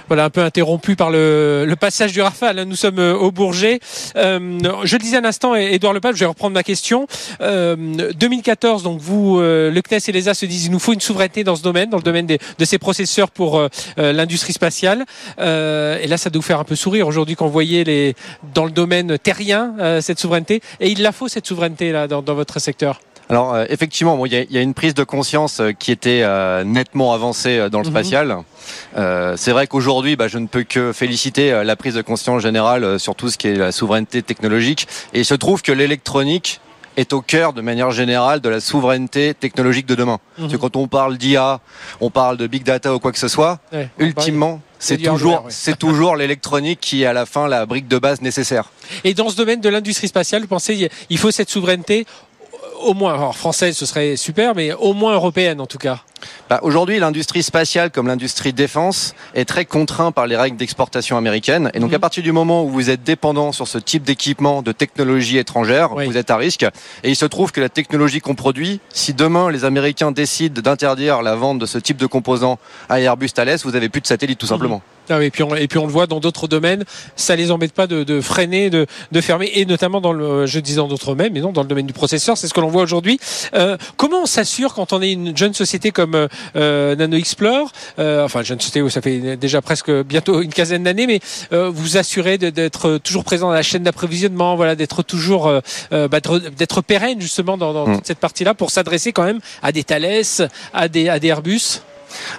Voilà, 0.09 0.25
un 0.25 0.29
peu 0.31 0.41
interrompu 0.41 0.95
par 0.95 1.11
le, 1.11 1.65
le 1.67 1.75
passage 1.75 2.13
du 2.13 2.21
Rafale. 2.21 2.57
hein. 2.57 2.65
Nous 2.65 2.75
sommes 2.75 2.97
euh, 2.97 3.13
au 3.15 3.31
Bourget. 3.31 3.79
Euh, 4.15 4.39
je 4.83 4.95
le 4.95 4.99
disais 5.01 5.17
un 5.17 5.23
instant, 5.23 5.53
Édouard 5.53 5.93
Lepage, 5.93 6.15
je 6.15 6.21
vais 6.21 6.25
reprendre 6.25 6.55
ma 6.55 6.63
question. 6.63 7.05
Euh, 7.41 7.75
2014, 8.15 8.81
donc 8.81 8.99
vous, 8.99 9.39
euh, 9.39 9.69
le 9.69 9.81
CNES 9.83 9.99
et 10.07 10.11
l'ESA 10.11 10.33
se 10.33 10.47
disent 10.47 10.65
il 10.65 10.71
nous 10.71 10.79
faut 10.79 10.93
une 10.93 10.99
souveraineté 10.99 11.43
dans 11.43 11.55
ce 11.55 11.61
domaine, 11.61 11.91
dans 11.91 11.97
le 11.97 12.03
domaine 12.03 12.25
des- 12.25 12.39
de 12.57 12.65
ces 12.65 12.79
processeurs 12.79 13.29
pour 13.29 13.59
euh, 13.59 13.67
euh, 13.99 14.11
l'industrie 14.11 14.53
spatiale. 14.53 15.05
Et 15.37 16.07
là, 16.07 16.17
ça 16.17 16.31
doit 16.31 16.39
vous 16.39 16.47
faire 16.47 16.59
un 16.59 16.63
peu 16.63 16.75
sourire 16.75 17.07
aujourd'hui 17.07 17.35
quand 17.35 17.45
vous 17.45 17.51
voyez 17.51 17.83
les, 17.83 18.15
dans 18.55 18.65
le 18.65 18.71
domaine 18.71 19.19
terrien 19.19 19.75
cette 20.01 20.19
souveraineté. 20.19 20.61
Et 20.79 20.89
il 20.89 21.03
la 21.03 21.11
faut 21.11 21.27
cette 21.27 21.45
souveraineté 21.45 21.91
là 21.91 22.07
dans, 22.07 22.23
dans 22.23 22.33
votre 22.33 22.57
secteur? 22.59 22.99
Alors 23.29 23.53
euh, 23.53 23.65
effectivement, 23.69 24.17
bon, 24.17 24.25
il 24.25 24.33
y, 24.33 24.35
a- 24.37 24.41
il 24.41 24.51
y 24.51 24.57
a 24.57 24.61
une 24.61 24.73
prise 24.73 24.95
de 24.95 25.03
conscience 25.03 25.59
euh, 25.59 25.71
qui 25.71 25.91
était 25.91 26.21
euh, 26.23 26.63
nettement 26.63 27.13
avancée 27.13 27.57
euh, 27.59 27.69
dans 27.69 27.79
le 27.79 27.85
Mhm. 27.85 27.91
spatial. 27.91 28.37
Euh, 28.97 29.35
c'est 29.37 29.51
vrai 29.51 29.67
qu'aujourd'hui, 29.67 30.15
bah, 30.15 30.27
je 30.27 30.39
ne 30.39 30.47
peux 30.47 30.63
que 30.63 30.93
féliciter 30.93 31.51
euh, 31.51 31.63
la 31.63 31.75
prise 31.75 31.93
de 31.93 32.01
conscience 32.01 32.41
générale 32.41 32.99
sur 32.99 33.13
tout 33.15 33.29
ce 33.29 33.37
qui 33.37 33.47
est 33.47 33.55
la 33.55 33.71
souveraineté 33.71 34.23
technologique. 34.23 34.87
Et 35.13 35.19
il 35.19 35.25
se 35.25 35.35
trouve 35.35 35.61
que 35.61 35.71
l'électronique 35.71 36.59
est 36.97 37.13
au 37.13 37.21
cœur 37.21 37.53
de 37.53 37.61
manière 37.61 37.91
générale 37.91 38.41
de 38.41 38.49
la 38.49 38.59
souveraineté 38.59 39.33
technologique 39.35 39.85
de 39.85 39.95
demain. 39.95 40.17
Parce 40.37 40.51
que 40.51 40.57
quand 40.57 40.75
on 40.75 40.87
parle 40.87 41.17
d'IA, 41.17 41.59
on 42.01 42.09
parle 42.09 42.35
de 42.35 42.47
big 42.47 42.63
data 42.63 42.93
ou 42.93 42.99
quoi 42.99 43.11
que 43.11 43.19
ce 43.19 43.27
soit, 43.29 43.59
Ouais, 43.71 43.89
ultimement, 43.99 44.59
c'est 44.79 44.97
toujours, 44.97 45.45
c'est 45.49 45.77
toujours 45.77 46.15
l'électronique 46.17 46.79
qui 46.81 47.03
est 47.03 47.05
à 47.05 47.13
la 47.13 47.25
fin 47.25 47.47
la 47.47 47.65
brique 47.65 47.87
de 47.87 47.99
base 47.99 48.21
nécessaire. 48.21 48.65
Et 49.05 49.13
dans 49.13 49.29
ce 49.29 49.37
domaine 49.37 49.61
de 49.61 49.69
l'industrie 49.69 50.07
spatiale, 50.09 50.41
vous 50.41 50.47
pensez 50.47 50.89
il 51.09 51.17
faut 51.17 51.31
cette 51.31 51.49
souveraineté 51.49 52.05
au 52.79 52.93
moins, 52.93 53.13
alors 53.13 53.35
française 53.35 53.75
ce 53.77 53.85
serait 53.85 54.15
super, 54.15 54.55
mais 54.55 54.73
au 54.73 54.93
moins 54.93 55.13
européenne 55.13 55.59
en 55.61 55.65
tout 55.65 55.77
cas. 55.77 55.99
Bah, 56.49 56.59
Aujourd'hui, 56.63 56.99
l'industrie 56.99 57.43
spatiale, 57.43 57.91
comme 57.91 58.07
l'industrie 58.07 58.51
défense, 58.51 59.13
est 59.35 59.45
très 59.45 59.63
contrainte 59.65 60.13
par 60.13 60.27
les 60.27 60.35
règles 60.35 60.57
d'exportation 60.57 61.15
américaines. 61.15 61.71
Et 61.73 61.79
donc, 61.79 61.91
Mhm. 61.91 61.95
à 61.95 61.99
partir 61.99 62.23
du 62.23 62.33
moment 62.33 62.63
où 62.65 62.69
vous 62.69 62.89
êtes 62.89 63.03
dépendant 63.03 63.53
sur 63.53 63.67
ce 63.69 63.77
type 63.77 64.03
d'équipement 64.03 64.61
de 64.61 64.73
technologie 64.73 65.37
étrangère, 65.37 65.93
Oui. 65.93 66.05
vous 66.07 66.17
êtes 66.17 66.29
à 66.29 66.35
risque. 66.35 66.63
Et 67.03 67.09
il 67.09 67.15
se 67.15 67.25
trouve 67.25 67.51
que 67.53 67.61
la 67.61 67.69
technologie 67.69 68.19
qu'on 68.19 68.35
produit, 68.35 68.81
si 68.89 69.13
demain 69.13 69.49
les 69.49 69.63
Américains 69.63 70.11
décident 70.11 70.61
d'interdire 70.61 71.21
la 71.21 71.35
vente 71.35 71.59
de 71.59 71.65
ce 71.65 71.77
type 71.77 71.97
de 71.97 72.05
composants 72.05 72.59
à 72.89 72.99
Airbus 72.99 73.29
Thales, 73.29 73.57
vous 73.63 73.75
avez 73.77 73.87
plus 73.87 74.01
de 74.01 74.07
satellites, 74.07 74.39
tout 74.39 74.45
Mhm. 74.47 74.49
simplement. 74.49 74.81
Ah 75.09 75.17
oui, 75.17 75.25
et 75.25 75.31
puis 75.31 75.43
on, 75.43 75.55
et 75.55 75.67
puis 75.67 75.79
on 75.79 75.85
le 75.85 75.91
voit 75.91 76.07
dans 76.07 76.19
d'autres 76.19 76.47
domaines, 76.47 76.83
ça 77.15 77.35
les 77.35 77.51
embête 77.51 77.73
pas 77.73 77.87
de, 77.87 78.03
de 78.03 78.21
freiner, 78.21 78.69
de, 78.69 78.85
de 79.11 79.21
fermer, 79.21 79.49
et 79.55 79.65
notamment 79.65 80.01
dans 80.01 80.13
le, 80.13 80.45
je 80.45 80.59
disais 80.59 80.77
dans 80.77 80.87
d'autres 80.87 81.07
domaines, 81.07 81.33
mais 81.33 81.39
non 81.41 81.51
dans 81.51 81.63
le 81.63 81.67
domaine 81.67 81.87
du 81.87 81.93
processeur, 81.93 82.37
c'est 82.37 82.47
ce 82.47 82.53
que 82.53 82.59
l'on 82.61 82.69
voit 82.69 82.83
aujourd'hui. 82.83 83.19
Euh, 83.55 83.77
comment 83.97 84.21
on 84.23 84.25
s'assure 84.25 84.73
quand 84.73 84.93
on 84.93 85.01
est 85.01 85.11
une 85.11 85.35
jeune 85.35 85.53
société 85.53 85.91
comme 85.91 86.15
euh, 86.15 86.27
euh, 86.55 86.95
Nano 86.95 87.17
Explore, 87.17 87.71
euh, 87.97 88.23
enfin 88.23 88.43
jeune 88.43 88.59
société 88.59 88.81
où 88.81 88.89
ça 88.89 89.01
fait 89.01 89.35
déjà 89.37 89.61
presque 89.61 89.91
bientôt 90.03 90.41
une 90.41 90.53
quinzaine 90.53 90.83
d'années, 90.83 91.07
mais 91.07 91.19
euh, 91.53 91.69
vous 91.73 91.97
assurez 91.97 92.37
d'être 92.37 92.97
toujours 92.99 93.23
présent 93.23 93.47
dans 93.47 93.53
la 93.53 93.63
chaîne 93.63 93.83
d'approvisionnement, 93.83 94.55
voilà, 94.55 94.75
d'être 94.75 95.01
toujours, 95.03 95.47
euh, 95.47 96.07
bah, 96.07 96.19
d'être- 96.19 96.81
pérenne 96.81 97.19
justement 97.19 97.57
dans, 97.57 97.73
dans 97.73 97.87
Mm. 97.87 97.95
toute 97.95 98.07
cette 98.07 98.19
partie-là 98.19 98.53
pour 98.53 98.71
s'adresser 98.71 99.11
quand 99.11 99.23
même 99.23 99.39
à 99.61 99.71
des 99.71 99.83
Thales, 99.83 100.23
à 100.73 100.87
des, 100.87 101.09
à 101.09 101.19
des 101.19 101.27
Airbus? 101.27 101.81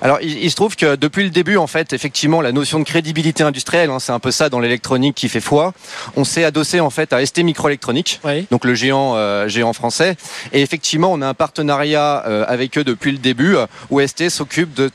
Alors, 0.03 0.19
il, 0.23 0.43
il 0.43 0.51
se 0.51 0.57
trouve 0.57 0.77
que 0.77 0.97
depuis 0.97 1.25
le 1.25 1.31
début, 1.31 1.57
en 1.57 1.67
fait, 1.67 1.93
effectivement, 1.93 2.41
la 2.41 2.53
notion 2.53 2.79
de 2.79 2.85
crédibilité 2.85 3.43
industrielle, 3.43 3.91
hein, 3.91 3.99
c'est 3.99 4.13
un 4.13 4.19
peu 4.19 4.31
ça 4.31 4.49
dans 4.49 4.61
l'électronique 4.61 5.15
qui 5.15 5.29
fait 5.29 5.41
foi. 5.41 5.73
On 6.17 6.25
s'est 6.25 6.45
adossé 6.45 6.81
en 6.81 6.91
fait 6.91 7.13
à 7.13 7.25
ST 7.25 7.39
Microélectronique. 7.39 8.21
Oui. 8.25 8.47
donc 8.51 8.65
le 8.65 8.75
géant 8.75 9.15
euh, 9.17 9.49
géant 9.49 9.73
français. 9.73 10.17
Et 10.53 10.63
effectivement, 10.63 11.13
on 11.13 11.23
a 11.23 11.29
un 11.29 11.35
partenariat 11.35 12.25
euh, 12.27 12.45
avec 12.49 12.79
eux 12.79 12.85
depuis 12.85 13.13
le 13.13 13.19
début 13.19 13.57
euh, 13.57 13.67
où 13.91 14.01
ST 14.01 14.29
s'occupe 14.29 14.75
de 14.75 14.91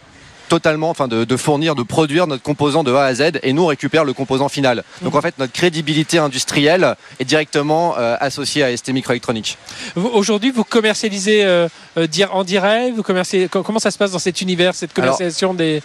totalement, 0.49 0.89
enfin 0.89 1.07
de, 1.07 1.23
de 1.25 1.37
fournir, 1.37 1.75
de 1.75 1.83
produire 1.83 2.27
notre 2.27 2.43
composant 2.43 2.83
de 2.83 2.93
A 2.93 3.03
à 3.05 3.13
Z 3.13 3.39
et 3.43 3.53
nous 3.53 3.63
on 3.63 3.67
récupère 3.67 4.03
le 4.05 4.13
composant 4.13 4.49
final. 4.49 4.83
Donc 5.01 5.15
en 5.15 5.21
fait 5.21 5.37
notre 5.39 5.53
crédibilité 5.53 6.17
industrielle 6.17 6.95
est 7.19 7.25
directement 7.25 7.95
euh, 7.97 8.15
associée 8.19 8.63
à 8.63 8.75
ST 8.75 8.89
Microélectronique. 8.89 9.57
Aujourd'hui, 9.95 10.51
vous 10.51 10.63
commercialisez 10.63 11.43
euh, 11.45 11.67
euh, 11.97 12.07
en 12.31 12.43
direct. 12.43 12.95
Vous 12.95 13.03
commercialisez, 13.03 13.49
co- 13.49 13.63
comment 13.63 13.79
ça 13.79 13.91
se 13.91 13.97
passe 13.97 14.11
dans 14.11 14.19
cet 14.19 14.41
univers, 14.41 14.75
cette 14.75 14.93
commercialisation 14.93 15.53
des 15.53 15.81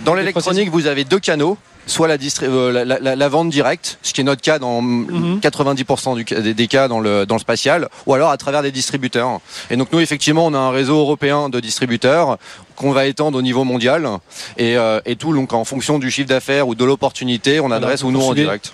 Dans 0.00 0.14
l'électronique, 0.14 0.70
vous 0.70 0.86
avez 0.86 1.04
deux 1.04 1.18
canaux. 1.20 1.56
Soit 1.86 2.08
la, 2.08 2.18
distri- 2.18 2.46
la, 2.46 2.84
la- 2.84 3.16
la 3.16 3.28
vente 3.28 3.48
directe, 3.50 3.98
ce 4.02 4.12
qui 4.12 4.20
est 4.20 4.24
notre 4.24 4.42
cas 4.42 4.58
dans 4.60 4.80
Mhm. 4.82 5.40
90% 5.40 6.14
du, 6.14 6.24
ca- 6.28 6.40
des, 6.40 6.54
des 6.54 6.68
cas 6.68 6.86
dans 6.88 7.00
le, 7.00 7.26
dans 7.26 7.34
le 7.34 7.40
spatial, 7.40 7.88
ou 8.06 8.14
alors 8.14 8.30
à 8.30 8.36
travers 8.36 8.62
des 8.62 8.70
distributeurs. 8.70 9.40
Et 9.70 9.76
donc 9.76 9.88
nous, 9.90 9.98
effectivement, 9.98 10.46
on 10.46 10.54
a 10.54 10.58
un 10.58 10.70
réseau 10.70 10.98
européen 10.98 11.48
de 11.48 11.58
distributeurs 11.58 12.38
qu'on 12.80 12.92
va 12.92 13.04
étendre 13.04 13.36
au 13.38 13.42
niveau 13.42 13.62
mondial. 13.64 14.08
Et, 14.56 14.76
euh, 14.78 15.00
et 15.04 15.16
tout, 15.16 15.34
donc 15.34 15.52
en 15.52 15.64
fonction 15.64 15.98
du 15.98 16.10
chiffre 16.10 16.28
d'affaires 16.28 16.66
ou 16.66 16.74
de 16.74 16.84
l'opportunité, 16.84 17.60
on 17.60 17.70
adresse 17.70 18.02
ou 18.02 18.10
nous 18.10 18.22
en 18.22 18.32
direct. 18.34 18.72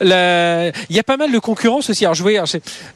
La- 0.00 0.68
Il 0.90 0.96
y 0.96 0.98
a 0.98 1.02
pas 1.02 1.16
mal 1.16 1.32
de 1.32 1.38
concurrence 1.38 1.88
aussi. 1.90 2.04
Alors, 2.04 2.14
je 2.14 2.22
voyais, 2.22 2.38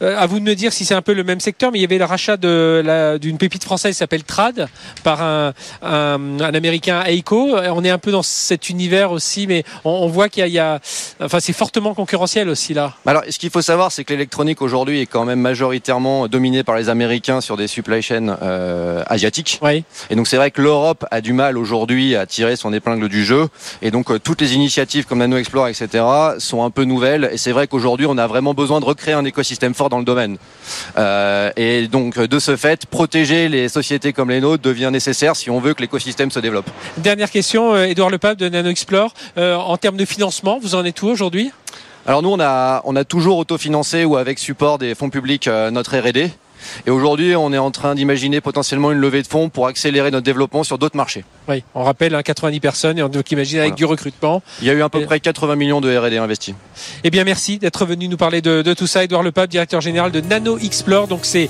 euh, 0.03 0.19
à 0.19 0.27
vous 0.27 0.39
de 0.39 0.45
me 0.45 0.55
dire 0.55 0.73
si 0.73 0.85
c'est 0.85 0.95
un 0.95 1.01
peu 1.03 1.15
le 1.15 1.25
même 1.25 1.41
secteur, 1.41 1.73
mais 1.73 1.79
il 1.79 1.83
y 1.83 1.85
avait 1.85 1.99
le 1.99 2.05
rachat 2.05 2.37
de 2.37 2.83
la- 2.85 3.19
d'une 3.19 3.39
pépite 3.39 3.65
française 3.65 3.93
qui 3.95 3.99
s'appelle 3.99 4.23
Trad 4.25 4.69
par 5.03 5.23
un, 5.23 5.55
un, 5.83 6.41
un 6.41 6.55
américain 6.55 7.03
Eiko. 7.07 7.57
On 7.57 7.83
est 7.85 7.91
un 7.91 7.99
peu 7.99 8.13
dans 8.13 8.23
cet 8.23 8.69
univers 8.69 9.13
aussi, 9.13 9.47
mais 9.47 9.65
on, 9.85 9.91
on 9.91 10.09
voit 10.09 10.29
qu'il 10.29 10.41
y 10.41 10.45
a, 10.45 10.47
il 10.49 10.53
y 10.53 10.59
a- 10.59 10.79
enfin, 11.23 11.41
c'est 11.41 11.55
fortement 11.55 11.95
concurrentiel 11.95 12.49
aussi 12.51 12.75
là. 12.75 12.95
Alors, 13.07 13.23
ce 13.29 13.39
qu'il 13.39 13.51
faut 13.51 13.63
savoir, 13.63 13.93
c'est 13.93 14.05
que 14.05 14.13
l'électronique 14.13 14.61
aujourd'hui 14.61 15.01
est 15.01 15.07
quand 15.07 15.25
même 15.25 15.41
majoritairement 15.41 16.29
dominée 16.29 16.65
par 16.65 16.77
les 16.77 16.89
Américains 16.91 17.41
sur 17.41 17.57
des 17.57 17.67
supply 17.67 18.03
chains 18.03 18.37
euh, 18.43 19.03
asiatiques. 19.07 19.59
Oui. 19.63 19.85
Et 20.11 20.17
donc 20.17 20.29
c'est 20.29 20.37
vrai 20.37 20.50
que 20.51 20.63
l'Europe 20.63 21.05
a 21.11 21.21
du 21.21 21.33
mal 21.33 21.59
aujourd'hui 21.59 22.17
à 22.17 22.27
tirer 22.27 22.57
son 22.57 22.73
épingle 22.73 23.09
du 23.09 23.25
jeu. 23.25 23.49
Et 23.83 23.91
donc 23.91 24.11
euh, 24.11 24.19
toutes 24.19 24.41
les 24.41 24.55
initiatives 24.55 25.07
comme 25.07 25.19
Nano 25.19 25.37
Explore, 25.37 25.69
etc. 25.69 26.05
sont 26.39 26.65
un 26.65 26.71
peu 26.71 26.85
nouvelles. 26.85 27.31
Et 27.33 27.39
c'est 27.39 27.53
vrai 27.53 27.67
qu'aujourd'hui 27.67 28.07
on 28.07 28.19
a 28.19 28.27
vraiment 28.27 28.55
besoin 28.55 28.81
de 28.81 28.85
recréer 28.85 29.15
un 29.15 29.25
écosystème 29.25 29.75
fort 29.75 29.89
dans 29.89 29.99
le 29.99 30.05
domaine. 30.05 30.39
Euh, 30.99 31.51
et 31.57 31.89
donc 31.89 32.19
de 32.19 32.39
ce 32.39 32.57
fait, 32.57 32.87
protéger 32.87 33.49
les 33.49 33.69
sociétés 33.69 34.13
comme 34.13 34.31
les 34.31 34.41
nôtres 34.41 34.63
devient 34.63 34.91
nécessaire 34.93 35.37
si 35.37 35.51
on 35.51 35.61
veut 35.61 35.75
que 35.75 35.81
l'écosystème 35.81 36.31
se 36.31 36.41
développe. 36.41 36.71
Dernière 36.97 37.31
question, 37.31 37.75
euh, 37.75 37.85
Édouard 37.85 38.11
Lepape 38.11 38.39
de 38.39 38.49
Nano 38.49 38.69
Explore. 38.71 39.13
Euh, 39.39 39.57
en 39.57 39.77
termes 39.77 39.97
de 39.97 40.05
financement, 40.05 40.59
vous 40.61 40.75
en 40.75 40.85
êtes 40.85 41.01
où 41.03 41.09
aujourd'hui? 41.09 41.51
Alors 42.07 42.23
nous 42.23 42.31
on 42.31 42.41
a 42.41 42.81
on 42.85 42.97
a 42.97 43.05
toujours 43.05 43.37
autofinancé 43.39 44.05
ou 44.05 44.17
avec 44.17 44.39
support 44.39 44.79
des 44.79 44.95
fonds 44.95 45.11
publics 45.11 45.47
euh, 45.49 45.71
notre 45.71 45.97
R&D. 45.97 46.31
Et 46.87 46.91
aujourd'hui, 46.91 47.35
on 47.37 47.53
est 47.53 47.59
en 47.59 47.71
train 47.71 47.95
d'imaginer 47.95 48.41
potentiellement 48.41 48.91
une 48.93 48.99
levée 48.99 49.23
de 49.23 49.27
fonds 49.29 49.49
pour 49.49 49.67
accélérer 49.67 50.11
notre 50.11 50.25
développement 50.25 50.63
sur 50.65 50.79
d'autres 50.79 50.97
marchés. 50.97 51.25
Oui, 51.49 51.63
on 51.75 51.83
rappelle 51.85 52.15
hein, 52.15 52.23
90 52.23 52.61
personnes 52.61 52.99
et 52.99 53.03
on 53.03 53.09
donc 53.09 53.31
imagine 53.31 53.59
avec 53.59 53.71
Voilà. 53.71 53.77
du 53.77 53.85
recrutement. 53.85 54.43
Il 54.61 54.67
y 54.69 54.71
a 54.71 54.75
eu 54.75 54.83
à 54.83 54.89
peu 54.89 55.01
Et- 55.01 55.05
près 55.07 55.21
80 55.21 55.57
millions 55.57 55.81
de 55.81 55.95
R&D 55.97 56.17
investis. 56.19 56.55
Eh 57.05 57.11
bien, 57.11 57.25
merci 57.25 57.59
d'être 57.59 57.85
venu 57.85 58.09
nous 58.09 58.17
parler 58.17 58.41
de, 58.41 58.63
de 58.63 58.75
tout 58.75 58.87
ça. 58.87 59.05
Edouard 59.05 59.23
Lepape, 59.23 59.51
directeur 59.51 59.81
général 59.81 60.11
de 60.13 60.21
Nano 60.21 60.59
Explore. 60.59 61.09
Donc, 61.09 61.21
c'est 61.25 61.49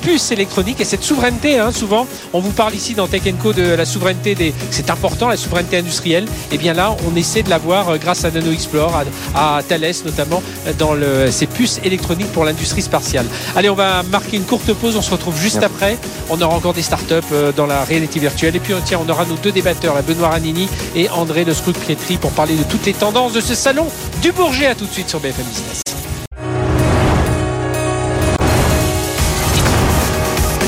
puces 0.00 0.30
électroniques 0.32 0.80
et 0.80 0.84
cette 0.84 1.02
souveraineté, 1.02 1.58
hein, 1.58 1.72
souvent, 1.72 2.06
on 2.32 2.40
vous 2.40 2.52
parle 2.52 2.74
ici 2.74 2.94
dans 2.94 3.06
Tech 3.06 3.22
Co 3.42 3.52
de 3.52 3.62
la 3.74 3.84
souveraineté 3.84 4.34
des. 4.34 4.54
C'est 4.70 4.90
important, 4.90 5.28
la 5.28 5.36
souveraineté 5.36 5.76
industrielle. 5.78 6.26
Et 6.52 6.58
bien 6.58 6.72
là, 6.74 6.96
on 7.10 7.16
essaie 7.16 7.42
de 7.42 7.50
l'avoir 7.50 7.88
euh, 7.90 7.96
grâce 7.98 8.24
à 8.24 8.30
Nano 8.30 8.50
Explore, 8.52 8.94
à, 9.34 9.56
à 9.58 9.62
Thales 9.62 9.80
notamment, 10.04 10.42
euh, 10.66 10.72
dans 10.78 10.94
le, 10.94 11.30
ces 11.30 11.46
puces 11.46 11.80
électroniques 11.84 12.32
pour 12.32 12.44
l'industrie 12.44 12.82
spatiale. 12.82 13.26
Allez, 13.56 13.68
on 13.70 13.74
va 13.74 14.02
marquer 14.04 14.19
une 14.32 14.44
courte 14.44 14.72
pause. 14.74 14.96
On 14.96 15.02
se 15.02 15.10
retrouve 15.10 15.36
juste 15.38 15.62
après. 15.62 15.98
On 16.28 16.40
aura 16.40 16.54
encore 16.54 16.74
des 16.74 16.82
startups 16.82 17.14
euh, 17.32 17.52
dans 17.52 17.66
la 17.66 17.84
réalité 17.84 18.20
virtuelle. 18.20 18.56
Et 18.56 18.60
puis, 18.60 18.74
tiens, 18.84 19.00
on 19.04 19.08
aura 19.10 19.24
nos 19.24 19.36
deux 19.36 19.52
débatteurs, 19.52 19.94
la 19.94 20.02
Benoît 20.02 20.28
Ranini 20.28 20.68
et 20.94 21.08
André 21.10 21.44
de 21.44 21.52
Scrut 21.52 21.78
Crétry, 21.78 22.16
pour 22.16 22.32
parler 22.32 22.56
de 22.56 22.62
toutes 22.64 22.86
les 22.86 22.94
tendances 22.94 23.32
de 23.32 23.40
ce 23.40 23.54
salon 23.54 23.86
du 24.22 24.32
Bourget. 24.32 24.66
À 24.66 24.74
tout 24.74 24.86
de 24.86 24.92
suite 24.92 25.08
sur 25.08 25.20
BFM 25.20 25.44
Business. 25.46 25.82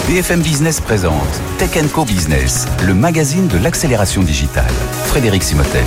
BFM 0.08 0.42
Business 0.42 0.80
présente 0.80 1.40
Tech 1.58 1.70
Co 1.92 2.04
Business, 2.04 2.66
le 2.86 2.92
magazine 2.92 3.48
de 3.48 3.56
l'accélération 3.56 4.22
digitale. 4.22 4.74
Frédéric 5.06 5.42
Simotel. 5.42 5.84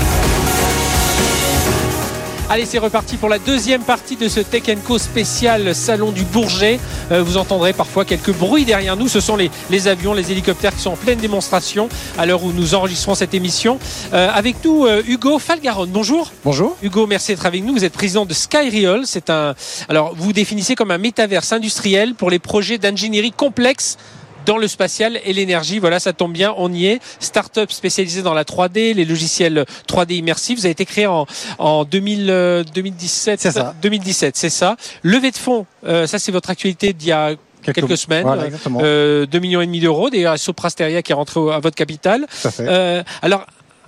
Allez, 2.47 2.67
c'est 2.67 2.77
reparti 2.77 3.17
pour 3.17 3.27
la 3.27 3.39
deuxième 3.39 3.81
partie 3.81 4.17
de 4.17 4.27
ce 4.29 4.39
Tech 4.39 4.63
Co 4.85 4.99
spécial 4.99 5.73
Salon 5.73 6.11
du 6.11 6.23
Bourget. 6.23 6.79
Euh, 7.11 7.23
vous 7.23 7.37
entendrez 7.37 7.73
parfois 7.73 8.05
quelques 8.05 8.33
bruits 8.33 8.65
derrière 8.65 8.95
nous. 8.95 9.07
Ce 9.07 9.19
sont 9.19 9.35
les, 9.35 9.49
les 9.71 9.87
avions, 9.87 10.13
les 10.13 10.31
hélicoptères 10.31 10.75
qui 10.75 10.81
sont 10.81 10.91
en 10.91 10.95
pleine 10.95 11.17
démonstration 11.17 11.89
à 12.19 12.27
l'heure 12.27 12.43
où 12.43 12.51
nous 12.51 12.75
enregistrons 12.75 13.15
cette 13.15 13.33
émission. 13.33 13.79
Euh, 14.13 14.29
avec 14.31 14.63
nous, 14.63 14.85
euh, 14.85 15.01
Hugo 15.07 15.39
Falgaron. 15.39 15.87
Bonjour. 15.87 16.31
Bonjour. 16.43 16.77
Hugo, 16.83 17.07
merci 17.07 17.31
d'être 17.31 17.47
avec 17.47 17.63
nous. 17.63 17.73
Vous 17.73 17.83
êtes 17.83 17.93
président 17.93 18.27
de 18.27 18.33
Skyreal. 18.35 19.01
C'est 19.05 19.31
un, 19.31 19.55
alors, 19.89 20.13
vous 20.15 20.25
vous 20.25 20.33
définissez 20.33 20.75
comme 20.75 20.91
un 20.91 20.99
métaverse 20.99 21.51
industriel 21.51 22.13
pour 22.13 22.29
les 22.29 22.39
projets 22.39 22.77
d'ingénierie 22.77 23.31
complexe 23.31 23.97
dans 24.45 24.57
le 24.57 24.67
spatial 24.67 25.19
et 25.23 25.33
l'énergie. 25.33 25.79
Voilà, 25.79 25.99
ça 25.99 26.13
tombe 26.13 26.33
bien, 26.33 26.53
on 26.57 26.71
y 26.71 26.85
est. 26.85 27.01
Start-up 27.19 27.71
spécialisée 27.71 28.21
dans 28.21 28.33
la 28.33 28.43
3D, 28.43 28.93
les 28.93 29.05
logiciels 29.05 29.65
3D 29.87 30.13
immersifs. 30.13 30.59
Vous 30.59 30.65
avez 30.65 30.71
été 30.71 30.85
créé 30.85 31.07
en, 31.07 31.25
en 31.57 31.83
2000, 31.83 32.29
euh, 32.29 32.63
2017. 32.73 33.39
C'est 33.39 33.51
ça. 33.51 33.75
2017, 33.81 34.35
c'est 34.35 34.49
ça. 34.49 34.75
Levée 35.03 35.31
de 35.31 35.37
fonds, 35.37 35.65
euh, 35.85 36.07
ça 36.07 36.19
c'est 36.19 36.31
votre 36.31 36.49
actualité 36.49 36.93
d'il 36.93 37.09
y 37.09 37.11
a 37.11 37.35
quelques, 37.73 37.97
semaines. 37.97 38.23
Voilà. 38.23 38.45
Euh, 38.81 39.25
2 39.25 39.39
millions 39.39 39.61
et 39.61 39.65
demi 39.65 39.79
d'euros. 39.79 40.09
D'ailleurs, 40.09 40.37
Soprasteria 40.37 41.01
qui 41.01 41.11
est 41.11 41.15
rentré 41.15 41.39
à 41.51 41.59
votre 41.59 41.75
capital. 41.75 42.25
Euh, 42.59 43.03
alors, 43.21 43.45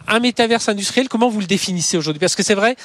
un 0.08 0.20
métaverse 0.20 0.70
industriel, 0.70 1.10
comment 1.10 1.30
vous 1.30 1.40
le 1.40 1.46
définissez 1.46 1.98
aujourd'hui? 1.98 2.20
Parce 2.20 2.36
que 2.36 2.44
c'est 2.44 2.56
vrai, 2.56 2.76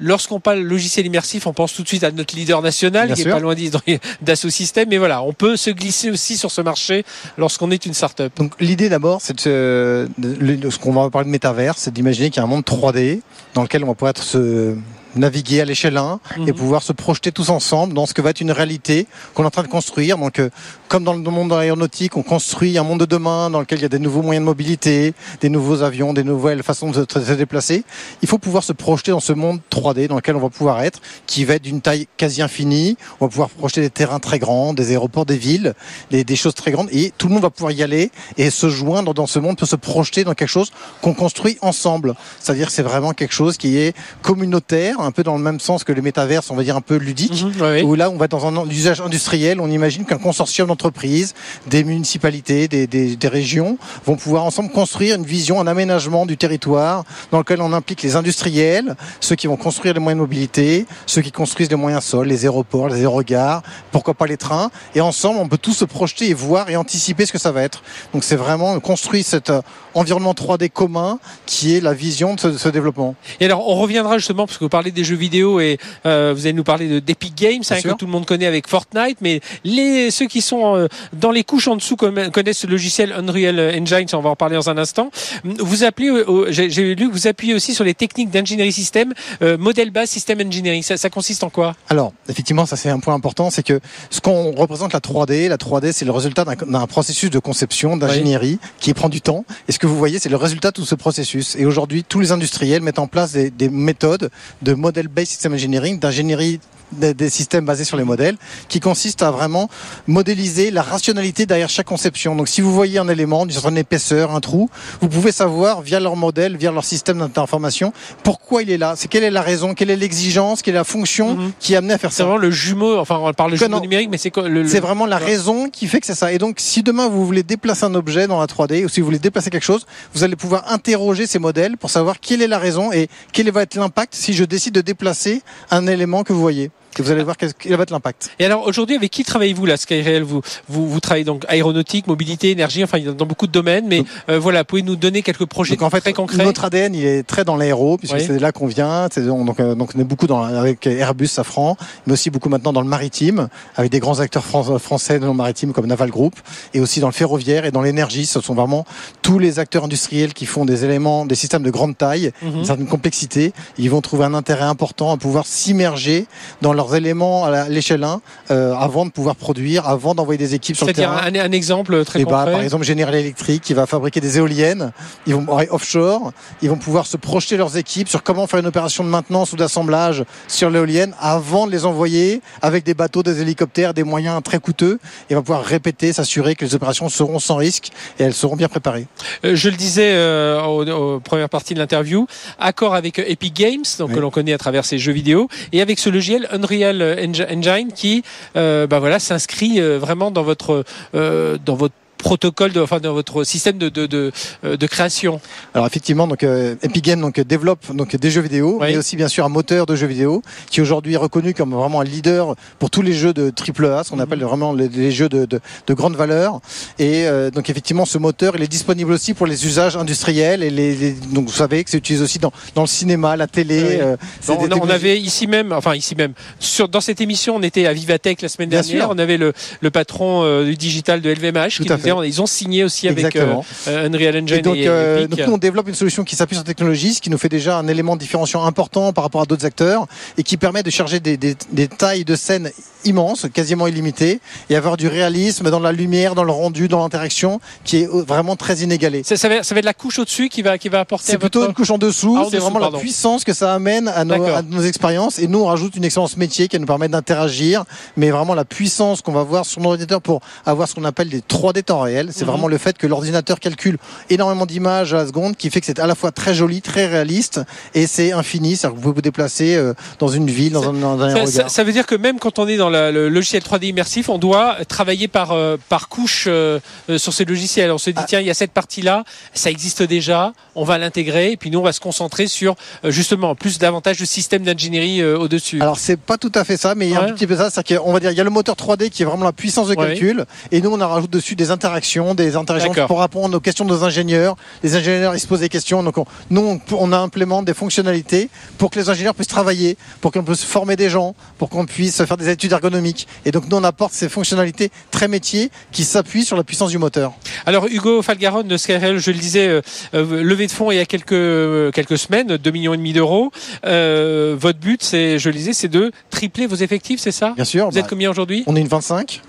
lorsqu'on 0.00 0.40
parle 0.40 0.58
logiciel 0.60 1.06
immersif, 1.06 1.46
on 1.46 1.52
pense 1.52 1.74
tout 1.74 1.82
de 1.82 1.88
suite 1.88 2.04
à 2.04 2.10
notre 2.10 2.34
leader 2.34 2.60
national, 2.62 3.06
Bien 3.06 3.14
qui 3.14 3.20
est 3.22 3.24
sûr. 3.24 3.32
pas 3.34 3.40
loin 3.40 3.54
d'Asso 4.22 4.50
System. 4.50 4.88
Mais 4.90 4.98
voilà, 4.98 5.22
on 5.22 5.32
peut 5.32 5.56
se 5.56 5.70
glisser 5.70 6.10
aussi 6.10 6.36
sur 6.36 6.50
ce 6.50 6.60
marché 6.60 7.04
lorsqu'on 7.38 7.70
est 7.70 7.86
une 7.86 7.94
start-up. 7.94 8.32
Donc 8.36 8.52
l'idée 8.60 8.88
d'abord, 8.88 9.20
c'est 9.20 9.46
de, 9.46 10.08
de- 10.18 10.56
de- 10.56 10.70
ce 10.70 10.78
qu'on 10.78 10.92
va 10.92 11.08
parler 11.10 11.26
de 11.26 11.30
métavers, 11.32 11.74
c'est 11.78 11.92
d'imaginer 11.92 12.30
qu'il 12.30 12.38
y 12.38 12.40
a 12.40 12.44
un 12.44 12.48
monde 12.48 12.64
3D 12.64 13.20
dans 13.54 13.62
lequel 13.62 13.84
on 13.84 13.88
va 13.88 13.94
pouvoir 13.94 14.10
être 14.10 14.22
se 14.22 14.74
naviguer 15.16 15.60
à 15.60 15.64
l'échelle 15.64 15.96
1 15.96 16.20
et 16.36 16.40
Mhm. 16.40 16.52
pouvoir 16.54 16.82
se 16.82 16.92
projeter 16.92 17.32
tous 17.32 17.50
ensemble 17.50 17.94
dans 17.94 18.06
ce 18.06 18.14
que 18.14 18.22
va 18.22 18.30
être 18.30 18.40
une 18.40 18.50
réalité 18.52 19.06
qu'on 19.34 19.42
est 19.42 19.46
en 19.46 19.50
train 19.50 19.62
de 19.62 19.68
construire. 19.68 20.18
Donc, 20.18 20.38
euh, 20.38 20.50
comme 20.88 21.04
dans 21.04 21.14
le 21.14 21.20
monde 21.20 21.50
de 21.50 21.54
l'aéronautique, 21.54 22.16
on 22.16 22.22
construit 22.22 22.76
un 22.78 22.82
monde 22.82 23.00
de 23.00 23.04
demain 23.06 23.50
dans 23.50 23.60
lequel 23.60 23.78
il 23.78 23.82
y 23.82 23.84
a 23.86 23.88
des 23.88 23.98
nouveaux 23.98 24.22
moyens 24.22 24.42
de 24.42 24.46
mobilité, 24.46 25.14
des 25.40 25.48
nouveaux 25.48 25.82
avions, 25.82 26.12
des 26.12 26.24
nouvelles 26.24 26.62
façons 26.62 26.90
de 26.90 26.94
se, 27.10 27.18
de 27.18 27.24
se 27.24 27.32
déplacer. 27.32 27.84
Il 28.22 28.28
faut 28.28 28.38
pouvoir 28.38 28.62
se 28.64 28.72
projeter 28.72 29.10
dans 29.10 29.20
ce 29.20 29.32
monde 29.32 29.60
3D 29.70 30.08
dans 30.08 30.16
lequel 30.16 30.36
on 30.36 30.40
va 30.40 30.50
pouvoir 30.50 30.82
être, 30.82 31.00
qui 31.26 31.44
va 31.44 31.54
être 31.54 31.62
d'une 31.62 31.80
taille 31.80 32.06
quasi 32.16 32.42
infinie. 32.42 32.96
On 33.20 33.26
va 33.26 33.28
pouvoir 33.30 33.48
projeter 33.50 33.80
des 33.80 33.90
terrains 33.90 34.18
très 34.20 34.38
grands, 34.38 34.74
des 34.74 34.90
aéroports, 34.90 35.26
des 35.26 35.36
villes, 35.36 35.74
des, 36.10 36.24
des 36.24 36.36
choses 36.36 36.54
très 36.54 36.70
grandes, 36.70 36.88
et 36.92 37.12
tout 37.16 37.28
le 37.28 37.34
monde 37.34 37.42
va 37.42 37.50
pouvoir 37.50 37.72
y 37.72 37.82
aller 37.82 38.10
et 38.36 38.50
se 38.50 38.68
joindre 38.68 39.14
dans 39.14 39.26
ce 39.26 39.38
monde, 39.38 39.56
peut 39.56 39.66
se 39.66 39.76
projeter 39.76 40.24
dans 40.24 40.34
quelque 40.34 40.48
chose 40.48 40.72
qu'on 41.00 41.14
construit 41.14 41.58
ensemble. 41.62 42.14
C'est-à-dire 42.40 42.66
que 42.66 42.72
c'est 42.72 42.82
vraiment 42.82 43.12
quelque 43.12 43.32
chose 43.34 43.56
qui 43.56 43.78
est 43.78 43.94
communautaire, 44.22 45.00
un 45.02 45.10
peu 45.12 45.22
dans 45.22 45.36
le 45.36 45.42
même 45.42 45.60
sens 45.60 45.84
que 45.84 45.92
les 45.92 46.02
métaverses, 46.02 46.50
on 46.50 46.56
va 46.56 46.62
dire 46.62 46.76
un 46.76 46.80
peu 46.80 46.96
ludique. 46.96 47.44
Mhm, 47.44 47.62
ouais. 47.62 47.82
Où 47.82 47.94
là, 47.94 48.10
on 48.10 48.16
va 48.16 48.28
dans 48.28 48.46
un 48.46 48.68
usage 48.68 49.00
industriel, 49.00 49.60
on 49.60 49.70
imagine 49.70 50.04
qu'un 50.04 50.18
consortium 50.18 50.68
d'entreprises, 50.68 51.34
des 51.66 51.84
municipalités, 51.84 52.68
des, 52.68 52.86
des, 52.86 53.16
des 53.16 53.28
régions 53.28 53.78
vont 54.06 54.16
pouvoir 54.16 54.44
ensemble 54.44 54.70
construire 54.70 55.16
une 55.16 55.24
vision, 55.24 55.60
un 55.60 55.66
aménagement 55.66 56.26
du 56.26 56.36
territoire 56.36 57.04
dans 57.30 57.38
lequel 57.38 57.60
on 57.60 57.72
implique 57.72 58.02
les 58.02 58.16
industriels, 58.16 58.96
ceux 59.20 59.36
qui 59.36 59.46
vont 59.46 59.56
construire 59.56 59.94
les 59.94 60.00
moyens 60.00 60.18
de 60.18 60.22
mobilité, 60.22 60.86
ceux 61.06 61.22
qui 61.22 61.32
construisent 61.32 61.70
les 61.70 61.76
moyens 61.76 62.04
sols, 62.04 62.28
les 62.28 62.44
aéroports, 62.44 62.88
les 62.88 63.00
aérogares, 63.00 63.62
pourquoi 63.90 64.14
pas 64.14 64.26
les 64.26 64.36
trains. 64.36 64.70
Et 64.94 65.00
ensemble, 65.00 65.38
on 65.40 65.48
peut 65.48 65.58
tous 65.58 65.74
se 65.74 65.84
projeter 65.84 66.28
et 66.28 66.34
voir 66.34 66.70
et 66.70 66.76
anticiper 66.76 67.26
ce 67.26 67.32
que 67.32 67.38
ça 67.38 67.52
va 67.52 67.62
être. 67.62 67.82
Donc 68.12 68.24
c'est 68.24 68.36
vraiment 68.36 68.78
construire 68.80 69.24
cet 69.24 69.50
euh, 69.50 69.62
environnement 69.94 70.32
3D 70.32 70.70
commun 70.70 71.18
qui 71.46 71.76
est 71.76 71.80
la 71.80 71.92
vision 71.94 72.34
de 72.34 72.40
ce, 72.40 72.48
de 72.48 72.58
ce 72.58 72.68
développement. 72.68 73.14
Et 73.40 73.46
alors, 73.46 73.68
on 73.68 73.76
reviendra 73.76 74.18
justement, 74.18 74.46
parce 74.46 74.58
que 74.58 74.64
vous 74.64 74.68
parlez 74.68 74.91
des 74.92 75.04
jeux 75.04 75.16
vidéo 75.16 75.60
et 75.60 75.78
euh, 76.06 76.32
vous 76.34 76.46
allez 76.46 76.52
nous 76.52 76.64
parler 76.64 76.88
de- 76.88 76.98
d'Epic 76.98 77.34
Games, 77.36 77.62
hein, 77.70 77.74
que 77.82 77.88
tout 77.98 78.06
le 78.06 78.12
monde 78.12 78.26
connaît 78.26 78.46
avec 78.46 78.68
Fortnite, 78.68 79.18
mais 79.20 79.40
les, 79.64 80.10
ceux 80.10 80.26
qui 80.26 80.40
sont 80.40 80.76
euh, 80.76 80.88
dans 81.12 81.30
les 81.30 81.44
couches 81.44 81.68
en 81.68 81.76
dessous 81.76 81.96
conna- 81.96 82.30
connaissent 82.30 82.58
ce 82.58 82.66
logiciel 82.66 83.12
Unreal 83.12 83.58
Engine, 83.80 84.06
on 84.12 84.20
va 84.20 84.30
en 84.30 84.36
parler 84.36 84.56
dans 84.56 84.70
un 84.70 84.78
instant. 84.78 85.10
Vous 85.44 85.84
appuyez, 85.84 86.10
au- 86.10 86.28
au- 86.28 86.46
j'ai 86.50 86.68
lu 86.94 87.08
que 87.08 87.12
vous 87.12 87.26
appuyez 87.26 87.54
aussi 87.54 87.74
sur 87.74 87.84
les 87.84 87.94
techniques 87.94 88.30
d'ingénierie 88.30 88.72
système, 88.72 89.12
euh, 89.42 89.56
modèle 89.58 89.90
base 89.90 90.10
système 90.10 90.40
engineering. 90.40 90.82
Ça, 90.82 90.96
ça 90.96 91.10
consiste 91.10 91.42
en 91.44 91.50
quoi? 91.50 91.74
Alors, 91.88 92.12
effectivement, 92.28 92.66
ça 92.66 92.76
c'est 92.76 92.88
un 92.90 93.00
point 93.00 93.14
important, 93.14 93.50
c'est 93.50 93.62
que 93.62 93.80
ce 94.10 94.20
qu'on 94.20 94.52
représente 94.52 94.92
la 94.92 95.00
3D, 95.00 95.48
la 95.48 95.56
3D 95.56 95.92
c'est 95.92 96.04
le 96.04 96.12
résultat 96.12 96.44
d'un- 96.44 96.54
d'un 96.54 96.86
processus 96.86 97.30
de 97.30 97.38
conception, 97.38 97.96
d'ingénierie 97.96 98.58
qui 98.78 98.94
prend 98.94 99.08
du 99.08 99.20
temps. 99.20 99.44
Et 99.68 99.72
ce 99.72 99.78
que 99.78 99.86
vous 99.86 99.96
voyez, 99.96 100.18
c'est 100.18 100.28
le 100.28 100.36
résultat 100.36 100.70
de 100.70 100.74
tout 100.76 100.84
ce 100.84 100.94
processus. 100.94 101.56
Et 101.56 101.64
aujourd'hui, 101.66 102.04
tous 102.04 102.20
les 102.20 102.32
industriels 102.32 102.82
mettent 102.82 102.98
en 102.98 103.06
place 103.06 103.32
des, 103.32 103.50
des 103.50 103.68
méthodes 103.68 104.30
de 104.62 104.74
model-based 104.82 105.32
system 105.32 105.54
engineering, 105.54 105.98
d'ingénierie 106.02 106.58
des, 106.92 107.14
des 107.14 107.30
systèmes 107.30 107.64
basés 107.64 107.84
sur 107.84 107.96
les 107.96 108.04
modèles, 108.04 108.36
qui 108.68 108.80
consistent 108.80 109.22
à 109.22 109.30
vraiment 109.30 109.68
modéliser 110.06 110.70
la 110.70 110.82
rationalité 110.82 111.46
derrière 111.46 111.68
chaque 111.68 111.86
conception. 111.86 112.34
Donc, 112.36 112.48
si 112.48 112.60
vous 112.60 112.72
voyez 112.72 112.98
un 112.98 113.08
élément 113.08 113.46
d'une 113.46 113.54
certaine 113.54 113.78
épaisseur, 113.78 114.34
un 114.34 114.40
trou, 114.40 114.68
vous 115.00 115.08
pouvez 115.08 115.32
savoir 115.32 115.82
via 115.82 116.00
leur 116.00 116.16
modèle, 116.16 116.56
via 116.56 116.70
leur 116.70 116.84
système 116.84 117.28
d'information, 117.34 117.92
pourquoi 118.22 118.62
il 118.62 118.70
est 118.70 118.78
là. 118.78 118.94
C'est 118.96 119.08
quelle 119.08 119.24
est 119.24 119.30
la 119.30 119.42
raison, 119.42 119.74
quelle 119.74 119.90
est 119.90 119.96
l'exigence, 119.96 120.62
quelle 120.62 120.74
est 120.74 120.78
la 120.78 120.84
fonction 120.84 121.34
Mhm. 121.36 121.52
qui 121.60 121.74
est 121.74 121.76
amenée 121.76 121.94
à 121.94 121.98
faire 121.98 122.10
C'est 122.12 122.18
ça. 122.18 122.24
vraiment 122.24 122.38
le 122.38 122.50
jumeau, 122.50 122.98
enfin 122.98 123.16
on 123.20 123.32
parle 123.32 123.52
de 123.52 123.56
jumeau 123.56 123.70
non. 123.76 123.80
numérique, 123.80 124.08
mais 124.10 124.18
c'est 124.18 124.30
quoi 124.30 124.48
le, 124.48 124.62
le- 124.62 124.68
C'est 124.68 124.80
vraiment 124.80 125.06
la 125.06 125.18
raison 125.18 125.68
qui 125.70 125.86
fait 125.86 126.00
que 126.00 126.06
c'est 126.06 126.14
ça. 126.14 126.32
Et 126.32 126.38
donc, 126.38 126.56
si 126.58 126.82
demain 126.82 127.08
vous 127.08 127.24
voulez 127.24 127.42
déplacer 127.42 127.84
un 127.84 127.94
objet 127.94 128.26
dans 128.26 128.40
la 128.40 128.46
3D 128.46 128.84
ou 128.84 128.88
si 128.88 129.00
vous 129.00 129.06
voulez 129.06 129.18
déplacer 129.18 129.50
quelque 129.50 129.64
chose, 129.64 129.86
vous 130.14 130.24
allez 130.24 130.36
pouvoir 130.36 130.70
interroger 130.72 131.26
ces 131.26 131.38
modèles 131.38 131.76
pour 131.76 131.90
savoir 131.90 132.20
quelle 132.20 132.42
est 132.42 132.48
la 132.48 132.58
raison 132.58 132.92
et 132.92 133.08
quel 133.32 133.50
va 133.50 133.62
être 133.62 133.74
l'impact 133.76 134.14
si 134.14 134.32
je 134.34 134.44
décide 134.44 134.74
de 134.74 134.80
déplacer 134.80 135.42
un 135.70 135.86
élément 135.86 136.22
que 136.24 136.32
vous 136.32 136.40
voyez. 136.40 136.70
Vous 136.98 137.10
allez 137.10 137.22
voir 137.24 137.36
quel 137.36 137.50
va 137.76 137.82
être 137.82 137.90
l'impact. 137.90 138.30
Et 138.38 138.44
alors 138.44 138.66
aujourd'hui, 138.66 138.96
avec 138.96 139.10
qui 139.10 139.24
travaillez-vous 139.24 139.64
là, 139.66 139.76
Skyrail? 139.76 140.20
Vous, 140.20 140.42
vous, 140.68 140.88
vous 140.88 141.00
travaillez 141.00 141.24
donc 141.24 141.44
aéronautique, 141.48 142.06
mobilité, 142.06 142.50
énergie, 142.50 142.84
enfin 142.84 142.98
dans 143.00 143.26
beaucoup 143.26 143.46
de 143.46 143.52
domaines, 143.52 143.86
mais 143.88 144.04
euh, 144.28 144.38
voilà, 144.38 144.64
pouvez 144.64 144.82
nous 144.82 144.96
donner 144.96 145.22
quelques 145.22 145.46
projets 145.46 145.74
Donc 145.76 145.82
en 145.82 145.90
fait, 145.90 146.00
très 146.00 146.12
concrets? 146.12 146.44
notre 146.44 146.64
ADN 146.64 146.94
il 146.94 147.04
est 147.04 147.22
très 147.22 147.44
dans 147.44 147.56
l'aéro 147.56 147.96
puisque 147.98 148.14
Oui. 148.14 148.24
c'est 148.26 148.38
là 148.38 148.52
qu'on 148.52 148.66
vient. 148.66 149.08
Donc, 149.16 149.60
euh, 149.60 149.74
donc 149.74 149.90
on 149.96 150.00
est 150.00 150.04
beaucoup 150.04 150.26
dans, 150.26 150.42
avec 150.42 150.86
Airbus, 150.86 151.26
Safran, 151.28 151.76
mais 152.06 152.12
aussi 152.14 152.30
beaucoup 152.30 152.48
maintenant 152.48 152.72
dans 152.72 152.82
le 152.82 152.88
maritime 152.88 153.48
avec 153.76 153.90
des 153.90 154.00
grands 154.00 154.20
acteurs 154.20 154.44
fran- 154.44 154.78
français 154.78 155.18
dans 155.18 155.28
le 155.28 155.32
maritime 155.34 155.72
comme 155.72 155.86
Naval 155.86 156.10
Group 156.10 156.34
et 156.74 156.80
aussi 156.80 157.00
dans 157.00 157.08
le 157.08 157.12
ferroviaire 157.12 157.64
et 157.64 157.70
dans 157.70 157.82
l'énergie. 157.82 158.26
Ce 158.26 158.40
sont 158.40 158.54
vraiment 158.54 158.84
tous 159.22 159.38
les 159.38 159.58
acteurs 159.58 159.84
industriels 159.84 160.34
qui 160.34 160.46
font 160.46 160.64
des 160.64 160.84
éléments, 160.84 161.24
des 161.26 161.34
systèmes 161.34 161.62
de 161.62 161.70
grande 161.70 161.96
taille, 161.96 162.32
Mhm. 162.42 162.58
une 162.58 162.64
certaine 162.64 162.86
complexité. 162.86 163.52
Ils 163.78 163.90
vont 163.90 164.00
trouver 164.00 164.24
un 164.24 164.34
intérêt 164.34 164.64
important 164.64 165.12
à 165.12 165.16
pouvoir 165.16 165.46
s'immerger 165.46 166.26
dans 166.60 166.72
leurs 166.82 166.94
éléments 166.96 167.44
à 167.44 167.68
l'échelle 167.68 168.02
1 168.02 168.20
euh, 168.50 168.74
avant 168.74 169.04
de 169.06 169.10
pouvoir 169.10 169.36
produire, 169.36 169.88
avant 169.88 170.14
d'envoyer 170.14 170.38
des 170.38 170.54
équipes 170.54 170.76
sur 170.76 170.86
le 170.86 170.92
C'est-à-dire 170.92 171.14
terrain. 171.22 171.44
un, 171.44 171.48
un 171.48 171.52
exemple 171.52 172.04
très 172.04 172.20
Et 172.20 172.24
bah, 172.24 172.38
concret. 172.38 172.52
par 172.52 172.62
exemple, 172.62 172.84
General 172.84 173.14
Electric 173.14 173.62
qui 173.62 173.74
va 173.74 173.86
fabriquer 173.86 174.20
des 174.20 174.38
éoliennes, 174.38 174.92
ils 175.26 175.34
vont 175.34 175.46
offshore, 175.70 176.32
ils 176.60 176.68
vont 176.68 176.76
pouvoir 176.76 177.06
se 177.06 177.16
projeter 177.16 177.56
leurs 177.56 177.76
équipes 177.76 178.08
sur 178.08 178.22
comment 178.22 178.46
faire 178.46 178.58
une 178.60 178.66
opération 178.66 179.04
de 179.04 179.08
maintenance 179.08 179.52
ou 179.52 179.56
d'assemblage 179.56 180.24
sur 180.48 180.70
l'éolienne 180.70 181.14
avant 181.20 181.66
de 181.66 181.72
les 181.72 181.84
envoyer 181.84 182.40
avec 182.62 182.84
des 182.84 182.94
bateaux, 182.94 183.22
des 183.22 183.40
hélicoptères, 183.40 183.94
des 183.94 184.02
moyens 184.04 184.42
très 184.42 184.58
coûteux. 184.58 184.98
Et 185.30 185.34
va 185.34 185.42
pouvoir 185.42 185.62
répéter, 185.64 186.12
s'assurer 186.12 186.54
que 186.56 186.64
les 186.64 186.74
opérations 186.74 187.08
seront 187.08 187.38
sans 187.38 187.56
risque 187.56 187.90
et 188.18 188.24
elles 188.24 188.34
seront 188.34 188.56
bien 188.56 188.68
préparées. 188.68 189.06
Euh, 189.44 189.54
je 189.54 189.68
le 189.68 189.76
disais 189.76 190.10
euh, 190.14 190.60
au, 190.62 190.84
au 191.16 191.20
première 191.20 191.48
partie 191.48 191.74
de 191.74 191.78
l'interview, 191.78 192.26
accord 192.58 192.94
avec 192.94 193.18
Epic 193.18 193.54
Games, 193.54 193.82
donc 193.98 194.08
Oui. 194.08 194.14
que 194.16 194.20
l'on 194.20 194.30
connaît 194.30 194.52
à 194.52 194.58
travers 194.58 194.84
ces 194.84 194.98
jeux 194.98 195.12
vidéo, 195.12 195.48
et 195.72 195.80
avec 195.80 195.98
ce 195.98 196.10
logiciel 196.10 196.48
Unreal 196.50 196.71
Engine 196.74 197.92
qui, 197.94 198.22
bah 198.54 198.86
voilà, 198.98 199.18
s'inscrit 199.18 199.80
vraiment 199.80 200.30
dans 200.30 200.42
votre 200.42 200.84
dans 201.12 201.74
votre 201.74 201.94
protocole, 202.22 202.72
de, 202.72 202.80
enfin 202.80 203.00
dans 203.00 203.12
votre 203.12 203.44
système 203.44 203.76
de, 203.76 203.88
de, 203.88 204.06
de, 204.06 204.32
euh, 204.64 204.76
de 204.76 204.86
création 204.86 205.40
Alors 205.74 205.86
effectivement, 205.86 206.26
donc 206.26 206.44
euh, 206.44 206.76
Epic 206.82 207.04
Games 207.04 207.20
donc 207.20 207.38
développe 207.40 207.94
donc 207.94 208.16
des 208.16 208.30
jeux 208.30 208.40
vidéo, 208.40 208.78
mais 208.80 208.96
aussi 208.96 209.16
bien 209.16 209.28
sûr 209.28 209.44
un 209.44 209.50
moteur 209.50 209.84
de 209.86 209.96
jeux 209.96 210.06
vidéo 210.06 210.42
qui 210.70 210.80
aujourd'hui 210.80 211.14
est 211.14 211.18
reconnu 211.18 211.52
comme 211.52 211.74
vraiment 211.74 212.00
un 212.00 212.04
leader 212.04 212.54
pour 212.78 212.90
tous 212.90 213.02
les 213.02 213.12
jeux 213.12 213.34
de 213.34 213.50
triple 213.50 213.86
A, 213.86 214.04
ce 214.04 214.10
qu'on 214.10 214.16
mhm. 214.16 214.22
appelle 214.22 214.44
vraiment 214.44 214.72
les, 214.72 215.10
jeux 215.10 215.28
de, 215.28 215.44
de, 215.44 215.60
de, 215.86 215.94
grande 215.94 216.14
valeur. 216.14 216.60
Et 216.98 217.26
euh, 217.26 217.50
donc 217.50 217.68
effectivement, 217.68 218.04
ce 218.04 218.18
moteur, 218.18 218.54
il 218.56 218.62
est 218.62 218.68
disponible 218.68 219.12
aussi 219.12 219.34
pour 219.34 219.46
les 219.46 219.66
usages 219.66 219.96
industriels 219.96 220.62
et 220.62 220.70
les, 220.70 221.12
donc 221.32 221.48
vous 221.48 221.52
savez 221.52 221.82
que 221.82 221.90
c'est 221.90 221.98
utilisé 221.98 222.22
aussi 222.24 222.38
dans, 222.38 222.52
dans 222.74 222.82
le 222.82 222.86
cinéma, 222.86 223.36
la 223.36 223.48
télé. 223.48 223.98
Euh, 224.00 224.16
on, 224.48 224.88
avait 224.88 225.18
ici 225.18 225.46
même, 225.46 225.72
enfin 225.72 225.94
ici 225.94 226.14
même, 226.14 226.34
sur, 226.60 226.88
dans 226.88 227.00
cette 227.00 227.20
émission, 227.20 227.56
on 227.56 227.62
était 227.62 227.86
à 227.86 227.92
Vivatech 227.92 228.42
la 228.42 228.48
semaine 228.48 228.68
dernière. 228.68 229.10
On 229.10 229.18
avait 229.18 229.38
le, 229.38 229.52
le 229.80 229.90
patron 229.90 230.62
du 230.64 230.76
digital 230.76 231.20
de 231.20 231.30
LVMH 231.30 231.82
qui 231.82 231.86
ils 232.22 232.42
ont 232.42 232.46
signé 232.46 232.84
aussi 232.84 233.08
avec 233.08 233.36
euh, 233.36 233.54
euh, 233.88 234.06
Unreal 234.06 234.42
Engine. 234.42 234.58
Et 234.58 234.62
donc, 234.62 234.76
euh, 234.76 235.26
donc, 235.26 235.40
nous, 235.46 235.54
on 235.54 235.58
développe 235.58 235.88
une 235.88 235.94
solution 235.94 236.24
qui 236.24 236.36
s'appuie 236.36 236.56
sur 236.56 236.64
la 236.64 236.66
technologie, 236.66 237.14
ce 237.14 237.20
qui 237.20 237.30
nous 237.30 237.38
fait 237.38 237.48
déjà 237.48 237.78
un 237.78 237.88
élément 237.88 238.16
différenciant 238.16 238.64
important 238.64 239.12
par 239.12 239.24
rapport 239.24 239.42
à 239.42 239.46
d'autres 239.46 239.66
acteurs 239.66 240.06
et 240.36 240.42
qui 240.42 240.56
permet 240.56 240.82
de 240.82 240.90
charger 240.90 241.20
des, 241.20 241.36
des, 241.36 241.56
des 241.70 241.88
tailles 241.88 242.24
de 242.24 242.36
scène 242.36 242.70
immenses, 243.04 243.46
quasiment 243.52 243.86
illimitées, 243.86 244.40
et 244.70 244.76
avoir 244.76 244.96
du 244.96 245.08
réalisme 245.08 245.70
dans 245.70 245.80
la 245.80 245.92
lumière, 245.92 246.34
dans 246.34 246.44
le 246.44 246.52
rendu, 246.52 246.88
dans 246.88 247.00
l'interaction, 247.00 247.60
qui 247.84 247.98
est 247.98 248.06
vraiment 248.06 248.56
très 248.56 248.76
inégalé. 248.76 249.22
Ça, 249.24 249.36
ça, 249.36 249.48
va, 249.48 249.62
ça 249.62 249.74
va 249.74 249.80
être 249.80 249.84
la 249.84 249.94
couche 249.94 250.18
au-dessus 250.18 250.48
qui 250.48 250.62
va, 250.62 250.78
qui 250.78 250.88
va 250.88 251.00
apporter. 251.00 251.32
C'est 251.32 251.38
plutôt 251.38 251.66
une 251.66 251.74
couche 251.74 251.90
en 251.90 251.98
dessous. 251.98 252.38
Ah, 252.40 252.46
c'est 252.50 252.58
vraiment 252.58 252.78
la 252.78 252.90
puissance 252.90 253.44
que 253.44 253.52
ça 253.52 253.74
amène 253.74 254.08
à 254.08 254.24
nos, 254.24 254.44
à 254.44 254.62
nos, 254.62 254.82
expériences. 254.82 255.38
Et 255.38 255.46
nous, 255.46 255.60
on 255.60 255.66
rajoute 255.66 255.96
une 255.96 256.04
expérience 256.04 256.36
métier 256.36 256.68
qui 256.68 256.76
va 256.76 256.80
nous 256.80 256.86
permettre 256.86 257.12
d'interagir, 257.12 257.84
mais 258.16 258.30
vraiment 258.30 258.54
la 258.54 258.64
puissance 258.64 259.22
qu'on 259.22 259.32
va 259.32 259.42
voir 259.42 259.66
sur 259.66 259.80
nos 259.80 259.92
ordinateur 259.92 260.20
pour 260.20 260.40
avoir 260.64 260.88
ce 260.88 260.94
qu'on 260.94 261.04
appelle 261.04 261.28
des 261.28 261.40
3D 261.40 261.82
temps 261.82 262.01
réel. 262.02 262.28
C'est 262.32 262.44
mhm. 262.44 262.50
vraiment 262.50 262.68
le 262.68 262.78
fait 262.78 262.96
que 262.98 263.06
l'ordinateur 263.06 263.60
calcule 263.60 263.98
énormément 264.30 264.66
d'images 264.66 265.14
à 265.14 265.18
la 265.18 265.26
seconde, 265.26 265.56
qui 265.56 265.70
fait 265.70 265.80
que 265.80 265.86
c'est 265.86 265.98
à 265.98 266.06
la 266.06 266.14
fois 266.14 266.32
très 266.32 266.54
joli, 266.54 266.82
très 266.82 267.06
réaliste, 267.06 267.60
et 267.94 268.06
c'est 268.06 268.32
infini. 268.32 268.76
C'est-à-dire 268.76 268.90
que 268.90 268.96
vous 268.96 269.02
pouvez 269.02 269.14
vous 269.14 269.22
déplacer 269.22 269.74
euh, 269.76 269.94
dans 270.18 270.28
une 270.28 270.50
ville, 270.50 270.72
dans 270.72 270.88
un, 270.88 270.92
dans 270.92 271.20
un 271.20 271.46
ça, 271.46 271.68
ça, 271.68 271.84
veut 271.84 271.92
dire 271.92 272.06
que 272.06 272.14
même 272.14 272.38
quand 272.38 272.58
on 272.58 272.68
est 272.68 272.76
dans 272.76 272.90
le 272.90 273.28
logiciel 273.28 273.62
3D 273.62 273.86
immersif, 273.86 274.28
on 274.28 274.38
doit 274.38 274.76
travailler 274.88 275.28
par, 275.28 275.52
euh, 275.52 275.76
par 275.88 276.08
couche 276.08 276.44
euh, 276.48 276.80
sur 277.16 277.32
ces 277.32 277.44
logiciels. 277.44 277.90
On 277.90 277.98
se 277.98 278.10
dit, 278.10 278.16
ah. 278.18 278.26
tiens, 278.26 278.40
il 278.40 278.46
y 278.46 278.50
a 278.50 278.54
cette 278.54 278.72
partie-là, 278.72 279.24
ça 279.54 279.70
existe 279.70 280.02
déjà, 280.02 280.52
on 280.74 280.84
va 280.84 280.98
l'intégrer, 280.98 281.52
et 281.52 281.56
puis 281.56 281.70
nous, 281.70 281.80
on 281.80 281.82
va 281.82 281.92
se 281.92 282.00
concentrer 282.00 282.46
sur 282.46 282.74
justement 283.04 283.54
plus 283.54 283.78
davantage 283.78 284.18
de 284.18 284.24
système 284.24 284.62
d'ingénierie 284.62 285.24
au-dessus. 285.24 285.80
Alors, 285.80 285.98
c'est 285.98 286.16
pas 286.16 286.38
tout 286.38 286.52
à 286.54 286.64
fait 286.64 286.76
ça, 286.76 286.94
mais 286.94 287.06
il 287.06 287.12
y 287.12 287.16
a 287.16 287.22
un 287.22 287.32
petit 287.32 287.46
peu 287.46 287.56
ça. 287.56 287.70
C'est 287.70 287.96
qu'on 287.96 288.12
va 288.12 288.20
dire, 288.20 288.30
il 288.30 288.36
y 288.36 288.40
a 288.40 288.44
le 288.44 288.50
moteur 288.50 288.76
3D 288.76 289.10
qui 289.10 289.22
est 289.22 289.26
vraiment 289.26 289.44
la 289.44 289.52
puissance 289.52 289.88
de 289.88 289.94
calcul, 289.94 290.44
et 290.70 290.80
nous, 290.80 290.90
on 290.90 291.00
a 291.00 291.06
rajouté 291.06 291.32
dessus 291.32 291.56
des 291.56 291.70
interactions, 291.70 291.91
des 292.34 292.56
interactions 292.56 293.06
pour 293.06 293.20
répondre 293.20 293.56
aux 293.56 293.60
questions 293.60 293.84
de 293.84 293.90
nos 293.90 294.04
ingénieurs. 294.04 294.56
Les 294.82 294.96
ingénieurs, 294.96 295.34
ils 295.34 295.40
se 295.40 295.46
posent 295.46 295.60
des 295.60 295.68
questions. 295.68 296.02
Donc, 296.02 296.18
on, 296.18 296.26
nous, 296.50 296.80
on, 296.92 297.12
implémente 297.12 297.64
des 297.64 297.74
fonctionnalités 297.74 298.48
pour 298.78 298.90
que 298.90 298.98
les 298.98 299.08
ingénieurs 299.08 299.34
puissent 299.34 299.48
travailler, 299.48 299.96
pour 300.20 300.32
qu'on 300.32 300.42
puisse 300.42 300.64
former 300.64 300.96
des 300.96 301.10
gens, 301.10 301.34
pour 301.58 301.68
qu'on 301.68 301.86
puisse 301.86 302.24
faire 302.24 302.36
des 302.36 302.48
études 302.48 302.72
ergonomiques. 302.72 303.26
Et 303.44 303.50
donc, 303.50 303.68
nous, 303.68 303.76
on 303.76 303.84
apporte 303.84 304.12
ces 304.12 304.28
fonctionnalités 304.28 304.90
très 305.10 305.28
métiers 305.28 305.70
qui 305.90 306.04
s'appuient 306.04 306.44
sur 306.44 306.56
la 306.56 306.64
puissance 306.64 306.90
du 306.90 306.98
moteur. 306.98 307.32
Alors, 307.66 307.86
Hugo 307.86 308.22
Falgaron 308.22 308.62
de 308.62 308.76
je 308.76 309.30
le 309.30 309.38
disais, 309.38 309.68
euh, 309.68 309.80
euh, 310.14 310.42
levé 310.42 310.66
de 310.66 310.72
fonds 310.72 310.90
il 310.90 310.96
y 310.96 311.00
a 311.00 311.06
quelques, 311.06 311.32
euh, 311.32 311.90
quelques 311.90 312.18
semaines, 312.18 312.56
2 312.56 312.70
millions 312.70 312.94
et 312.94 312.96
demi 312.96 313.12
d'euros. 313.12 313.50
votre 313.82 314.78
but, 314.78 315.02
c'est, 315.02 315.38
je 315.38 315.48
le 315.48 315.54
disais, 315.54 315.72
c'est 315.72 315.88
de 315.88 316.12
tripler 316.30 316.66
vos 316.66 316.76
effectifs, 316.76 317.20
c'est 317.20 317.32
ça? 317.32 317.52
Bien 317.56 317.64
sûr. 317.64 317.90
Vous 317.90 317.98
êtes 317.98 318.04
bah, 318.04 318.10
combien 318.10 318.30
aujourd'hui? 318.30 318.64
On 318.66 318.76
est 318.76 318.80
une 318.80 318.88
25. 318.88 319.42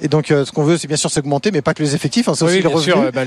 Et 0.00 0.08
donc, 0.08 0.26
ce 0.28 0.50
qu'on 0.50 0.64
veut, 0.64 0.78
c'est 0.78 0.88
bien 0.88 0.96
sûr 0.96 1.10
s'augmenter, 1.10 1.50
mais 1.50 1.62
pas 1.62 1.74
que 1.74 1.82
les 1.82 1.94
effectifs, 1.94 2.28
hein, 2.28 2.34
c'est 2.34 2.44
aussi 2.44 2.60
les 2.60 2.68
revenus. 2.68 2.94
Sûr, 2.94 3.12
bah, 3.12 3.22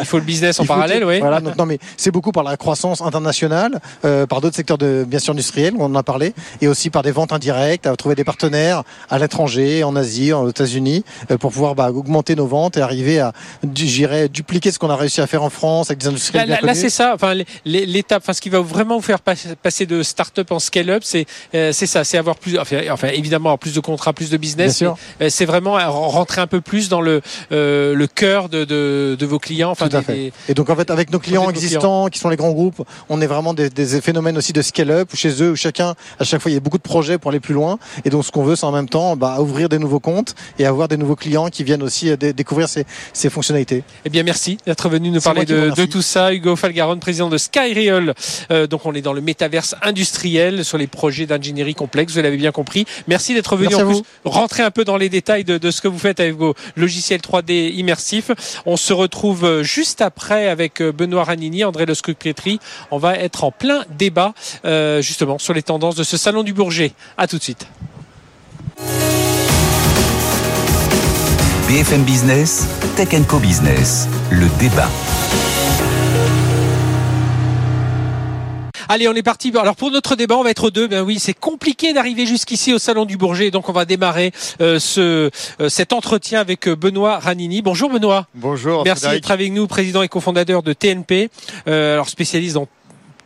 il 0.00 0.04
faut 0.06 0.18
le 0.18 0.24
business 0.24 0.60
en 0.60 0.64
parallèle, 0.64 1.04
oui. 1.04 1.20
Voilà, 1.20 1.40
non, 1.40 1.66
mais 1.66 1.78
c'est 1.96 2.10
beaucoup 2.10 2.32
par 2.32 2.42
la 2.42 2.56
croissance 2.56 3.00
internationale, 3.00 3.80
euh, 4.04 4.26
par 4.26 4.40
d'autres 4.40 4.56
secteurs 4.56 4.78
de 4.78 5.04
bien 5.06 5.18
sûr 5.18 5.32
industriels, 5.32 5.74
on 5.78 5.84
en 5.84 5.94
a 5.94 6.02
parlé, 6.02 6.34
et 6.60 6.68
aussi 6.68 6.90
par 6.90 7.02
des 7.02 7.10
ventes 7.10 7.32
indirectes, 7.32 7.86
à 7.86 7.96
trouver 7.96 8.14
des 8.14 8.24
partenaires 8.24 8.82
à 9.08 9.18
l'étranger, 9.18 9.84
en 9.84 9.96
Asie, 9.96 10.32
aux 10.32 10.48
États-Unis, 10.48 11.04
euh, 11.30 11.38
pour 11.38 11.52
pouvoir 11.52 11.74
bah, 11.74 11.90
augmenter 11.90 12.34
nos 12.34 12.46
ventes 12.46 12.76
et 12.76 12.80
arriver 12.80 13.20
à, 13.20 13.32
j'irais, 13.74 14.28
dupliquer 14.28 14.72
ce 14.72 14.78
qu'on 14.78 14.90
a 14.90 14.96
réussi 14.96 15.20
à 15.20 15.26
faire 15.26 15.42
en 15.42 15.50
France 15.50 15.90
avec 15.90 16.00
des 16.00 16.08
industriels. 16.08 16.48
Là, 16.48 16.58
là 16.62 16.74
c'est 16.74 16.90
ça. 16.90 17.12
Enfin, 17.14 17.34
l'étape, 17.64 18.22
enfin, 18.22 18.32
ce 18.32 18.40
qui 18.40 18.50
va 18.50 18.60
vraiment 18.60 18.96
vous 18.96 19.02
faire 19.02 19.20
passer 19.20 19.86
de 19.86 20.02
start-up 20.02 20.52
en 20.52 20.58
scale-up, 20.58 21.02
c'est 21.04 21.26
euh, 21.54 21.72
c'est 21.72 21.86
ça, 21.86 22.04
c'est 22.04 22.18
avoir 22.18 22.36
plus, 22.36 22.58
enfin, 22.58 23.08
évidemment 23.08 23.50
avoir 23.50 23.58
plus 23.58 23.74
de 23.74 23.80
contrats, 23.80 24.12
plus 24.12 24.30
de 24.30 24.36
business. 24.36 24.82
C'est 25.28 25.44
vraiment 25.44 25.69
rentrer 25.76 26.40
un 26.40 26.46
peu 26.46 26.60
plus 26.60 26.88
dans 26.88 27.00
le 27.00 27.20
le 27.50 28.06
cœur 28.06 28.48
de, 28.48 28.64
de, 28.64 29.16
de 29.18 29.26
vos 29.26 29.38
clients. 29.38 29.70
Enfin, 29.70 29.88
Et 30.48 30.54
donc 30.54 30.70
en 30.70 30.76
fait, 30.76 30.90
avec 30.90 31.10
nos 31.10 31.18
clients 31.18 31.48
existants, 31.50 32.08
qui 32.08 32.18
sont 32.18 32.28
les 32.28 32.36
grands 32.36 32.52
groupes, 32.52 32.82
on 33.08 33.20
est 33.20 33.26
vraiment 33.26 33.54
des, 33.54 33.70
des 33.70 34.00
phénomènes 34.00 34.36
aussi 34.36 34.52
de 34.52 34.62
scale-up 34.62 35.10
chez 35.14 35.42
eux 35.42 35.52
où 35.52 35.56
chacun, 35.56 35.94
à 36.18 36.24
chaque 36.24 36.40
fois, 36.40 36.50
il 36.50 36.54
y 36.54 36.56
a 36.56 36.60
beaucoup 36.60 36.78
de 36.78 36.82
projets 36.82 37.18
pour 37.18 37.30
aller 37.30 37.40
plus 37.40 37.54
loin. 37.54 37.78
Et 38.04 38.10
donc 38.10 38.24
ce 38.24 38.30
qu'on 38.30 38.42
veut, 38.42 38.56
c'est 38.56 38.66
en 38.66 38.72
même 38.72 38.88
temps 38.88 39.16
bah, 39.16 39.36
ouvrir 39.40 39.68
des 39.68 39.78
nouveaux 39.78 40.00
comptes 40.00 40.34
et 40.58 40.66
avoir 40.66 40.88
des 40.88 40.96
nouveaux 40.96 41.16
clients 41.16 41.48
qui 41.48 41.64
viennent 41.64 41.82
aussi 41.82 42.10
euh, 42.10 42.16
découvrir 42.16 42.68
ces, 42.68 42.84
ces, 43.12 43.30
fonctionnalités. 43.30 43.82
Eh 44.04 44.10
bien, 44.10 44.22
merci 44.22 44.58
d'être 44.66 44.88
venu 44.88 45.10
nous 45.10 45.20
parler 45.20 45.44
de, 45.44 45.70
de, 45.70 45.84
tout 45.84 46.02
ça. 46.02 46.32
Hugo 46.32 46.56
Falgaron, 46.56 46.98
président 46.98 47.28
de 47.28 47.38
Skyreal. 47.38 48.14
Euh, 48.50 48.66
donc 48.66 48.86
on 48.86 48.94
est 48.94 49.02
dans 49.02 49.12
le 49.12 49.20
métaverse 49.20 49.74
industriel 49.82 50.64
sur 50.64 50.78
les 50.78 50.86
projets 50.86 51.26
d'ingénierie 51.26 51.74
complexe. 51.74 52.14
Vous 52.14 52.22
l'avez 52.22 52.36
bien 52.36 52.52
compris. 52.52 52.86
Merci 53.08 53.34
d'être 53.34 53.56
venu 53.56 53.74
en 53.74 53.86
plus 53.86 54.02
rentrer 54.24 54.62
un 54.62 54.70
peu 54.70 54.84
dans 54.84 54.96
les 54.96 55.08
détails 55.08 55.44
de, 55.44 55.58
de 55.60 55.70
ce 55.70 55.80
que 55.80 55.88
vous 55.88 55.98
faites 55.98 56.20
avec 56.20 56.34
vos 56.34 56.54
logiciels 56.76 57.20
3D 57.20 57.72
immersifs. 57.74 58.30
On 58.66 58.76
se 58.76 58.92
retrouve 58.92 59.44
euh, 59.44 59.62
juste 59.62 60.00
après 60.00 60.48
avec 60.48 60.80
euh, 60.80 60.92
Benoît 60.92 61.24
Ranini, 61.24 61.64
André 61.64 61.86
Le 61.86 61.94
Scrucretri. 61.94 62.58
On 62.90 62.98
va 62.98 63.16
être 63.16 63.44
en 63.44 63.52
plein 63.52 63.84
débat 63.96 64.34
euh, 64.64 65.00
justement 65.02 65.38
sur 65.38 65.54
les 65.54 65.62
tendances 65.62 65.96
de 65.96 66.04
ce 66.04 66.16
salon 66.16 66.42
du 66.42 66.52
Bourget. 66.52 66.92
À 67.16 67.26
tout 67.26 67.38
de 67.38 67.42
suite. 67.42 67.66
BFM 71.68 72.02
Business, 72.02 72.66
Tech 72.96 73.10
Co 73.28 73.38
Business, 73.38 74.08
le 74.30 74.48
débat. 74.58 74.88
Allez, 78.92 79.06
on 79.06 79.14
est 79.14 79.22
parti. 79.22 79.52
Alors 79.56 79.76
pour 79.76 79.92
notre 79.92 80.16
débat, 80.16 80.36
on 80.36 80.42
va 80.42 80.50
être 80.50 80.68
deux. 80.68 80.88
Ben 80.88 81.02
oui, 81.02 81.20
c'est 81.20 81.32
compliqué 81.32 81.92
d'arriver 81.92 82.26
jusqu'ici 82.26 82.74
au 82.74 82.80
salon 82.80 83.04
du 83.04 83.16
Bourget, 83.16 83.52
donc 83.52 83.68
on 83.68 83.72
va 83.72 83.84
démarrer 83.84 84.32
euh, 84.60 84.80
ce 84.80 85.30
euh, 85.60 85.68
cet 85.68 85.92
entretien 85.92 86.40
avec 86.40 86.66
euh, 86.66 86.74
Benoît 86.74 87.20
Ranini. 87.20 87.62
Bonjour 87.62 87.88
Benoît. 87.88 88.26
Bonjour. 88.34 88.82
Merci 88.84 89.08
d'être 89.08 89.30
avec 89.30 89.52
nous, 89.52 89.68
président 89.68 90.02
et 90.02 90.08
cofondateur 90.08 90.64
de 90.64 90.72
TNP, 90.72 91.30
alors 91.66 92.08
spécialiste 92.08 92.56
dans 92.56 92.66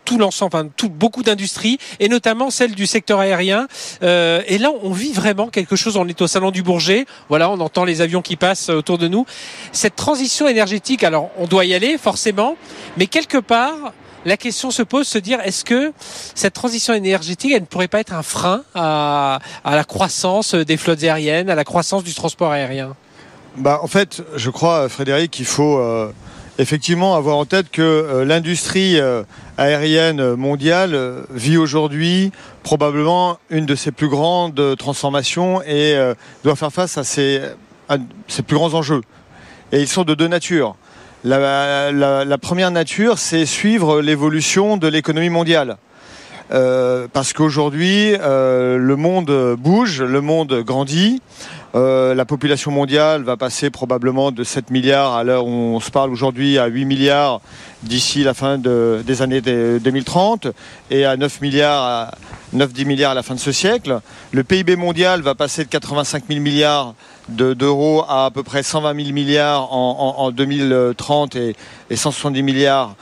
tout 0.04 0.18
l'ensemble, 0.18 0.54
enfin 0.54 0.68
tout, 0.76 0.90
beaucoup 0.90 1.22
d'industries, 1.22 1.78
et 1.98 2.10
notamment 2.10 2.50
celle 2.50 2.74
du 2.74 2.86
secteur 2.86 3.20
aérien. 3.20 3.66
Euh, 4.02 4.42
et 4.46 4.58
là, 4.58 4.70
on 4.82 4.92
vit 4.92 5.12
vraiment 5.12 5.48
quelque 5.48 5.76
chose. 5.76 5.96
On 5.96 6.06
est 6.06 6.20
au 6.20 6.26
salon 6.26 6.50
du 6.50 6.62
Bourget. 6.62 7.06
Voilà, 7.30 7.48
on 7.50 7.58
entend 7.60 7.84
les 7.84 8.02
avions 8.02 8.20
qui 8.20 8.36
passent 8.36 8.68
autour 8.68 8.98
de 8.98 9.08
nous. 9.08 9.24
Cette 9.72 9.96
transition 9.96 10.46
énergétique, 10.46 11.04
alors 11.04 11.30
on 11.38 11.46
doit 11.46 11.64
y 11.64 11.72
aller 11.72 11.96
forcément, 11.96 12.56
mais 12.98 13.06
quelque 13.06 13.38
part, 13.38 13.94
la 14.24 14.36
question 14.36 14.70
se 14.70 14.82
pose, 14.82 15.06
se 15.06 15.18
dire 15.18 15.40
est-ce 15.40 15.64
que 15.64 15.92
cette 16.34 16.54
transition 16.54 16.94
énergétique, 16.94 17.52
ne 17.52 17.60
pourrait 17.60 17.88
pas 17.88 18.00
être 18.00 18.12
un 18.12 18.22
frein 18.22 18.62
à, 18.74 19.38
la 19.64 19.84
croissance 19.84 20.54
des 20.54 20.76
flottes 20.76 21.02
aériennes, 21.02 21.50
à 21.50 21.54
la 21.54 21.64
croissance 21.64 22.04
du 22.04 22.14
transport 22.14 22.52
aérien? 22.52 22.94
Bah, 23.56 23.80
En 23.82 23.86
fait, 23.86 24.22
je 24.36 24.50
crois, 24.50 24.88
Frédéric, 24.88 25.30
qu'il 25.30 25.44
faut 25.44 25.78
euh, 25.78 26.10
effectivement 26.58 27.14
avoir 27.14 27.36
en 27.36 27.44
tête 27.44 27.70
que 27.70 27.82
euh, 27.82 28.24
l'industrie 28.24 28.98
euh, 28.98 29.22
aérienne 29.58 30.34
mondiale 30.34 31.24
vit 31.30 31.56
aujourd'hui 31.56 32.32
probablement 32.62 33.38
une 33.50 33.66
de 33.66 33.74
ses 33.74 33.92
plus 33.92 34.08
grandes 34.08 34.76
transformations 34.76 35.62
et 35.62 35.96
doit 36.42 36.56
faire 36.56 36.72
face 36.72 36.98
à 36.98 37.04
ses 37.04 37.42
plus 38.46 38.56
grands 38.56 38.74
enjeux. 38.74 39.02
Et 39.70 39.80
ils 39.80 39.88
sont 39.88 40.04
de 40.04 40.14
deux 40.14 40.28
natures. 40.28 40.76
La, 41.26 42.36
première 42.38 42.70
nature, 42.70 43.18
c'est 43.18 43.46
suivre 43.46 44.02
l'évolution 44.02 44.76
de 44.76 44.88
l'économie 44.88 45.30
mondiale. 45.30 45.78
Euh, 46.52 47.08
parce 47.10 47.32
qu'aujourd'hui, 47.32 48.14
euh, 48.20 48.76
le 48.76 48.96
monde 48.96 49.56
bouge, 49.58 50.02
le 50.02 50.20
monde 50.20 50.60
grandit. 50.60 51.22
Euh, 51.74 52.14
la 52.14 52.26
population 52.26 52.70
mondiale 52.70 53.22
va 53.22 53.38
passer 53.38 53.70
probablement 53.70 54.32
de 54.32 54.44
7 54.44 54.70
milliards 54.70 55.14
à 55.14 55.24
l'heure 55.24 55.46
où 55.46 55.50
on 55.50 55.80
se 55.80 55.90
parle 55.90 56.10
aujourd'hui 56.10 56.58
à 56.58 56.66
8 56.66 56.84
milliards 56.84 57.40
d'ici 57.82 58.22
la 58.22 58.34
fin 58.34 58.58
des 58.58 59.22
années 59.22 59.40
2030 59.40 60.48
et 60.90 61.06
à 61.06 61.16
9 61.16 61.40
milliards 61.40 61.82
à 61.82 62.10
9-10 62.54 62.84
milliards 62.84 63.10
à 63.12 63.14
la 63.14 63.22
fin 63.22 63.34
de 63.34 63.40
ce 63.40 63.50
siècle. 63.50 64.00
Le 64.32 64.44
PIB 64.44 64.76
mondial 64.76 65.22
va 65.22 65.34
passer 65.34 65.64
de 65.64 65.70
85 65.70 66.24
000 66.28 66.40
milliards 66.40 66.94
d'euros 67.28 68.04
à 68.08 68.26
à 68.26 68.30
peu 68.30 68.42
près 68.42 68.62
120 68.62 68.94
000 69.02 69.12
milliards 69.12 69.72
en, 69.72 70.30
2030 70.30 71.36
et, 71.36 71.56
et 71.90 71.96
170 71.96 72.42
milliards 72.42 72.96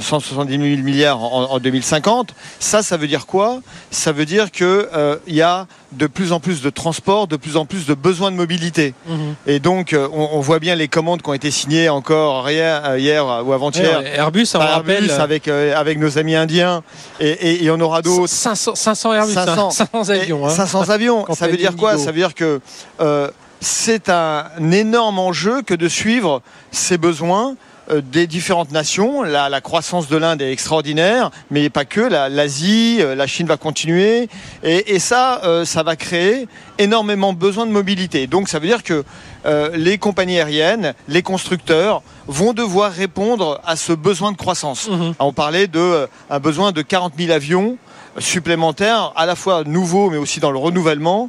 170 0.00 0.50
000 0.76 0.82
milliards 0.82 1.22
en, 1.22 1.44
en 1.52 1.58
2050. 1.60 2.34
Ça, 2.58 2.82
ça 2.82 2.96
veut 2.96 3.06
dire 3.06 3.26
quoi? 3.26 3.60
Ça 3.90 4.12
veut 4.12 4.24
dire 4.24 4.50
qu'il 4.50 4.66
euh, 4.66 5.16
y 5.28 5.42
a 5.42 5.66
de 5.92 6.06
plus 6.06 6.32
en 6.32 6.40
plus 6.40 6.60
de 6.60 6.70
transports, 6.70 7.26
de 7.28 7.36
plus 7.36 7.56
en 7.56 7.64
plus 7.64 7.86
de 7.86 7.94
besoins 7.94 8.30
de 8.30 8.36
mobilité. 8.36 8.94
Mhm. 9.06 9.34
Et 9.46 9.60
donc, 9.60 9.92
euh, 9.92 10.08
on, 10.12 10.30
on 10.32 10.40
voit 10.40 10.58
bien 10.58 10.74
les 10.74 10.88
commandes 10.88 11.22
qui 11.22 11.30
ont 11.30 11.34
été 11.34 11.50
signées 11.50 11.88
encore 11.88 12.50
hier, 12.50 12.82
euh, 12.84 12.98
hier 12.98 13.24
ou 13.24 13.52
avant-hier. 13.52 14.02
Airbus, 14.02 14.48
on 14.54 14.58
par 14.58 14.70
rappelle. 14.70 15.04
Airbus 15.04 15.22
avec, 15.22 15.48
euh, 15.48 15.76
avec 15.76 15.98
nos 15.98 16.18
amis 16.18 16.34
indiens. 16.34 16.82
Et, 17.20 17.28
et, 17.28 17.64
et 17.64 17.70
on 17.70 17.80
aura 17.80 18.02
d'autres. 18.02 18.26
500, 18.26 18.74
500 18.74 19.12
Airbus, 19.14 19.32
500. 19.32 19.70
500 19.70 20.10
avions. 20.10 20.40
Et 20.42 20.50
hein. 20.50 20.50
500 20.50 20.90
avions. 20.90 21.26
Ça 21.34 21.46
veut 21.46 21.56
dire 21.56 21.76
quoi? 21.76 21.96
Ça 21.96 22.06
veut 22.06 22.18
dire 22.18 22.34
que 22.34 22.60
euh, 23.00 23.30
c'est 23.66 24.08
un 24.08 24.44
énorme 24.70 25.18
enjeu 25.18 25.62
que 25.62 25.74
de 25.74 25.88
suivre 25.88 26.40
ces 26.70 26.98
besoins 26.98 27.56
euh, 27.90 28.00
des 28.00 28.26
différentes 28.28 28.70
nations. 28.70 29.22
La, 29.22 29.48
la 29.48 29.60
croissance 29.60 30.08
de 30.08 30.16
l'Inde 30.16 30.40
est 30.40 30.52
extraordinaire, 30.52 31.30
mais 31.50 31.68
pas 31.68 31.84
que. 31.84 32.00
La- 32.00 32.28
L'Asie, 32.28 32.98
euh, 33.00 33.14
la 33.16 33.26
Chine 33.26 33.46
va 33.48 33.56
continuer. 33.56 34.28
Et, 34.62 34.94
et 34.94 34.98
ça, 35.00 35.40
euh, 35.44 35.64
ça 35.64 35.82
va 35.82 35.96
créer 35.96 36.46
énormément 36.78 37.32
besoin 37.32 37.66
de 37.66 37.72
mobilité. 37.72 38.26
Donc 38.28 38.48
ça 38.48 38.60
veut 38.60 38.68
dire 38.68 38.82
que 38.84 39.04
euh, 39.46 39.70
les 39.74 39.98
compagnies 39.98 40.38
aériennes, 40.38 40.94
les 41.08 41.22
constructeurs 41.22 42.02
vont 42.28 42.52
devoir 42.52 42.92
répondre 42.92 43.60
à 43.66 43.74
ce 43.76 43.92
besoin 43.92 44.30
de 44.32 44.36
croissance. 44.36 44.88
Mhm. 44.88 45.14
On 45.18 45.32
parlait 45.32 45.66
de 45.66 45.78
euh, 45.80 46.06
un 46.30 46.38
besoin 46.38 46.70
de 46.72 46.82
40 46.82 47.14
000 47.18 47.32
avions 47.32 47.78
supplémentaires, 48.18 49.12
à 49.14 49.26
la 49.26 49.36
fois 49.36 49.62
nouveaux, 49.64 50.08
mais 50.08 50.16
aussi 50.16 50.40
dans 50.40 50.50
le 50.50 50.56
renouvellement, 50.56 51.28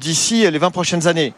d'ici 0.00 0.48
les 0.48 0.58
20 0.58 0.70
prochaines 0.70 1.08
années. 1.08 1.34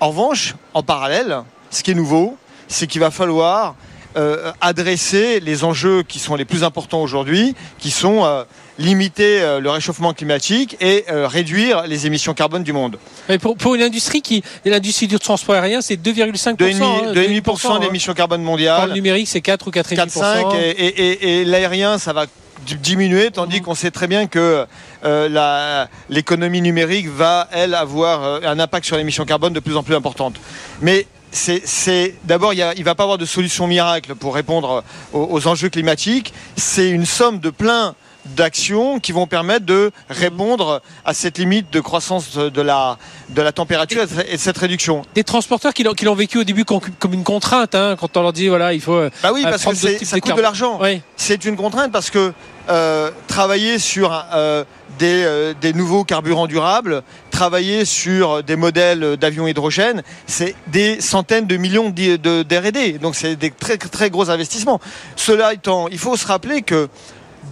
En 0.00 0.08
revanche, 0.08 0.54
en 0.74 0.82
parallèle, 0.82 1.38
ce 1.70 1.82
qui 1.82 1.90
est 1.92 1.94
nouveau, 1.94 2.36
c'est 2.68 2.86
qu'il 2.86 3.00
va 3.00 3.10
falloir 3.10 3.74
euh, 4.16 4.52
adresser 4.60 5.40
les 5.40 5.64
enjeux 5.64 6.02
qui 6.02 6.18
sont 6.18 6.36
les 6.36 6.44
plus 6.44 6.62
importants 6.62 7.02
aujourd'hui, 7.02 7.54
qui 7.78 7.90
sont 7.90 8.24
euh, 8.24 8.44
limiter 8.78 9.40
euh, 9.40 9.58
le 9.60 9.70
réchauffement 9.70 10.12
climatique 10.12 10.76
et 10.80 11.04
réduire 11.08 11.86
les 11.86 12.06
émissions 12.06 12.32
carbone 12.34 12.62
du 12.62 12.72
monde. 12.72 12.98
Mais 13.28 13.38
pour, 13.38 13.56
pour 13.56 13.74
une 13.74 13.82
industrie 13.82 14.22
qui, 14.22 14.42
l'industrie 14.64 15.08
du 15.08 15.18
transport 15.18 15.56
aérien, 15.56 15.80
c'est 15.80 15.96
2,5%. 15.96 16.56
2,5% 16.56 16.82
hein, 16.82 17.12
2,5% 17.12 17.72
hein. 17.72 17.78
d'émissions 17.80 18.14
carbone 18.14 18.40
Pour 18.40 18.46
le 18.46 18.50
mondiales. 18.52 18.92
numérique, 18.92 19.26
c'est 19.28 19.40
4 19.40 19.66
ou 19.66 19.70
4,5%. 19.70 20.06
4-5 20.06 20.54
et, 20.56 20.70
et- 20.70 20.86
et- 20.86 21.40
et 21.40 21.44
l'aérien 21.44 21.98
ça 21.98 22.12
va 22.12 22.26
diminuer 22.64 23.30
tandis 23.30 23.56
Mhm. 23.58 23.62
qu'on 23.62 23.74
sait 23.74 23.90
très 23.90 24.06
bien 24.06 24.26
que 24.26 24.66
euh, 25.04 25.86
l'économie 26.08 26.60
numérique 26.62 27.08
va 27.08 27.48
elle 27.52 27.74
avoir 27.74 28.22
euh, 28.24 28.40
un 28.44 28.58
impact 28.58 28.86
sur 28.86 28.96
l'émission 28.96 29.24
carbone 29.24 29.52
de 29.52 29.60
plus 29.60 29.76
en 29.76 29.82
plus 29.82 29.94
importante 29.94 30.36
mais 30.80 31.06
c'est 31.32 32.14
d'abord 32.24 32.54
il 32.54 32.58
ne 32.78 32.84
va 32.84 32.94
pas 32.94 33.02
avoir 33.02 33.18
de 33.18 33.26
solution 33.26 33.66
miracle 33.66 34.14
pour 34.14 34.34
répondre 34.34 34.84
aux, 35.12 35.28
aux 35.30 35.46
enjeux 35.48 35.68
climatiques 35.68 36.32
c'est 36.56 36.88
une 36.90 37.06
somme 37.06 37.38
de 37.40 37.50
plein 37.50 37.94
d'actions 38.36 39.00
qui 39.00 39.12
vont 39.12 39.26
permettre 39.26 39.66
de 39.66 39.90
répondre 40.08 40.80
à 41.04 41.12
cette 41.12 41.36
limite 41.36 41.70
de 41.70 41.80
croissance 41.80 42.36
de 42.38 42.62
la, 42.62 42.96
de 43.28 43.42
la 43.42 43.52
température 43.52 44.02
et 44.30 44.32
de 44.36 44.40
cette 44.40 44.56
réduction. 44.56 45.02
Des 45.14 45.24
transporteurs 45.24 45.74
qui 45.74 45.82
l'ont, 45.84 46.14
vécu 46.14 46.38
au 46.38 46.44
début 46.44 46.64
comme, 46.64 46.80
une 47.12 47.22
contrainte, 47.22 47.74
hein, 47.74 47.96
quand 48.00 48.16
on 48.16 48.22
leur 48.22 48.32
dit 48.32 48.48
voilà, 48.48 48.72
il 48.72 48.80
faut. 48.80 48.94
euh, 48.94 49.10
Bah 49.22 49.30
oui, 49.34 49.42
euh, 49.44 49.50
parce 49.50 49.62
que 49.66 49.74
ça 50.06 50.20
coûte 50.20 50.36
de 50.36 50.40
l'argent. 50.40 50.78
Oui. 50.80 51.02
c'est 51.16 51.44
une 51.44 51.56
contrainte 51.56 51.92
parce 51.92 52.08
que 52.08 52.32
euh, 52.68 53.10
travailler 53.26 53.78
sur 53.78 54.12
euh, 54.34 54.64
des, 54.98 55.22
euh, 55.24 55.54
des 55.60 55.72
nouveaux 55.72 56.04
carburants 56.04 56.46
durables, 56.46 57.02
travailler 57.30 57.84
sur 57.84 58.42
des 58.42 58.56
modèles 58.56 59.16
d'avions 59.16 59.46
hydrogène, 59.46 60.02
c'est 60.26 60.54
des 60.68 61.00
centaines 61.00 61.46
de 61.46 61.56
millions 61.56 61.90
de- 61.90 62.42
d'R&D. 62.42 62.98
Donc 62.98 63.14
c'est 63.16 63.36
des 63.36 63.50
très 63.50 63.76
très 63.76 64.08
gros 64.10 64.30
investissements. 64.30 64.80
Cela 65.16 65.52
étant, 65.52 65.88
il 65.88 65.98
faut 65.98 66.16
se 66.16 66.26
rappeler 66.26 66.62
que 66.62 66.88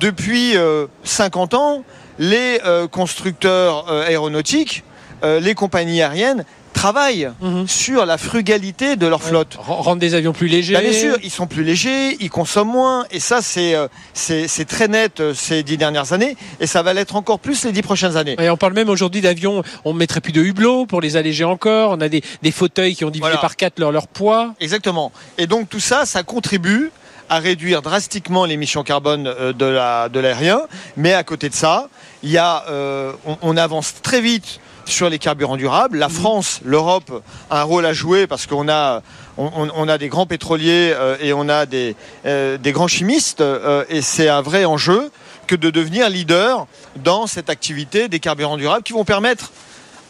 depuis 0.00 0.56
euh, 0.56 0.86
50 1.04 1.54
ans, 1.54 1.84
les 2.18 2.60
constructeurs 2.90 3.90
aéronautiques, 3.90 4.84
les 5.24 5.54
compagnies 5.54 6.02
aériennes 6.02 6.44
travaillent 6.82 7.30
Mhm. 7.40 7.68
sur 7.68 8.04
la 8.06 8.18
frugalité 8.18 8.96
de 8.96 9.06
leur 9.06 9.22
flotte. 9.22 9.56
Rendre 9.58 10.00
des 10.00 10.14
avions 10.14 10.32
plus 10.32 10.48
légers. 10.48 10.76
Bien 10.80 10.92
sûr, 10.92 11.16
ils 11.22 11.30
sont 11.30 11.46
plus 11.46 11.62
légers, 11.62 12.16
ils 12.18 12.28
consomment 12.28 12.72
moins, 12.72 13.04
et 13.12 13.20
ça 13.20 13.40
c'est 13.40 13.76
euh, 13.76 13.86
c'est 14.14 14.66
très 14.66 14.88
net 14.88 15.20
euh, 15.20 15.32
ces 15.32 15.62
dix 15.62 15.76
dernières 15.76 16.12
années, 16.12 16.36
et 16.58 16.66
ça 16.66 16.82
va 16.82 16.92
l'être 16.92 17.14
encore 17.14 17.38
plus 17.38 17.64
les 17.64 17.70
dix 17.70 17.82
prochaines 17.82 18.16
années. 18.16 18.34
Et 18.40 18.50
on 18.50 18.56
parle 18.56 18.72
même 18.72 18.88
aujourd'hui 18.88 19.20
d'avions, 19.20 19.62
on 19.84 19.92
ne 19.94 19.98
mettrait 19.98 20.20
plus 20.20 20.32
de 20.32 20.42
hublots 20.42 20.86
pour 20.86 21.00
les 21.00 21.16
alléger 21.16 21.44
encore. 21.44 21.92
On 21.92 22.00
a 22.00 22.08
des, 22.08 22.22
des 22.42 22.50
fauteuils 22.50 22.96
qui 22.96 23.04
ont 23.04 23.10
divisé 23.10 23.30
Voilà. 23.30 23.38
par 23.38 23.54
4 23.54 23.78
leur, 23.78 23.92
leur 23.92 24.08
poids. 24.08 24.54
Exactement. 24.58 25.12
Et 25.38 25.46
donc 25.46 25.68
tout 25.68 25.78
ça, 25.80 26.04
ça 26.04 26.24
contribue 26.24 26.90
à 27.28 27.38
réduire 27.38 27.80
drastiquement 27.82 28.44
l'émission 28.44 28.82
carbone 28.82 29.26
euh, 29.28 29.52
de 29.52 29.66
la 29.66 30.08
de 30.08 30.18
l'aérien, 30.18 30.62
mais 30.96 31.12
à 31.14 31.22
côté 31.22 31.48
de 31.48 31.54
ça, 31.54 31.88
il 32.24 32.30
y 32.30 32.38
a 32.38 32.64
euh, 32.68 33.12
on, 33.24 33.36
on 33.42 33.56
avance 33.56 33.94
très 34.02 34.20
vite 34.20 34.58
sur 34.84 35.08
les 35.08 35.18
carburants 35.18 35.56
durables. 35.56 35.98
La 35.98 36.08
France, 36.08 36.60
l'Europe 36.64 37.22
a 37.50 37.60
un 37.60 37.62
rôle 37.64 37.86
à 37.86 37.92
jouer 37.92 38.26
parce 38.26 38.46
qu'on 38.46 38.68
a 38.68 39.02
on, 39.38 39.46
on- 39.56 39.70
on 39.74 39.88
a 39.88 39.98
des 39.98 40.08
grands 40.08 40.26
pétroliers 40.26 40.92
euh, 40.94 41.16
et 41.20 41.32
on 41.32 41.48
a 41.48 41.66
des 41.66 41.96
euh, 42.26 42.58
des 42.58 42.72
grands 42.72 42.88
chimistes 42.88 43.40
euh, 43.40 43.84
et 43.88 44.02
c'est 44.02 44.28
un 44.28 44.42
vrai 44.42 44.64
enjeu 44.64 45.10
que 45.46 45.54
de 45.56 45.70
devenir 45.70 46.08
leader 46.10 46.66
dans 46.96 47.26
cette 47.26 47.48
activité 47.50 48.08
des 48.08 48.20
carburants 48.20 48.56
durables 48.56 48.82
qui 48.82 48.92
vont 48.92 49.04
permettre 49.04 49.50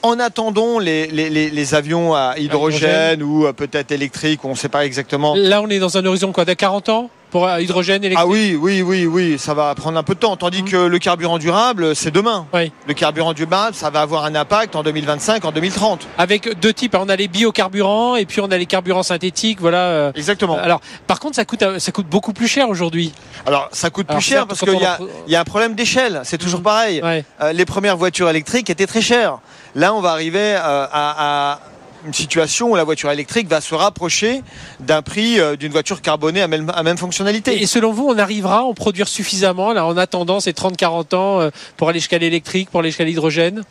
en 0.02 0.18
attendant 0.18 0.78
les, 0.78 1.06
les, 1.08 1.30
les- 1.30 1.50
les 1.50 1.74
avions 1.74 2.14
à 2.14 2.34
hydrogène 2.38 3.22
ou 3.22 3.46
euh, 3.46 3.52
peut-être 3.52 3.92
électriques, 3.92 4.44
on 4.44 4.50
ne 4.50 4.54
sait 4.56 4.68
pas 4.68 4.84
exactement. 4.84 5.34
Là, 5.36 5.60
on 5.62 5.68
est 5.68 5.78
dans 5.78 5.96
un 5.96 6.04
horizon 6.04 6.32
quoi, 6.32 6.44
de 6.44 6.54
40 6.54 6.88
ans 6.88 7.10
pour 7.30 7.46
euh, 7.46 7.60
hydrogène 7.62 8.04
électrique. 8.04 8.26
Ah 8.28 8.30
oui, 8.30 8.58
oui, 8.60 8.82
oui, 8.82 9.06
oui, 9.06 9.38
ça 9.38 9.54
va 9.54 9.74
prendre 9.74 9.96
un 9.98 10.02
peu 10.02 10.14
de 10.14 10.18
temps. 10.20 10.36
Tandis 10.36 10.62
Mhm. 10.62 10.68
que 10.70 10.76
le 10.76 10.98
carburant 10.98 11.38
durable, 11.38 11.96
c'est 11.96 12.10
demain. 12.10 12.46
Oui. 12.52 12.70
Le 12.86 12.92
carburant 12.94 13.32
durable, 13.32 13.74
ça 13.74 13.88
va 13.88 14.02
avoir 14.02 14.24
un 14.26 14.34
impact 14.34 14.76
en 14.76 14.82
2025, 14.82 15.44
en 15.46 15.50
2030. 15.52 16.06
Avec 16.18 16.58
deux 16.60 16.74
types. 16.74 16.94
On 16.98 17.08
a 17.08 17.16
les 17.16 17.28
biocarburants 17.28 18.16
et 18.16 18.26
puis 18.26 18.40
on 18.42 18.50
a 18.50 18.58
les 18.58 18.66
carburants 18.66 19.02
synthétiques. 19.02 19.60
Voilà. 19.62 19.78
euh. 19.78 20.12
Exactement. 20.14 20.58
Alors, 20.58 20.80
par 21.06 21.20
contre, 21.20 21.36
ça 21.36 21.46
coûte, 21.46 21.64
ça 21.78 21.92
coûte 21.92 22.06
beaucoup 22.06 22.34
plus 22.34 22.48
cher 22.48 22.68
aujourd'hui. 22.68 23.12
Alors, 23.46 23.68
ça 23.72 23.88
coûte 23.88 24.06
Alors, 24.10 24.20
plus 24.20 24.28
cher 24.28 24.46
parce 24.46 24.60
qu'il 24.60 24.74
y 24.78 24.84
a, 24.84 24.98
y 25.26 25.34
a 25.34 25.40
un 25.40 25.44
problème 25.44 25.74
d'échelle. 25.74 26.20
C'est 26.24 26.38
toujours 26.38 26.58
Mhm. 26.60 26.64
pareil. 26.64 27.00
Ouais. 27.02 27.24
Euh, 27.40 27.52
les 27.54 27.64
premières 27.64 27.96
voitures 27.96 28.28
électriques 28.28 28.68
étaient 28.68 28.86
très 28.86 29.00
chères. 29.00 29.38
Là, 29.74 29.94
on 29.94 30.00
va 30.00 30.10
arriver 30.10 30.54
euh, 30.56 30.86
à, 30.90 31.52
à 31.52 31.60
une 32.06 32.12
situation 32.12 32.70
où 32.70 32.76
la 32.76 32.84
voiture 32.84 33.10
électrique 33.10 33.48
va 33.48 33.60
se 33.60 33.74
rapprocher 33.74 34.42
d'un 34.80 35.02
prix 35.02 35.38
euh, 35.38 35.56
d'une 35.56 35.72
voiture 35.72 36.02
carbonée 36.02 36.42
à 36.42 36.48
même, 36.48 36.70
à 36.74 36.82
même 36.82 36.96
fonctionnalité. 36.96 37.62
Et 37.62 37.66
selon 37.66 37.92
vous, 37.92 38.06
on 38.08 38.18
arrivera 38.18 38.58
à 38.58 38.62
en 38.62 38.74
produire 38.74 39.08
suffisamment 39.08 39.72
là, 39.72 39.86
en 39.86 39.96
attendant 39.96 40.40
ces 40.40 40.52
30-40 40.52 41.14
ans 41.14 41.40
euh, 41.40 41.50
pour 41.76 41.88
aller 41.88 42.00
jusqu'à 42.00 42.18
l'électrique, 42.18 42.70
pour 42.70 42.80
aller 42.80 42.90
jusqu'à 42.90 43.04
l'hydrogène? 43.04 43.62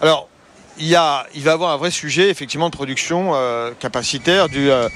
Alors, 0.00 0.28
il, 0.78 0.88
y 0.88 0.96
a, 0.96 1.26
il 1.34 1.42
va 1.42 1.52
y 1.52 1.54
avoir 1.54 1.70
un 1.72 1.76
vrai 1.76 1.90
sujet 1.90 2.28
effectivement 2.28 2.68
de 2.68 2.74
production 2.74 3.32
euh, 3.34 3.72
capacitaire 3.78 4.48
du, 4.48 4.70
euh, 4.70 4.88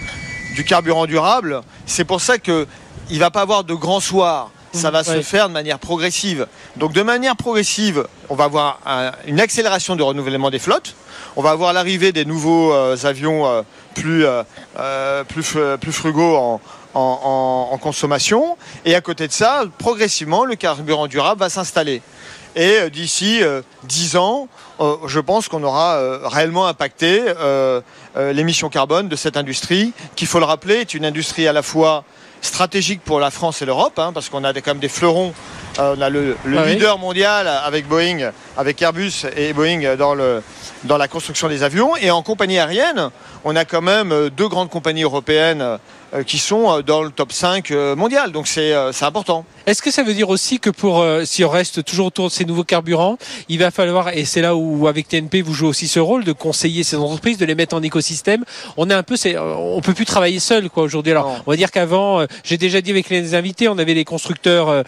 du 0.55 0.65
carburant 0.65 1.07
durable. 1.07 1.63
C'est 1.87 2.05
pour 2.05 2.21
ça 2.21 2.39
que 2.39 2.67
il 3.11 3.21
va 3.21 3.31
pas 3.31 3.43
avoir 3.43 3.65
de 3.65 3.75
grand 3.75 4.01
soir. 4.01 4.51
Ça 4.77 4.91
va 4.91 5.03
se 5.05 5.11
faire 5.23 5.49
de 5.49 5.53
manière 5.55 5.79
progressive. 5.79 6.47
Donc 6.77 6.93
de 6.93 7.03
manière 7.03 7.37
progressive, 7.37 8.07
on 8.29 8.35
va 8.35 8.45
avoir 8.45 8.79
un- 8.87 9.13
une 9.27 9.41
accélération 9.41 9.97
du 9.97 10.03
renouvellement 10.03 10.51
des 10.51 10.59
flottes. 10.59 10.95
On 11.37 11.43
va 11.43 11.51
avoir 11.51 11.73
l'arrivée 11.73 12.13
des 12.13 12.25
nouveaux 12.25 12.73
euh, 12.73 12.97
avions 13.05 13.47
euh, 13.47 13.63
plus, 13.95 14.25
euh, 14.25 15.25
plus, 15.25 15.57
plus 15.81 15.93
frugaux 15.93 16.37
en, 16.37 16.61
en- 16.95 17.01
en- 17.71 17.75
en 17.75 17.79
consommation. 17.79 18.57
Et 18.85 18.95
à 18.95 19.01
côté 19.01 19.27
de 19.29 19.33
ça, 19.33 19.65
progressivement, 19.79 20.45
le 20.45 20.55
carburant 20.57 21.07
durable 21.07 21.41
va 21.41 21.49
s'installer. 21.51 22.01
Et 22.55 22.89
d'ici 22.91 23.43
euh, 23.43 23.61
10 23.85 24.17
ans, 24.17 24.49
je 25.07 25.21
pense 25.21 25.49
qu'on 25.49 25.63
aura 25.63 25.99
réellement 26.29 26.67
impacté 26.67 27.23
l'émission 28.17 28.69
carbone 28.69 29.09
de 29.09 29.17
cette 29.17 29.37
industrie, 29.37 29.93
qui, 30.17 30.25
il 30.25 30.29
faut 30.29 30.39
le 30.39 30.45
rappeler, 30.45 30.77
est 30.77 30.95
une 30.95 31.05
industrie 31.05 31.47
à 31.49 31.53
la 31.53 31.63
fois 31.63 32.05
stratégique 32.41 33.01
pour 33.03 33.21
la 33.21 33.31
France 33.31 33.63
et 33.63 33.67
l'Europe, 33.67 33.99
hein, 33.99 34.13
parce 34.13 34.29
qu'on 34.29 34.45
a 34.45 34.53
quand 34.53 34.73
même 34.73 34.79
des 34.79 34.89
fleurons. 34.89 35.35
Euh, 35.79 35.95
on 35.97 36.01
a 36.01 36.09
le, 36.11 36.37
le 36.45 36.59
Ah 36.59 36.63
oui. 36.65 36.73
leader 36.75 36.99
mondial 36.99 37.47
avec 37.49 37.87
Boeing, 37.87 38.31
avec 38.57 38.81
Airbus 38.81 39.27
et 39.37 39.53
Boeing 39.53 39.97
dans, 39.97 40.15
le, 40.15 40.43
dans 40.85 40.97
la 40.97 41.09
construction 41.09 41.49
des 41.49 41.63
avions. 41.63 41.97
Et 41.97 42.11
en 42.11 42.23
compagnie 42.23 42.59
aérienne, 42.59 43.11
on 43.45 43.55
a 43.57 43.65
quand 43.65 43.83
même 43.83 44.13
euh, 44.13 44.31
deux 44.31 44.49
grandes 44.49 44.71
compagnies 44.71 45.03
européennes 45.03 45.79
euh, 46.15 46.23
qui 46.23 46.39
sont 46.39 46.81
dans 46.81 47.03
le 47.03 47.11
top 47.11 47.33
5 47.33 47.71
euh, 47.71 47.95
mondial. 47.97 48.33
Donc 48.33 48.47
c'est 48.47 48.73
important. 49.03 49.45
Est-ce 49.67 49.83
que 49.83 49.91
ça 49.91 50.03
veut 50.05 50.15
dire 50.15 50.29
aussi 50.31 50.61
que 50.61 50.71
pour, 50.71 51.05
si 51.25 51.43
on 51.45 51.49
reste 51.49 51.85
toujours 51.85 52.07
autour 52.07 52.29
de 52.29 52.33
ces 52.33 52.45
nouveaux 52.45 52.63
carburants, 52.63 53.19
il 53.49 53.59
va 53.59 53.73
falloir, 53.73 54.11
et 54.11 54.25
c'est 54.25 54.41
là 54.41 54.55
où 54.55 54.87
avec 54.87 55.09
TNP 55.09 55.43
vous 55.43 55.53
jouez 55.55 55.69
aussi 55.69 55.89
ce 55.89 55.99
rôle, 55.99 56.23
de 56.23 56.31
conseiller 56.31 56.85
ces 56.85 56.95
entreprises, 56.95 57.37
de 57.37 57.45
les 57.45 57.57
mettre 57.57 57.75
en 57.75 57.83
écosystème? 57.83 58.45
On 58.77 58.89
est 58.91 58.95
un 58.95 59.03
peu, 59.03 59.17
on 59.37 59.81
peut 59.81 59.93
plus 59.93 60.05
travailler 60.05 60.39
seul 60.39 60.71
quoi 60.71 60.85
aujourd'hui. 60.85 61.11
Alors, 61.11 61.27
Non. 61.27 61.35
on 61.45 61.51
va 61.51 61.57
dire 61.57 61.73
qu'avant, 61.73 62.25
j'ai 62.45 62.59
déjà 62.59 62.81
dit 62.81 62.93
avec 62.93 63.09
les 63.11 63.35
invités, 63.35 63.69
on 63.69 63.77
avait 63.79 63.95
les 63.95 64.05
constructeurs 64.05 64.69
euh, 64.69 64.83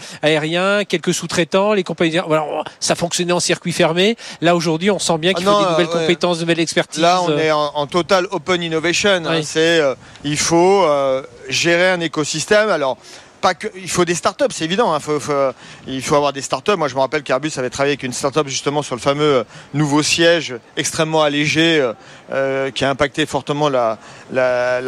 quelques 0.85 1.14
sous-traitants, 1.14 1.72
les 1.72 1.85
compagnies. 1.85 2.18
Voilà, 2.26 2.45
ça 2.81 2.95
fonctionnait 2.95 3.33
en 3.33 3.41
circuit 3.41 3.72
fermé. 3.72 4.16
Là 4.41 4.55
aujourd'hui, 4.57 4.91
on 4.91 4.99
sent 4.99 5.18
bien 5.18 5.33
qu'il 5.33 5.47
Ah 5.49 5.53
faut 5.53 5.64
des 5.64 5.70
nouvelles 5.70 5.87
euh, 5.87 5.95
ouais. 5.95 6.01
compétences, 6.01 6.39
de 6.39 6.43
nouvelles 6.43 6.61
expertises. 6.61 7.03
Là, 7.03 7.20
on 7.22 7.31
euh, 7.31 7.39
est 7.39 7.51
en, 7.51 7.72
en 7.74 7.87
total 7.87 8.26
open 8.31 8.62
innovation. 8.62 9.11
hein. 9.26 9.41
C'est, 9.43 9.81
euh, 9.81 9.95
il 10.24 10.37
faut 10.39 10.85
euh, 10.85 11.22
gérer 11.49 11.91
un 11.91 12.01
écosystème. 12.01 12.68
Alors, 12.70 12.97
il 13.74 13.91
faut 13.91 14.05
des 14.05 14.14
startups, 14.14 14.47
c'est 14.51 14.64
évident. 14.64 14.93
hein. 14.93 14.99
Il 15.86 16.03
faut 16.03 16.14
avoir 16.16 16.32
des 16.32 16.43
startups. 16.43 16.76
Moi, 16.76 16.89
je 16.89 16.95
me 16.95 17.01
rappelle 17.01 17.22
qu'Airbus 17.22 17.53
avait 17.57 17.70
travaillé 17.70 17.93
avec 17.93 18.03
une 18.03 18.12
startup 18.12 18.49
justement 18.49 18.82
sur 18.82 18.95
le 18.95 19.01
fameux 19.01 19.22
euh, 19.22 19.45
nouveau 19.74 20.03
siège 20.03 20.55
extrêmement 20.76 21.22
allégé 21.22 21.80
euh, 21.80 21.93
euh, 22.32 22.70
qui 22.70 22.84
a 22.84 22.91
impacté 22.91 23.26
fortement 23.26 23.68
la, 23.68 23.99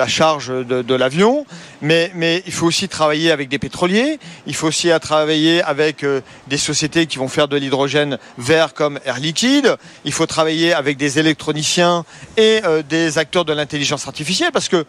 charge 0.08 0.48
de, 0.48 0.94
l'avion. 0.94 1.46
Mais, 1.80 2.12
il 2.46 2.52
faut 2.52 2.66
aussi 2.66 2.88
travailler 2.88 3.30
avec 3.30 3.48
des 3.48 3.58
pétroliers. 3.58 4.18
Il 4.46 4.54
faut 4.54 4.68
aussi 4.68 4.90
travailler 5.00 5.62
avec 5.62 6.04
des 6.48 6.58
sociétés 6.58 7.06
qui 7.06 7.18
vont 7.18 7.28
faire 7.28 7.48
de 7.48 7.56
l'hydrogène 7.56 8.18
vert 8.38 8.74
comme 8.74 8.98
Air 9.04 9.18
Liquide. 9.18 9.76
Il 10.04 10.12
faut 10.12 10.26
travailler 10.26 10.72
avec 10.72 10.96
des 10.96 11.18
électroniciens 11.18 12.04
et 12.36 12.60
des 12.88 13.18
acteurs 13.18 13.44
de 13.44 13.52
l'intelligence 13.52 14.06
artificielle 14.06 14.50
parce 14.52 14.68
que 14.68 14.84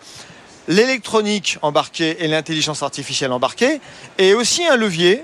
l'électronique 0.68 1.58
embarquée 1.62 2.18
et 2.24 2.28
l'intelligence 2.28 2.84
artificielle 2.84 3.32
embarquée 3.32 3.80
est 4.18 4.34
aussi 4.34 4.66
un 4.66 4.76
levier 4.76 5.24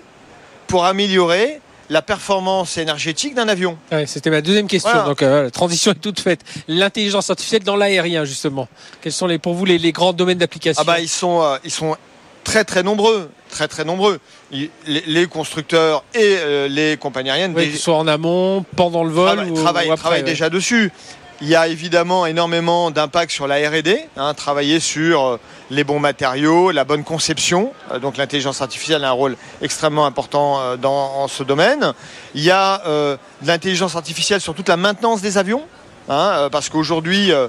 pour 0.67 0.85
améliorer 0.85 1.59
la 1.89 2.01
performance 2.01 2.77
énergétique 2.77 3.33
d'un 3.33 3.47
avion. 3.47 3.77
Ouais, 3.93 4.05
C'était 4.05 4.29
ma 4.29 4.41
deuxième 4.41 4.67
question. 4.67 4.91
Voilà. 4.91 5.05
Donc, 5.07 5.21
euh, 5.21 5.43
la 5.43 5.51
transition 5.51 5.91
est 5.91 5.95
toute 5.95 6.19
faite. 6.19 6.41
L'intelligence 6.67 7.29
artificielle 7.29 7.63
dans 7.63 7.77
l'aérien, 7.77 8.25
justement. 8.25 8.67
Quels 9.01 9.13
sont 9.13 9.25
les, 9.27 9.37
pour 9.39 9.53
vous 9.53 9.63
les, 9.63 9.77
les 9.77 9.93
grands 9.93 10.11
domaines 10.11 10.37
d'application? 10.39 10.81
Ah 10.81 10.85
bah 10.85 10.99
ils 10.99 11.07
sont 11.07 11.41
euh, 11.41 11.57
ils 11.63 11.71
sont 11.71 11.95
très 12.43 12.65
très 12.65 12.83
nombreux, 12.83 13.29
très 13.49 13.69
très 13.69 13.85
nombreux. 13.85 14.19
Les, 14.51 14.69
les 14.85 15.27
constructeurs 15.27 16.03
et 16.13 16.19
euh, 16.39 16.67
les 16.67 16.97
compagnies 16.97 17.29
aériennes 17.29 17.53
Oui, 17.55 17.71
ce 17.71 17.77
soit 17.77 17.95
en 17.97 18.07
amont, 18.07 18.65
pendant 18.75 19.05
le 19.05 19.11
vol 19.11 19.27
travaillent, 19.35 19.49
ou, 19.51 19.55
travaillent- 19.55 19.87
ou 19.87 19.91
après, 19.93 20.01
travaillent 20.01 20.19
ouais. 20.23 20.29
déjà 20.29 20.49
dessus. 20.49 20.91
Il 21.41 21.47
y 21.47 21.55
a 21.55 21.67
évidemment 21.67 22.25
énormément 22.25 22.89
d'impact 22.89 23.31
sur 23.31 23.45
la 23.45 23.57
R&D, 23.57 24.07
hein, 24.17 24.33
travailler 24.33 24.79
sur 24.79 25.23
euh, 25.23 25.39
les 25.69 25.83
bons 25.83 25.99
matériaux, 25.99 26.71
la 26.71 26.83
bonne 26.83 27.03
conception. 27.03 27.73
Euh, 27.91 27.99
donc 27.99 28.17
l'intelligence 28.17 28.61
artificielle 28.63 29.03
a 29.03 29.09
un 29.09 29.11
rôle 29.11 29.37
extrêmement 29.61 30.07
important 30.07 30.59
euh, 30.59 30.77
dans 30.77 31.27
ce 31.27 31.43
domaine. 31.43 31.93
Il 32.33 32.41
y 32.43 32.49
a 32.49 32.81
euh, 32.87 33.17
de 33.43 33.47
l'intelligence 33.47 33.95
artificielle 33.95 34.41
sur 34.41 34.55
toute 34.55 34.67
la 34.67 34.77
maintenance 34.77 35.21
des 35.21 35.37
avions, 35.37 35.61
hein, 36.09 36.49
parce 36.51 36.69
qu'aujourd'hui 36.69 37.31
euh, 37.31 37.47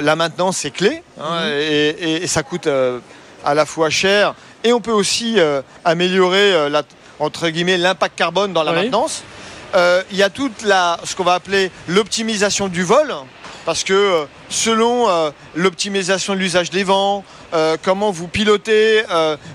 la 0.00 0.16
maintenance 0.16 0.56
c'est 0.56 0.72
clé 0.72 1.04
hein, 1.20 1.46
et, 1.48 1.88
et- 1.90 2.22
et 2.24 2.26
ça 2.26 2.42
coûte 2.42 2.66
euh, 2.66 2.98
à 3.44 3.54
la 3.54 3.66
fois 3.66 3.88
cher 3.88 4.34
et 4.64 4.72
on 4.72 4.80
peut 4.80 4.90
aussi 4.92 5.36
améliorer 5.84 6.68
la, 6.70 6.82
entre 7.18 7.48
guillemets 7.48 7.76
l'impact 7.78 8.16
carbone 8.16 8.52
dans 8.52 8.62
la 8.62 8.72
Oui. 8.72 8.78
maintenance. 8.82 9.22
Euh, 9.74 10.02
il 10.10 10.16
y 10.16 10.22
a 10.22 10.30
toute 10.30 10.62
la, 10.62 10.98
ce 11.04 11.16
qu'on 11.16 11.24
va 11.24 11.34
appeler 11.34 11.70
l'optimisation 11.88 12.68
du 12.68 12.82
vol, 12.82 13.14
parce 13.64 13.84
que 13.84 13.92
euh, 13.92 14.24
selon 14.48 15.08
euh, 15.08 15.30
l'optimisation 15.54 16.34
de 16.34 16.38
l'usage 16.38 16.70
des 16.70 16.84
vents, 16.84 17.24
euh, 17.54 17.76
comment 17.82 18.10
vous 18.10 18.28
pilotez, 18.28 19.04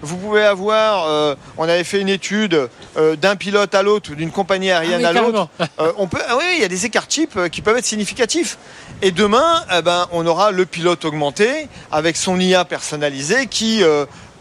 vous 0.01 0.17
pouvez 0.17 0.43
avoir, 0.43 1.35
on 1.57 1.63
avait 1.63 1.83
fait 1.83 1.99
une 1.99 2.09
étude 2.09 2.69
d'un 2.95 3.35
pilote 3.35 3.73
à 3.73 3.81
l'autre 3.81 4.13
d'une 4.13 4.31
compagnie 4.31 4.71
Ah 4.71 4.79
aérienne 4.79 4.99
oui, 4.99 5.05
à 5.05 5.13
l'autre. 5.13 5.49
on 5.97 6.07
peut, 6.07 6.21
ah 6.27 6.37
oui, 6.37 6.43
il 6.55 6.61
y 6.61 6.63
a 6.63 6.67
des 6.67 6.85
écarts 6.85 7.07
types 7.07 7.49
qui 7.49 7.61
peuvent 7.61 7.77
être 7.77 7.85
significatifs. 7.85 8.57
Et 9.01 9.11
demain, 9.11 9.63
eh 9.75 9.81
ben, 9.81 10.07
on 10.11 10.27
aura 10.27 10.51
le 10.51 10.65
pilote 10.65 11.05
augmenté 11.05 11.67
avec 11.91 12.17
son 12.17 12.39
IA 12.39 12.65
personnalisé 12.65 13.47
qui 13.47 13.83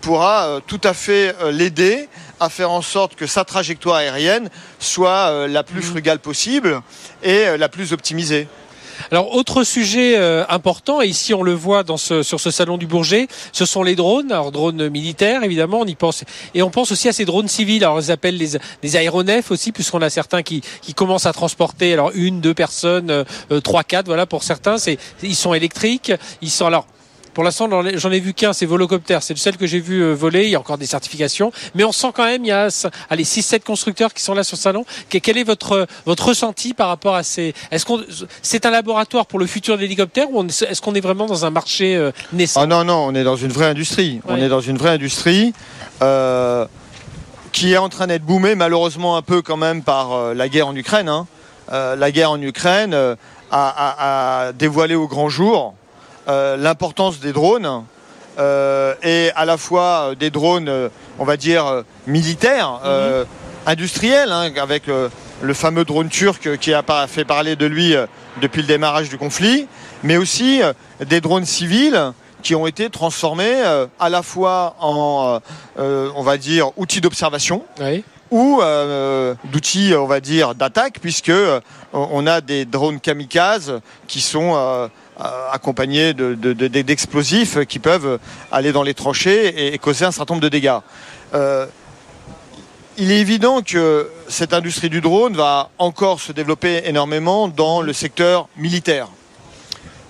pourra 0.02 0.60
tout 0.66 0.80
à 0.84 0.92
fait 0.92 1.34
l'aider 1.50 2.08
à 2.40 2.48
faire 2.48 2.70
en 2.70 2.82
sorte 2.82 3.14
que 3.14 3.26
sa 3.26 3.44
trajectoire 3.44 3.96
aérienne 3.96 4.50
soit 4.78 5.30
euh, 5.30 5.48
la 5.48 5.62
plus 5.62 5.82
frugale 5.82 6.18
possible 6.18 6.82
et 7.22 7.46
euh, 7.46 7.56
la 7.56 7.68
plus 7.68 7.92
optimisée. 7.92 8.48
Alors, 9.10 9.34
autre 9.34 9.62
sujet 9.62 10.16
euh, 10.16 10.44
important, 10.48 11.02
et 11.02 11.06
ici 11.06 11.34
on 11.34 11.42
le 11.42 11.52
voit 11.52 11.82
dans 11.82 11.96
ce, 11.96 12.22
sur 12.22 12.40
ce 12.40 12.50
salon 12.50 12.78
du 12.78 12.86
Bourget, 12.86 13.28
ce 13.52 13.64
sont 13.64 13.82
les 13.82 13.94
drones. 13.94 14.32
Alors, 14.32 14.52
drones 14.52 14.88
militaires, 14.88 15.42
évidemment, 15.42 15.80
on 15.80 15.84
y 15.84 15.94
pense. 15.94 16.24
Et 16.54 16.62
on 16.62 16.70
pense 16.70 16.92
aussi 16.92 17.08
à 17.08 17.12
ces 17.12 17.24
drones 17.24 17.48
civils. 17.48 17.84
Alors, 17.84 17.96
on 17.96 18.00
les 18.00 18.10
appelle 18.10 18.36
les, 18.36 18.58
les 18.82 18.96
aéronefs 18.96 19.50
aussi, 19.50 19.72
puisqu'on 19.72 20.02
a 20.02 20.10
certains 20.10 20.42
qui, 20.42 20.62
qui 20.80 20.94
commencent 20.94 21.26
à 21.26 21.32
transporter 21.32 21.92
alors 21.92 22.10
une, 22.14 22.40
deux 22.40 22.54
personnes, 22.54 23.10
euh, 23.10 23.24
euh, 23.52 23.60
trois, 23.60 23.84
quatre, 23.84 24.06
voilà, 24.06 24.26
pour 24.26 24.42
certains. 24.42 24.78
C'est, 24.78 24.98
ils 25.22 25.36
sont 25.36 25.54
électriques. 25.54 26.12
Ils 26.40 26.50
sont, 26.50 26.66
alors, 26.66 26.86
pour 27.36 27.44
l'instant, 27.44 27.68
j'en 27.96 28.10
ai- 28.12 28.18
vu 28.20 28.32
qu'un, 28.32 28.54
c'est 28.54 28.64
Volocopter. 28.64 29.18
C'est 29.20 29.36
celle 29.36 29.58
que 29.58 29.66
j'ai 29.66 29.78
vu 29.78 30.00
euh, 30.02 30.14
voler. 30.14 30.44
Il 30.44 30.50
y 30.50 30.54
a 30.54 30.58
encore 30.58 30.78
des 30.78 30.86
certifications. 30.86 31.52
Mais 31.74 31.84
on 31.84 31.92
sent 31.92 32.08
quand 32.14 32.24
même, 32.24 32.42
il 32.46 32.48
y 32.48 32.50
a 32.50 32.68
allez, 33.10 33.24
6-7 33.24 33.60
constructeurs 33.62 34.14
qui 34.14 34.22
sont 34.22 34.32
là 34.32 34.42
sur 34.42 34.56
le 34.56 34.60
salon. 34.62 34.86
Que- 35.10 35.18
Quel 35.18 35.36
est 35.36 35.44
votre, 35.44 35.86
votre 36.06 36.28
ressenti 36.28 36.72
par 36.72 36.88
rapport 36.88 37.14
à 37.14 37.22
ces... 37.22 37.52
Est-ce 37.70 37.84
qu'on 37.84 38.00
c'est 38.40 38.64
un 38.64 38.70
laboratoire 38.70 39.26
pour 39.26 39.38
le 39.38 39.44
futur 39.46 39.76
de 39.76 39.82
l'hélicoptère 39.82 40.30
ou 40.32 40.42
est-ce 40.46 40.80
qu'on 40.80 40.94
est 40.94 41.00
vraiment 41.02 41.26
dans 41.26 41.44
un 41.44 41.50
marché 41.50 41.94
euh, 41.94 42.10
naissant? 42.32 42.62
Ah 42.62 42.66
non, 42.66 42.84
non, 42.84 43.04
on 43.06 43.14
est 43.14 43.22
dans 43.24 43.36
une 43.36 43.52
vraie 43.52 43.66
industrie. 43.66 44.22
On 44.26 44.36
est 44.38 44.48
dans 44.48 44.62
une 44.62 44.78
vraie 44.78 44.92
industrie 44.92 45.52
euh, 46.00 46.64
qui 47.52 47.74
est 47.74 47.76
en 47.76 47.90
train 47.90 48.06
d'être 48.06 48.24
boomée, 48.24 48.54
malheureusement 48.54 49.18
un 49.18 49.22
peu 49.22 49.42
quand 49.42 49.58
même 49.58 49.82
par 49.82 50.12
euh, 50.12 50.32
la 50.32 50.48
guerre 50.48 50.68
en 50.68 50.74
Ukraine. 50.74 51.10
hein. 51.10 51.26
Euh, 51.70 51.96
la 51.96 52.10
guerre 52.12 52.30
en 52.30 52.40
Ukraine 52.40 52.94
a, 52.94 53.14
a- 53.50 54.46
a 54.46 54.52
dévoilé 54.52 54.94
au 54.94 55.06
grand 55.06 55.28
jour 55.28 55.74
l'importance 56.26 57.20
des 57.20 57.32
drones. 57.32 57.84
euh, 58.38 58.94
et 59.02 59.30
à 59.34 59.44
la 59.46 59.56
fois 59.56 60.10
euh, 60.10 60.14
des 60.14 60.30
drones, 60.30 60.68
euh, 60.68 60.88
on 61.18 61.24
va 61.24 61.36
dire, 61.38 61.66
euh, 61.66 61.82
militaires, 62.06 62.80
euh, 62.84 63.24
industriels, 63.64 64.30
hein, 64.30 64.50
avec 64.60 64.88
euh, 64.88 65.08
le 65.42 65.54
fameux 65.54 65.84
drone 65.84 66.08
turc 66.10 66.56
qui 66.58 66.74
a 66.74 66.82
fait 67.08 67.24
parler 67.24 67.56
de 67.56 67.64
lui 67.66 67.94
euh, 67.96 68.06
depuis 68.42 68.60
le 68.60 68.68
démarrage 68.68 69.08
du 69.08 69.16
conflit, 69.18 69.66
mais 70.02 70.16
aussi 70.18 70.62
euh, 70.62 70.72
des 71.04 71.20
drones 71.22 71.46
civils 71.46 72.12
qui 72.42 72.54
ont 72.54 72.66
été 72.66 72.90
transformés 72.90 73.62
euh, 73.64 73.86
à 73.98 74.08
la 74.10 74.22
fois 74.22 74.76
en, 74.80 75.40
euh, 75.78 75.82
euh, 75.82 76.10
on 76.14 76.22
va 76.22 76.36
dire, 76.36 76.70
outils 76.76 77.00
d'observation 77.00 77.62
Oui. 77.80 78.04
ou 78.30 78.60
euh, 78.62 79.34
d'outils, 79.44 79.94
on 79.96 80.06
va 80.06 80.20
dire, 80.20 80.54
d'attaque, 80.54 80.98
puisque 81.00 81.30
euh, 81.30 81.60
on 81.92 82.26
a 82.26 82.40
des 82.42 82.66
drones 82.66 83.00
kamikazes 83.00 83.80
qui 84.06 84.20
sont 84.20 84.52
euh, 85.18 85.48
accompagnés 85.50 86.12
de- 86.12 86.34
de- 86.34 86.52
d'explosifs 86.68 87.64
qui 87.64 87.78
peuvent 87.78 88.18
aller 88.52 88.70
dans 88.70 88.82
les 88.82 88.92
tranchées 88.92 89.72
et, 89.72 89.78
causer 89.78 90.04
un 90.04 90.10
certain 90.10 90.34
nombre 90.34 90.42
de 90.42 90.50
dégâts. 90.50 90.76
Euh, 91.32 91.64
il 92.98 93.10
est 93.10 93.18
évident 93.18 93.62
que 93.62 94.10
cette 94.28 94.52
industrie 94.52 94.90
du 94.90 95.00
drone 95.00 95.34
va 95.34 95.70
encore 95.78 96.20
se 96.20 96.32
développer 96.32 96.82
énormément 96.84 97.48
dans 97.48 97.80
le 97.80 97.94
secteur 97.94 98.48
militaire. 98.58 99.08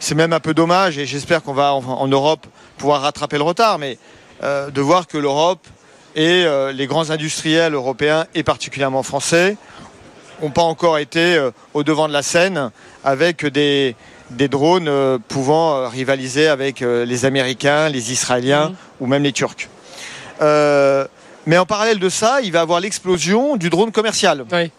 C'est 0.01 0.17
même 0.17 0.33
un 0.33 0.41
peu 0.41 0.55
dommage 0.55 0.99
et 0.99 1.07
j'espère 1.07 1.41
qu'on 1.45 1.55
va 1.55 1.73
en, 1.73 2.09
Europe 2.09 2.45
pouvoir 2.77 3.03
rattraper 3.03 3.37
le 3.37 3.45
retard, 3.45 3.79
mais 3.79 3.99
euh, 4.43 4.73
de 4.73 4.81
voir 4.81 5.07
que 5.07 5.19
l'Europe 5.19 5.65
et 6.17 6.47
les 6.75 6.87
grands 6.89 7.11
industriels 7.11 7.75
européens 7.75 8.27
et 8.35 8.43
particulièrement 8.43 9.05
français 9.05 9.57
n'ont 10.43 10.51
pas 10.51 10.63
encore 10.63 10.99
été 10.99 11.39
au 11.75 11.85
devant 11.85 12.09
de 12.09 12.13
la 12.13 12.23
scène 12.23 12.71
avec 13.05 13.45
des, 13.47 13.95
des 14.31 14.49
drones 14.49 14.89
euh, 14.89 15.19
pouvant 15.29 15.77
euh, 15.77 15.89
rivaliser 15.89 16.49
avec 16.49 16.83
euh, 16.83 17.05
les 17.05 17.25
Américains, 17.25 17.89
les 17.89 18.13
Israéliens 18.13 18.73
ou 19.01 19.07
même 19.07 19.23
les 19.23 19.33
Turcs. 19.33 19.69
Mais 21.49 21.59
en 21.59 21.67
parallèle 21.67 22.01
de 22.01 22.09
ça, 22.09 22.41
il 22.43 22.51
va 22.51 22.59
y 22.59 22.63
avoir 22.63 22.81
l'explosion 22.81 23.57
du 23.57 23.71
drone 23.71 23.93
commercial. 23.93 24.45
Oui. 24.51 24.73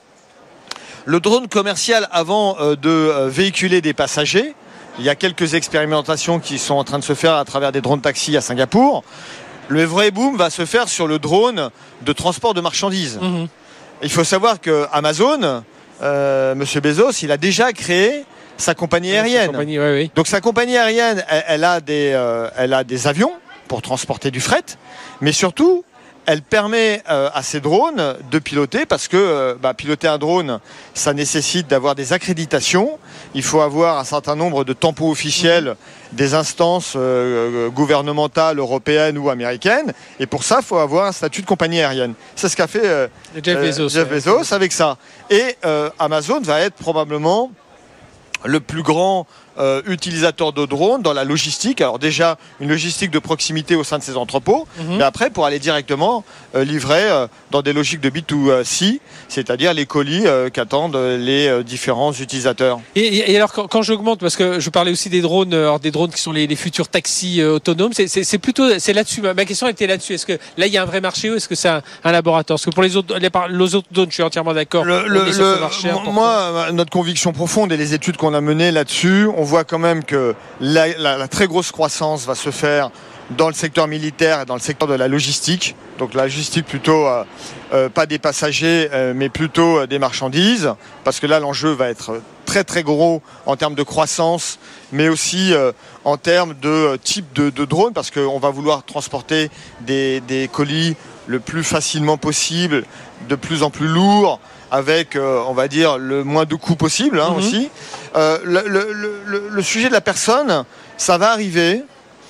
Le 1.05 1.21
drone 1.21 1.47
commercial, 1.47 2.09
avant 2.11 2.57
de 2.59 3.27
véhiculer 3.29 3.79
des 3.79 3.93
passagers, 3.93 4.53
il 4.99 5.05
y 5.05 5.09
a 5.09 5.15
quelques 5.15 5.53
expérimentations 5.53 6.41
qui 6.41 6.59
sont 6.59 6.73
en 6.73 6.83
train 6.83 6.99
de 6.99 7.05
se 7.05 7.13
faire 7.15 7.35
à 7.35 7.45
travers 7.45 7.71
des 7.71 7.79
drones 7.79 8.01
taxis 8.01 8.35
à 8.35 8.41
Singapour. 8.41 9.05
Le 9.69 9.85
vrai 9.85 10.11
boom 10.11 10.35
va 10.35 10.49
se 10.49 10.65
faire 10.65 10.89
sur 10.89 11.07
le 11.07 11.19
drone 11.19 11.69
de 12.01 12.11
transport 12.11 12.53
de 12.53 12.59
marchandises. 12.59 13.17
Mhm. 13.21 13.47
Il 14.03 14.11
faut 14.11 14.25
savoir 14.25 14.59
que 14.59 14.87
Amazon, 14.91 15.63
euh, 16.01 16.55
Monsieur 16.55 16.81
Bezos, 16.81 17.23
il 17.23 17.31
a 17.31 17.37
déjà 17.37 17.73
créé 17.73 18.25
sa 18.57 18.75
compagnie 18.75 19.11
aérienne. 19.11 19.51
Compagnie, 19.51 19.79
ouais, 19.79 19.93
oui. 19.93 20.11
Donc 20.15 20.27
sa 20.27 20.41
compagnie 20.41 20.77
aérienne, 20.77 21.23
elle, 21.29 21.43
elle 21.47 21.63
a 21.63 21.79
des, 21.79 22.11
euh, 22.13 22.49
elle 22.57 22.73
a 22.73 22.83
des 22.83 23.07
avions 23.07 23.33
pour 23.67 23.81
transporter 23.81 24.31
du 24.31 24.41
fret, 24.41 24.63
mais 25.21 25.31
surtout, 25.31 25.83
elle 26.27 26.41
permet 26.41 27.01
euh, 27.09 27.29
à 27.33 27.41
ces 27.41 27.61
drones 27.61 28.15
de 28.29 28.39
piloter 28.39 28.85
parce 28.85 29.07
que 29.07 29.15
euh, 29.15 29.55
bah, 29.59 29.73
piloter 29.73 30.09
un 30.09 30.17
drone, 30.17 30.59
ça 30.93 31.13
nécessite 31.13 31.67
d'avoir 31.67 31.95
des 31.95 32.11
accréditations. 32.11 32.99
Il 33.33 33.43
faut 33.43 33.61
avoir 33.61 33.97
un 33.97 34.03
certain 34.03 34.35
nombre 34.35 34.65
de 34.65 34.73
tampons 34.73 35.09
officiels 35.09 35.77
des 36.11 36.33
instances 36.33 36.95
euh, 36.97 37.69
gouvernementales 37.69 38.59
européennes 38.59 39.17
ou 39.17 39.29
américaines. 39.29 39.93
Et 40.19 40.25
pour 40.25 40.43
ça, 40.43 40.57
il 40.59 40.65
faut 40.65 40.77
avoir 40.77 41.05
un 41.07 41.13
statut 41.13 41.41
de 41.41 41.47
compagnie 41.47 41.79
aérienne. 41.79 42.13
C'est 42.35 42.49
ce 42.49 42.57
qu'a 42.57 42.67
fait 42.67 43.09
Jeff 43.41 43.61
Bezos. 43.61 43.87
Jeff 43.87 44.09
ouais. 44.09 44.15
Bezos 44.17 44.53
avec 44.53 44.73
ça. 44.73 44.97
Et 45.29 45.55
Amazon 45.97 46.41
va 46.41 46.59
être 46.59 46.75
probablement 46.75 47.51
le 48.47 48.59
plus 48.59 48.83
grand 48.83 49.27
euh, 49.59 49.81
utilisateurs 49.87 50.53
de 50.53 50.65
drones 50.65 51.01
dans 51.01 51.13
la 51.13 51.23
logistique. 51.23 51.81
Alors 51.81 51.99
déjà 51.99 52.37
une 52.59 52.69
logistique 52.69 53.11
de 53.11 53.19
proximité 53.19 53.75
au 53.75 53.83
sein 53.83 53.97
de 53.97 54.03
ces 54.03 54.15
entrepôts, 54.17 54.67
Mhm. 54.79 54.97
mais 54.97 55.03
après 55.03 55.29
pour 55.29 55.45
aller 55.45 55.59
directement 55.59 56.23
euh, 56.55 56.63
livrer 56.63 57.09
euh, 57.09 57.27
dans 57.51 57.61
des 57.61 57.73
logiques 57.73 58.01
de 58.01 58.09
B2C, 58.09 58.99
c'est-à-dire 59.27 59.73
les 59.73 59.85
colis 59.85 60.25
euh, 60.25 60.49
qu'attendent 60.49 60.95
les 60.95 61.63
différents 61.63 62.11
utilisateurs. 62.13 62.79
Et, 62.95 63.35
alors 63.35 63.51
quand, 63.53 63.67
quand 63.67 63.81
j'augmente, 63.81 64.19
parce 64.19 64.35
que 64.35 64.59
je 64.59 64.69
parlais 64.69 64.91
aussi 64.91 65.09
des 65.09 65.21
drones, 65.21 65.53
alors 65.53 65.79
des 65.79 65.91
drones 65.91 66.11
qui 66.11 66.21
sont 66.21 66.31
les, 66.31 66.47
les 66.47 66.55
futurs 66.55 66.87
taxis 66.87 67.43
autonomes, 67.43 67.93
c'est- 67.93 68.37
plutôt 68.37 68.77
c'est 68.79 68.93
là-dessus. 68.93 69.21
Ma, 69.21 69.33
ma 69.33 69.45
question 69.45 69.67
était 69.67 69.87
là-dessus. 69.87 70.13
Est-ce 70.13 70.25
que 70.25 70.37
là 70.57 70.67
il 70.67 70.73
y 70.73 70.77
a 70.77 70.83
un 70.83 70.85
vrai 70.85 71.01
marché 71.01 71.29
ou 71.31 71.35
est-ce 71.35 71.47
que 71.47 71.55
c'est 71.55 71.69
un, 71.69 71.81
un 72.03 72.11
laboratoire? 72.11 72.57
Parce 72.57 72.65
que 72.65 72.69
pour 72.71 72.83
les 72.83 72.95
autres 72.95 73.17
les, 73.17 73.75
autres 73.75 73.87
drones, 73.91 74.09
je 74.09 74.13
suis 74.13 74.23
entièrement 74.23 74.53
d'accord. 74.53 74.85
Moi, 76.11 76.71
notre 76.73 76.91
conviction 76.91 77.33
profonde 77.33 77.71
et 77.71 77.77
les 77.77 77.93
études 77.93 78.17
qu'on 78.17 78.33
a 78.33 78.41
menées 78.41 78.71
là-dessus, 78.71 79.27
on 79.35 79.43
voit 79.47 79.63
quand 79.63 79.79
même 79.79 80.03
que 80.03 80.35
la, 80.59 81.27
très 81.27 81.47
grosse 81.47 81.71
croissance 81.71 82.25
va 82.25 82.35
se 82.35 82.51
faire 82.51 82.91
dans 83.31 83.47
le 83.47 83.53
secteur 83.53 83.87
militaire 83.87 84.41
et 84.41 84.45
dans 84.45 84.53
le 84.53 84.61
secteur 84.61 84.87
de 84.87 84.93
la 84.93 85.07
logistique. 85.07 85.75
Donc 85.97 86.13
la 86.13 86.23
logistique 86.23 86.65
plutôt 86.65 87.07
euh, 87.07 87.23
euh, 87.73 87.89
pas 87.89 88.05
des 88.05 88.19
passagers, 88.19 88.89
euh, 88.93 89.13
mais 89.15 89.29
plutôt 89.29 89.85
des 89.85 89.99
marchandises, 89.99 90.73
parce 91.03 91.19
que 91.19 91.27
là 91.27 91.39
l'enjeu 91.39 91.71
va 91.71 91.89
être 91.89 92.21
très 92.45 92.63
très 92.63 92.83
gros 92.83 93.21
en 93.45 93.57
termes 93.57 93.75
de 93.75 93.83
croissance, 93.83 94.59
mais 94.91 95.09
aussi 95.09 95.53
en 96.05 96.15
termes 96.15 96.53
de 96.61 96.97
type 97.03 97.33
de, 97.33 97.65
drone, 97.65 97.91
parce 97.91 98.09
qu'on 98.09 98.39
va 98.39 98.49
vouloir 98.51 98.83
transporter 98.83 99.49
des 99.81 100.49
colis 100.53 100.95
le 101.25 101.41
plus 101.41 101.63
facilement 101.63 102.17
possible, 102.17 102.85
de 103.27 103.35
plus 103.35 103.63
en 103.63 103.69
plus 103.69 103.87
lourds, 103.87 104.39
avec, 104.71 105.15
euh, 105.15 105.41
on 105.47 105.53
va 105.53 105.67
dire, 105.67 105.97
le 105.97 106.23
moins 106.23 106.45
de 106.45 106.55
coûts 106.55 106.75
possible 106.75 107.19
hein, 107.19 107.29
Mhm. 107.31 107.37
aussi. 107.37 107.69
Euh, 108.15 108.37
le, 108.43 108.63
le- 108.67 108.91
le- 108.93 109.21
le- 109.25 109.43
le 109.49 109.61
sujet 109.61 109.87
de 109.87 109.93
la 109.93 110.01
personne, 110.01 110.63
ça 110.97 111.17
va 111.17 111.31
arriver, 111.31 111.83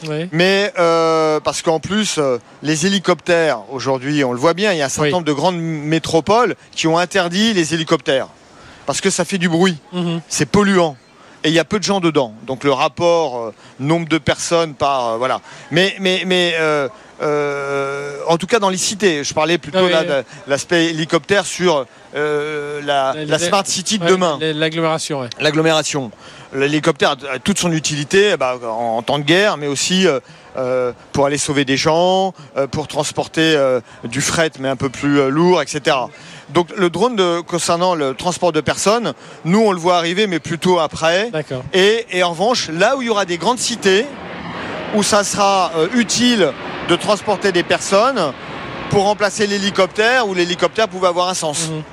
Ouais. 0.08 0.30
mais 0.32 0.72
euh, 0.78 1.40
parce 1.40 1.62
qu'en 1.62 1.80
plus, 1.80 2.20
les 2.62 2.86
hélicoptères, 2.86 3.60
aujourd'hui, 3.72 4.24
on 4.24 4.32
le 4.34 4.40
voit 4.40 4.54
bien, 4.54 4.72
il 4.74 4.78
y 4.78 4.82
a 4.82 4.86
un 4.86 4.90
certain 4.90 5.04
Oui. 5.08 5.12
nombre 5.12 5.26
de 5.26 5.34
grandes 5.34 5.58
métropoles 5.60 6.56
qui 6.72 6.88
ont 6.88 6.98
interdit 6.98 7.54
les 7.54 7.74
hélicoptères, 7.74 8.28
parce 8.86 9.02
que 9.02 9.10
ça 9.10 9.26
fait 9.26 9.38
du 9.40 9.50
bruit 9.50 9.78
Mhm. 9.94 10.22
c'est 10.28 10.46
polluant. 10.46 10.96
Et 11.44 11.50
il 11.50 11.54
y 11.54 11.60
a 11.60 11.66
peu 11.66 11.78
de 11.80 11.84
gens 11.84 12.00
dedans. 12.00 12.34
Donc 12.46 12.64
le 12.64 12.72
rapport 12.74 13.54
nombre 13.80 14.10
de 14.10 14.18
personnes 14.18 14.74
par 14.74 15.18
voilà. 15.20 15.40
Mais 15.72 15.96
mais 16.00 16.24
mais 16.26 16.56
euh, 17.22 18.18
en 18.28 18.38
tout 18.38 18.47
cas 18.47 18.59
dans 18.59 18.70
les 18.70 18.78
cités, 18.78 19.24
je 19.24 19.34
parlais 19.34 19.57
plutôt 19.57 19.80
Ah 19.82 19.84
oui, 19.86 19.91
là 19.91 20.01
oui. 20.01 20.07
de 20.07 20.24
l'aspect 20.47 20.86
hélicoptère 20.86 21.45
sur 21.45 21.86
euh, 22.15 22.80
la, 22.84 23.13
La- 23.13 23.20
la 23.22 23.26
la- 23.26 23.39
smart 23.39 23.65
city 23.65 23.97
de 23.99 24.03
Ouais, 24.05 24.11
demain, 24.11 24.38
L'agglomération, 24.41 25.22
ouais. 25.22 25.30
l'agglomération. 25.39 26.11
L'hélicoptère 26.53 27.15
a 27.32 27.39
toute 27.39 27.59
son 27.59 27.72
utilité 27.72 28.32
eh 28.34 28.38
ben, 28.38 28.57
en, 28.63 28.97
en 28.97 29.01
temps 29.01 29.20
de 29.20 29.24
guerre, 29.26 29.57
mais 29.57 29.68
aussi 29.68 30.07
euh, 30.57 30.91
pour 31.11 31.26
aller 31.26 31.38
sauver 31.38 31.65
des 31.65 31.76
gens, 31.78 32.34
pour 32.72 32.88
transporter 32.88 33.57
du 34.05 34.22
fret 34.22 34.51
mais 34.59 34.70
un 34.70 34.76
peu 34.78 34.89
plus 34.89 35.30
lourd, 35.30 35.61
etc. 35.61 35.95
Donc 36.49 36.70
le 36.76 36.89
drone 36.89 37.15
de- 37.18 37.41
concernant 37.41 37.93
le 37.95 38.13
transport 38.15 38.53
de 38.53 38.61
personnes, 38.61 39.13
nous 39.43 39.59
on 39.59 39.72
le 39.74 39.78
voit 39.80 39.97
arriver 39.97 40.26
mais 40.28 40.39
plutôt 40.39 40.80
après. 40.80 41.30
Et, 41.74 42.05
et 42.11 42.24
en 42.24 42.30
revanche, 42.32 42.70
là 42.70 42.95
où 42.95 43.01
il 43.01 43.07
y 43.07 43.09
aura 43.09 43.26
des 43.26 43.38
grandes 43.38 43.59
cités, 43.59 44.05
où 44.96 45.04
ça 45.04 45.24
sera 45.24 45.72
euh, 45.76 45.88
utile 45.94 46.52
de 46.90 46.96
transporter 46.96 47.52
des 47.52 47.64
personnes 47.64 48.34
pour 48.90 49.04
remplacer 49.04 49.48
l'hélicoptère, 49.48 50.28
où 50.28 50.34
l'hélicoptère 50.34 50.88
pouvait 50.88 51.08
avoir 51.08 51.30
un 51.30 51.34
sens. 51.34 51.70
Mhm. 51.70 51.84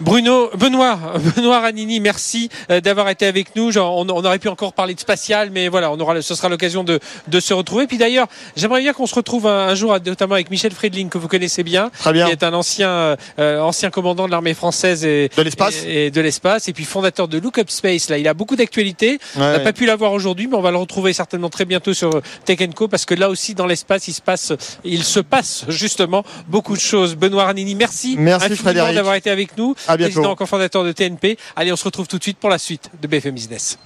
Bruno, 0.00 0.50
Benoît, 0.56 0.98
Benoît 1.36 1.60
Ranini, 1.60 2.00
merci 2.00 2.48
euh, 2.70 2.80
d'avoir 2.80 3.08
été 3.08 3.26
avec 3.26 3.54
nous. 3.56 3.76
On, 3.78 4.08
on 4.08 4.24
aurait 4.24 4.38
pu 4.38 4.48
encore 4.48 4.72
parler 4.72 4.94
de 4.94 5.00
spatial, 5.00 5.50
mais 5.52 5.68
voilà, 5.68 5.90
on 5.92 6.00
aura, 6.00 6.20
ce 6.20 6.34
sera 6.34 6.48
l'occasion 6.48 6.82
de, 6.84 6.98
de 7.28 7.40
se 7.40 7.54
retrouver. 7.54 7.86
Puis 7.86 7.98
d'ailleurs, 7.98 8.26
j'aimerais 8.56 8.80
bien 8.80 8.92
qu'on 8.92 9.06
se 9.06 9.14
retrouve 9.14 9.46
un, 9.46 9.68
un 9.68 9.74
jour, 9.74 9.96
notamment 10.04 10.34
avec 10.34 10.50
Michel 10.50 10.72
Friedling, 10.72 11.08
que 11.08 11.18
vous 11.18 11.28
connaissez 11.28 11.62
bien, 11.62 11.90
Très 11.98 12.12
bien. 12.12 12.26
qui 12.26 12.32
est 12.32 12.42
un 12.42 12.52
ancien, 12.54 13.16
euh, 13.38 13.60
ancien 13.60 13.90
commandant 13.90 14.26
de 14.26 14.30
l'armée 14.32 14.54
française 14.54 15.04
et 15.04 15.30
De 15.36 15.42
l'espace 15.42 15.84
et, 15.86 16.06
et 16.06 16.10
de 16.10 16.20
l'espace, 16.20 16.68
et 16.68 16.72
puis 16.72 16.84
fondateur 16.84 17.28
de 17.28 17.38
Look 17.38 17.58
Up 17.58 17.70
Space. 17.70 18.08
Là, 18.08 18.18
il 18.18 18.26
a 18.26 18.34
beaucoup 18.34 18.56
d'actualités. 18.56 19.18
On 19.36 19.40
Ouais, 19.40 19.46
n'a 19.52 19.56
ouais. 19.58 19.64
pas 19.64 19.72
pu 19.72 19.86
l'avoir 19.86 20.12
aujourd'hui, 20.12 20.46
mais 20.46 20.56
on 20.56 20.62
va 20.62 20.70
le 20.70 20.76
retrouver 20.76 21.12
certainement 21.12 21.48
très 21.50 21.64
bientôt 21.64 21.94
sur 21.94 22.16
euh, 22.16 22.22
Tech 22.44 22.58
Co 22.74 22.88
parce 22.88 23.04
que 23.04 23.14
là 23.14 23.28
aussi 23.28 23.54
dans 23.54 23.66
l'espace, 23.66 24.08
il 24.08 24.14
se 24.14 24.20
passe, 24.20 24.52
il 24.84 25.04
se 25.04 25.20
passe 25.20 25.64
justement 25.68 26.24
beaucoup 26.48 26.74
de 26.74 26.80
choses. 26.80 27.14
Benoît 27.16 27.44
Ranini, 27.44 27.74
merci, 27.74 28.16
Merci, 28.18 28.48
d'avoir 28.62 29.14
été 29.14 29.30
avec 29.30 29.56
nous. 29.56 29.74
À 29.88 29.91
bientôt. 29.96 30.14
Président 30.14 30.34
cofondateur 30.34 30.84
de 30.84 30.92
TNP. 30.92 31.38
Allez, 31.56 31.72
on 31.72 31.76
se 31.76 31.84
retrouve 31.84 32.08
tout 32.08 32.18
de 32.18 32.22
suite 32.22 32.38
pour 32.38 32.50
la 32.50 32.58
suite 32.58 32.90
de 33.00 33.06
BFM 33.06 33.34
Business. 33.34 33.78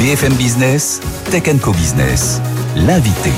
BFM 0.00 0.34
Business, 0.34 1.00
Tech 1.30 1.44
Co 1.60 1.72
Business, 1.72 2.40
l'invité. 2.76 3.30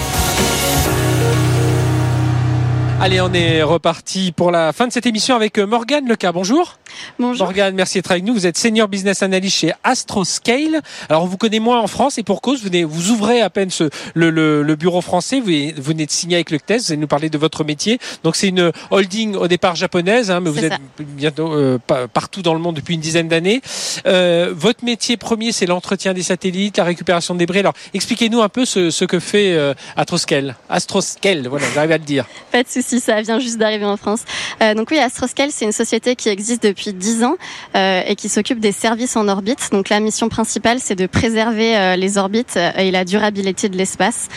Allez, 3.01 3.21
on 3.21 3.33
est 3.35 3.63
reparti 3.63 4.33
pour 4.33 4.51
la 4.51 4.73
fin 4.73 4.87
de 4.87 4.93
cette 4.93 5.05
émission 5.05 5.37
avec 5.37 5.59
euh, 5.59 5.67
Morgane 5.67 6.09
Leca. 6.09 6.33
Bonjour. 6.33 6.79
Bonjour. 7.19 7.47
Morgane, 7.47 7.75
merci 7.75 7.99
d'être 7.99 8.11
avec 8.11 8.25
nous. 8.25 8.35
Vous 8.35 8.47
êtes 8.47 8.59
senior 8.59 8.89
business 8.89 9.23
analyst 9.23 9.57
chez 9.59 9.73
Astroscale. 9.85 10.81
Alors, 11.09 11.23
on 11.25 11.27
vous 11.27 11.37
connaît 11.37 11.59
moins 11.61 11.81
en 11.81 11.87
France 11.87 12.19
et 12.19 12.23
pour 12.23 12.41
cause, 12.41 12.61
vous, 12.61 12.67
venez- 12.69 12.85
vous 12.85 13.11
ouvrez 13.11 13.41
à 13.41 13.51
peine 13.51 13.71
ce, 13.71 13.91
le, 14.15 14.31
le- 14.31 14.63
le 14.63 14.77
bureau 14.77 15.01
français. 15.01 15.41
Vous, 15.41 15.47
vous 15.77 15.83
venez 15.83 16.07
de 16.07 16.11
signer 16.11 16.37
avec 16.37 16.51
le 16.51 16.59
CTES. 16.59 16.79
Vous 16.79 16.93
allez 16.93 16.97
nous 17.01 17.07
parler 17.07 17.31
de 17.31 17.39
votre 17.39 17.65
métier. 17.65 17.99
Donc, 18.23 18.37
c'est 18.37 18.49
une 18.49 18.71
holding 18.91 19.35
au 19.37 19.49
départ 19.49 19.75
japonaise, 19.77 20.31
hein, 20.31 20.41
mais 20.41 20.51
vous 20.51 20.65
êtes 20.65 20.73
ça. 20.73 20.79
bientôt 20.99 21.53
euh, 21.55 21.79
pa- 21.85 22.09
partout 22.09 22.43
dans 22.43 22.55
le 22.55 22.61
monde 22.61 22.77
depuis 22.77 22.95
une 22.95 23.01
dizaine 23.01 23.29
d'années. 23.29 23.61
Euh, 24.07 24.53
votre 24.57 24.85
métier 24.85 25.17
premier, 25.17 25.53
c'est 25.53 25.67
l'entretien 25.67 26.15
des 26.15 26.23
satellites, 26.23 26.77
la 26.77 26.85
récupération 26.85 27.35
de 27.35 27.39
débris. 27.41 27.61
Alors, 27.61 27.75
expliquez-nous 27.95 28.43
un 28.43 28.49
peu 28.49 28.65
ce, 28.65 28.91
ce 28.91 29.05
que 29.05 29.19
fait 29.19 29.53
euh, 29.55 29.75
Astroscale. 29.97 30.57
Astroscale, 30.69 31.47
voilà, 31.49 31.67
j'arrive 31.75 31.93
à 31.93 31.99
le 31.99 32.05
dire. 32.05 32.27
Pas 32.53 32.63
de 32.63 32.69
souci, 32.69 33.01
ça 33.01 33.21
vient 33.23 33.39
juste 33.39 33.59
d'arriver 33.59 33.85
en 33.85 33.97
France. 33.97 34.21
Donc 34.77 34.91
oui, 34.91 34.99
Astroscale, 34.99 35.51
c'est 35.53 35.65
une 35.65 35.73
société 35.73 36.17
qui 36.17 36.29
existe 36.29 36.63
depuis 36.63 36.84
10 36.93 37.25
ans 37.25 37.37
euh, 37.77 38.03
et 38.07 38.15
qui 38.17 38.29
s'occupe 38.29 38.61
des 38.61 38.73
services 38.73 39.17
en 39.17 39.29
orbite. 39.29 39.69
Donc 39.73 39.89
la 39.89 40.01
mission 40.01 40.29
principale, 40.29 40.79
c'est 40.81 40.95
de 40.95 41.07
préserver 41.07 41.77
euh, 41.77 41.97
les 41.97 42.19
orbites 42.19 42.55
euh, 42.57 42.71
et 42.77 42.91
la 42.91 43.05
durabilité 43.05 43.69
de 43.69 43.77
l'espace. 43.77 44.29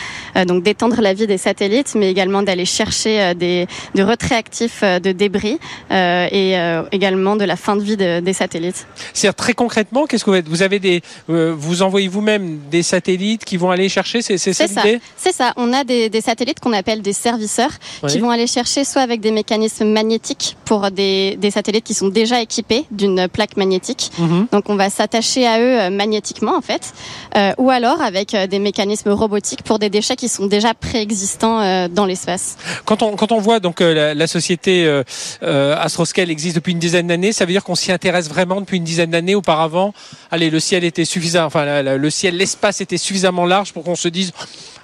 Donc 0.46 0.62
d'étendre 0.62 1.00
la 1.00 1.14
vie 1.14 1.26
des 1.26 1.38
satellites, 1.38 1.94
mais 1.94 2.10
également 2.10 2.42
d'aller 2.42 2.64
chercher 2.64 3.34
des, 3.34 3.66
du 3.94 4.02
retrait 4.02 4.36
actif 4.36 4.82
de 4.82 5.12
débris 5.12 5.58
et 5.90 6.54
également 6.92 7.36
de 7.36 7.44
la 7.44 7.56
fin 7.56 7.76
de 7.76 7.82
vie 7.82 7.96
de- 7.96 8.20
des 8.20 8.32
satellites. 8.32 8.86
C'est 9.14 9.32
très 9.32 9.52
concrètement, 9.54 10.06
qu'est-ce 10.06 10.24
que 10.24 10.30
vous 10.30 10.36
faites? 10.36 10.48
Vous 10.48 10.62
avez 10.62 10.78
des, 10.78 11.02
vous 11.28 11.82
envoyez 11.82 12.08
vous-même 12.08 12.58
des 12.70 12.82
satellites 12.82 13.44
qui 13.44 13.56
vont 13.56 13.70
aller 13.70 13.88
chercher, 13.88 14.22
c'est 14.22 14.38
c'est 14.38 14.52
ça 14.52 14.66
C'est 14.68 14.74
ça. 14.74 14.82
C'est 15.16 15.32
ça. 15.34 15.52
On 15.56 15.72
a 15.72 15.84
des, 15.84 16.08
des 16.08 16.20
satellites 16.20 16.60
qu'on 16.60 16.72
appelle 16.72 17.02
des 17.02 17.12
serviceurs 17.12 17.70
Oui. 18.02 18.10
qui 18.12 18.18
vont 18.20 18.30
aller 18.30 18.46
chercher 18.46 18.84
soit 18.84 19.02
avec 19.02 19.20
des 19.20 19.30
mécanismes 19.32 19.86
magnétiques 19.88 20.56
pour 20.64 20.90
des, 20.90 21.36
des 21.36 21.50
satellites 21.50 21.84
qui 21.84 21.94
sont 21.94 22.08
déjà 22.08 22.27
équipés 22.36 22.84
d'une 22.90 23.28
plaque 23.28 23.56
magnétique. 23.56 24.10
Mhm. 24.18 24.46
Donc 24.52 24.68
on 24.68 24.76
va 24.76 24.90
s'attacher 24.90 25.46
à 25.46 25.58
eux 25.60 25.80
euh, 25.80 25.90
magnétiquement 25.90 26.56
en 26.56 26.60
fait, 26.60 26.92
euh, 27.36 27.52
ou 27.58 27.70
alors 27.70 28.02
avec 28.02 28.34
euh, 28.34 28.46
des 28.46 28.58
mécanismes 28.58 29.10
robotiques 29.10 29.62
pour 29.62 29.78
des 29.78 29.90
déchets 29.90 30.16
qui 30.16 30.28
sont 30.28 30.46
déjà 30.46 30.74
préexistants 30.74 31.60
euh, 31.60 31.88
dans 31.88 32.04
l'espace. 32.04 32.56
Quand 32.84 33.02
on 33.02 33.16
quand 33.16 33.32
on 33.32 33.38
voit 33.40 33.60
donc 33.60 33.80
la, 33.80 34.14
la 34.14 34.26
société 34.26 34.84
euh, 34.84 35.02
euh, 35.42 35.74
Astroscale 35.78 36.30
existe 36.30 36.56
depuis 36.56 36.72
une 36.72 36.78
dizaine 36.78 37.06
d'années, 37.06 37.32
ça 37.32 37.44
veut 37.46 37.52
dire 37.52 37.64
qu'on 37.64 37.74
s'y 37.74 37.90
intéresse 37.92 38.28
vraiment 38.28 38.60
depuis 38.60 38.76
une 38.76 38.84
dizaine 38.84 39.10
d'années. 39.10 39.34
Auparavant, 39.34 39.94
allez, 40.30 40.50
le 40.50 40.60
ciel 40.60 40.84
était 40.84 41.04
suffisant, 41.04 41.44
enfin 41.44 41.64
la- 41.64 41.82
la- 41.82 41.96
le 41.96 42.10
ciel, 42.10 42.36
l'espace 42.36 42.80
était 42.80 42.98
suffisamment 42.98 43.46
large 43.46 43.72
pour 43.72 43.84
qu'on 43.84 43.96
se 43.96 44.08
dise, 44.08 44.32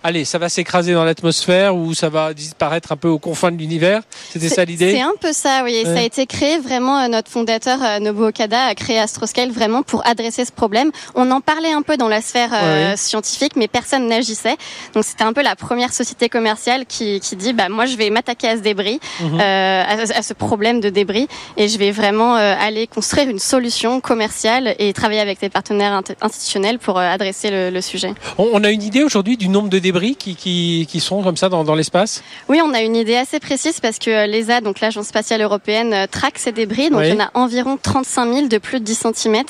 allez, 0.05 0.25
ça 0.25 0.39
va 0.39 0.49
s'écraser 0.49 0.93
dans 0.93 1.03
l'atmosphère 1.03 1.75
ou 1.75 1.95
ça 1.95 2.09
va 2.11 2.33
disparaître 2.35 2.93
un 2.93 2.97
peu 2.97 3.09
aux 3.09 3.19
confins 3.19 3.51
de 3.51 3.57
l'univers? 3.57 4.03
C'était 4.31 4.49
ça 4.51 4.65
l'idée? 4.65 4.93
C'est 4.93 5.01
un 5.01 5.15
peu 5.21 5.33
ça, 5.33 5.63
oui. 5.65 5.75
Et 5.75 5.85
Ça 5.85 5.91
a 5.91 5.95
Ouais. 5.95 6.07
été 6.07 6.27
créé 6.27 6.59
vraiment, 6.59 6.99
euh, 7.01 7.09
notre 7.09 7.31
fondateur 7.31 7.79
euh, 7.83 7.99
Nobuo 8.01 8.29
Okada 8.29 8.67
a 8.67 8.75
créé 8.75 8.99
Astroscale 8.99 9.51
vraiment 9.51 9.83
pour 9.83 10.07
adresser 10.07 10.45
ce 10.45 10.53
problème. 10.53 10.91
On 11.15 11.31
en 11.31 11.41
parlait 11.41 11.73
un 11.73 11.81
peu 11.83 11.97
dans 11.97 12.09
la 12.09 12.21
sphère 12.21 12.51
euh, 12.53 12.91
Ouais. 12.91 12.97
scientifique, 12.99 13.57
mais 13.57 13.67
personne 13.67 14.07
n'agissait. 14.07 14.57
Donc 14.93 15.05
c'était 15.05 15.25
un 15.25 15.33
peu 15.33 15.43
la 15.43 15.57
première 15.57 15.93
société 15.95 16.29
commerciale 16.29 16.85
qui, 16.87 17.21
qui 17.21 17.35
dit, 17.37 17.55
bah 17.55 17.71
moi 17.71 17.87
je 17.87 17.97
vais 17.97 18.11
m'attaquer 18.11 18.49
à 18.49 18.57
ce 18.57 18.61
débris, 18.61 19.01
Mhm. 19.21 19.41
euh, 19.41 19.83
à, 19.83 20.19
à 20.19 20.23
ce 20.23 20.35
problème 20.35 20.81
de 20.81 20.91
débris, 20.91 21.29
et 21.57 21.69
je 21.69 21.79
vais 21.79 21.91
vraiment 21.93 22.37
euh, 22.37 22.55
aller 22.61 22.87
construire 22.87 23.31
une 23.31 23.39
solution 23.39 24.01
commerciale 24.03 24.75
et 24.79 24.93
travailler 24.93 25.21
avec 25.21 25.41
des 25.41 25.49
partenaires 25.49 26.03
institutionnels 26.21 26.79
pour 26.79 26.99
adresser 26.99 27.51
le, 27.51 27.71
le 27.71 27.81
sujet. 27.81 28.13
On, 28.37 28.51
on 28.53 28.65
a 28.65 28.71
une 28.71 28.83
idée 28.83 29.03
aujourd'hui 29.03 29.39
du 29.39 29.49
nombre 29.49 29.71
de 29.71 29.79
débris 29.79 29.94
débris 29.95 30.17
qui, 30.17 30.35
qui, 30.35 30.87
qui 30.91 31.01
sont 31.01 31.23
comme 31.23 31.37
ça 31.37 31.49
dans, 31.49 31.63
dans 31.65 31.75
l'espace? 31.75 32.23
Oui, 32.49 32.61
on 32.65 32.75
a 32.75 32.81
une 32.81 32.97
idée 32.97 33.17
assez 33.17 33.39
précise 33.39 33.79
parce 33.81 33.99
que 33.99 34.27
l'ESA, 34.27 34.61
donc 34.61 34.81
l'Agence 34.81 35.07
spatiale 35.07 35.41
européenne, 35.43 36.07
traque 36.11 36.39
ces 36.39 36.53
débris. 36.53 36.91
Donc 36.91 37.01
Oui. 37.01 37.09
il 37.09 37.15
y 37.15 37.17
en 37.17 37.25
a 37.25 37.31
environ 37.35 37.79
35 37.81 38.33
000 38.35 38.47
de 38.49 38.59
plus 38.59 38.81
de 38.81 38.85
10 38.85 39.07
cm 39.15 39.43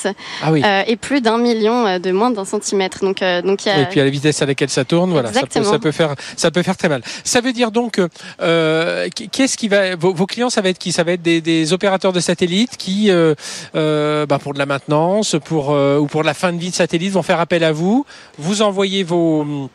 Ah 0.42 0.52
oui. 0.52 0.62
et 0.86 0.96
plus 0.96 1.20
d'un 1.20 1.38
million 1.38 1.86
euh, 1.86 1.98
de 1.98 2.10
moins 2.12 2.30
d'un 2.30 2.44
centimètre. 2.44 3.00
Donc, 3.00 3.22
euh, 3.22 3.40
donc 3.42 3.64
il 3.64 3.68
y 3.68 3.72
a... 3.72 3.80
Et 3.80 3.86
puis 3.86 4.00
à 4.00 4.04
la 4.04 4.10
vitesse 4.10 4.42
à 4.42 4.46
laquelle 4.46 4.68
ça 4.70 4.84
tourne, 4.84 5.10
voilà, 5.10 5.28
ça 5.28 5.40
peut, 5.40 5.46
Exactement. 5.46 5.72
ça 5.72 5.78
peut 5.78 5.92
faire, 5.92 6.14
ça 6.36 6.50
peut 6.50 6.62
faire 6.62 6.76
très 6.76 6.88
mal. 6.88 7.02
Ça 7.24 7.40
veut 7.40 7.52
dire 7.52 7.70
donc, 7.70 8.00
euh, 8.42 9.08
qu'est-ce 9.32 9.56
qui 9.56 9.68
va, 9.68 9.96
vos, 9.96 10.12
vos 10.12 10.26
clients, 10.26 10.50
ça 10.50 10.60
va 10.60 10.68
être 10.68 10.78
qui? 10.78 10.92
Ça 10.92 11.04
va 11.04 11.12
être 11.12 11.22
des, 11.22 11.40
des 11.40 11.72
opérateurs 11.72 12.12
de 12.12 12.20
satellites 12.20 12.76
qui, 12.76 13.10
euh, 13.10 13.34
euh, 13.74 14.26
bah, 14.26 14.38
pour 14.38 14.52
de 14.52 14.58
la 14.58 14.66
maintenance, 14.66 15.36
pour 15.44 15.72
euh, 15.72 15.98
ou 15.98 16.06
pour 16.06 16.22
la 16.22 16.34
fin 16.34 16.52
de 16.52 16.58
vie 16.58 16.70
de 16.70 16.74
satellite, 16.74 17.12
vont 17.12 17.22
faire 17.22 17.40
appel 17.40 17.64
à 17.64 17.72
vous. 17.72 18.04
Vous 18.38 18.62
envoyez 18.62 19.02
vos 19.02 19.68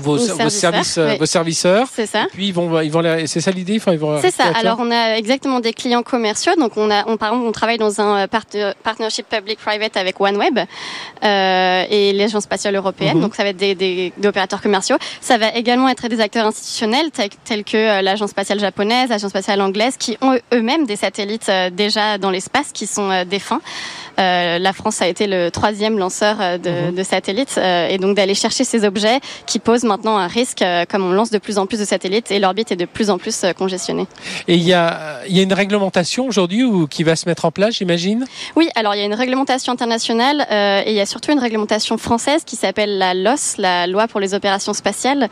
vos, 0.00 0.16
Vos 0.16 0.48
services, 0.50 0.98
euh, 0.98 1.10
oui. 1.12 1.18
vos 1.18 1.26
serviceurs. 1.26 1.86
C'est 1.92 2.06
ça. 2.06 2.22
Et 2.24 2.26
puis 2.32 2.48
ils 2.48 2.52
vont, 2.54 2.80
ils 2.80 2.90
vont 2.90 3.02
c'est 3.26 3.40
ça 3.40 3.50
l'idée. 3.50 3.76
Enfin, 3.76 3.92
ils 3.92 3.98
vont. 3.98 4.20
C'est 4.20 4.34
ça. 4.34 4.44
Alors 4.54 4.78
on 4.80 4.90
a 4.90 5.16
exactement 5.16 5.60
des 5.60 5.72
clients 5.72 6.02
commerciaux. 6.02 6.54
Donc 6.58 6.72
on 6.76 6.90
a, 6.90 7.04
on, 7.08 7.16
par 7.16 7.30
exemple, 7.30 7.46
on 7.48 7.52
travaille 7.52 7.78
dans 7.78 8.00
un 8.00 8.24
euh, 8.24 8.26
parte- 8.26 8.56
partnership 8.82 9.26
public-private 9.28 9.96
avec 9.96 10.20
OneWeb 10.20 10.58
euh, 11.22 11.84
et 11.90 12.12
l'Agence 12.12 12.44
spatiale 12.44 12.74
européenne. 12.76 13.16
Mhm. 13.16 13.22
Donc 13.22 13.34
ça 13.34 13.42
va 13.42 13.50
être 13.50 13.56
des, 13.56 13.74
des, 13.74 14.12
des 14.16 14.28
opérateurs 14.28 14.60
commerciaux. 14.60 14.96
Ça 15.20 15.38
va 15.38 15.48
également 15.54 15.88
être 15.88 16.08
des 16.08 16.20
acteurs 16.20 16.46
institutionnels 16.46 17.10
tels, 17.10 17.30
tels 17.44 17.64
que 17.64 17.76
euh, 17.76 18.02
l'Agence 18.02 18.30
spatiale 18.30 18.58
japonaise, 18.60 19.08
l'Agence 19.10 19.30
spatiale 19.30 19.60
anglaise, 19.60 19.96
qui 19.98 20.16
ont 20.20 20.36
eux-mêmes 20.52 20.86
des 20.86 20.96
satellites 20.96 21.48
euh, 21.48 21.70
déjà 21.70 22.18
dans 22.18 22.30
l'espace 22.30 22.70
qui 22.72 22.86
sont 22.86 23.10
euh, 23.10 23.24
défunts. 23.24 23.60
Euh, 24.18 24.58
la 24.58 24.72
France 24.72 25.00
a 25.00 25.08
été 25.08 25.26
le 25.26 25.50
troisième 25.50 25.98
lanceur 25.98 26.36
euh, 26.40 26.58
de, 26.58 26.70
Mhm. 26.70 26.94
de 26.94 27.02
satellites 27.02 27.54
euh, 27.58 27.88
et 27.88 27.98
donc 27.98 28.16
d'aller 28.16 28.34
chercher 28.34 28.64
ces 28.64 28.84
objets 28.84 29.20
qui 29.46 29.58
posent 29.58 29.84
maintenant 29.90 30.16
un 30.16 30.26
risque 30.26 30.62
euh, 30.62 30.84
comme 30.88 31.04
on 31.04 31.12
lance 31.12 31.30
de 31.30 31.38
plus 31.38 31.58
en 31.58 31.66
plus 31.66 31.78
de 31.78 31.84
satellites 31.84 32.30
et 32.30 32.38
l'orbite 32.38 32.72
est 32.72 32.76
de 32.76 32.84
plus 32.86 33.10
en 33.10 33.18
plus 33.18 33.44
euh, 33.44 33.52
congestionnée. 33.52 34.06
Et 34.48 34.54
il 34.54 34.62
y 34.62 34.72
a, 34.72 35.20
il 35.28 35.36
y 35.36 35.40
a 35.40 35.42
une 35.42 35.52
réglementation 35.52 36.26
aujourd'hui 36.26 36.64
ou 36.64 36.86
qui 36.86 37.02
va 37.02 37.16
se 37.16 37.28
mettre 37.28 37.44
en 37.44 37.50
place, 37.50 37.74
j'imagine? 37.76 38.24
Oui, 38.56 38.68
alors 38.74 38.94
il 38.94 38.98
y 38.98 39.02
a 39.02 39.04
une 39.04 39.14
réglementation 39.14 39.72
internationale 39.72 40.46
euh, 40.50 40.82
et 40.86 40.90
il 40.90 40.96
y 40.96 41.00
a 41.00 41.06
surtout 41.06 41.32
une 41.32 41.38
réglementation 41.38 41.98
française 41.98 42.42
qui 42.46 42.56
s'appelle 42.56 42.96
la 42.98 43.12
LOS, 43.14 43.56
la 43.58 43.86
loi 43.86 44.06
pour 44.08 44.20
les 44.20 44.32
opérations 44.34 44.72
spatiales, 44.72 45.28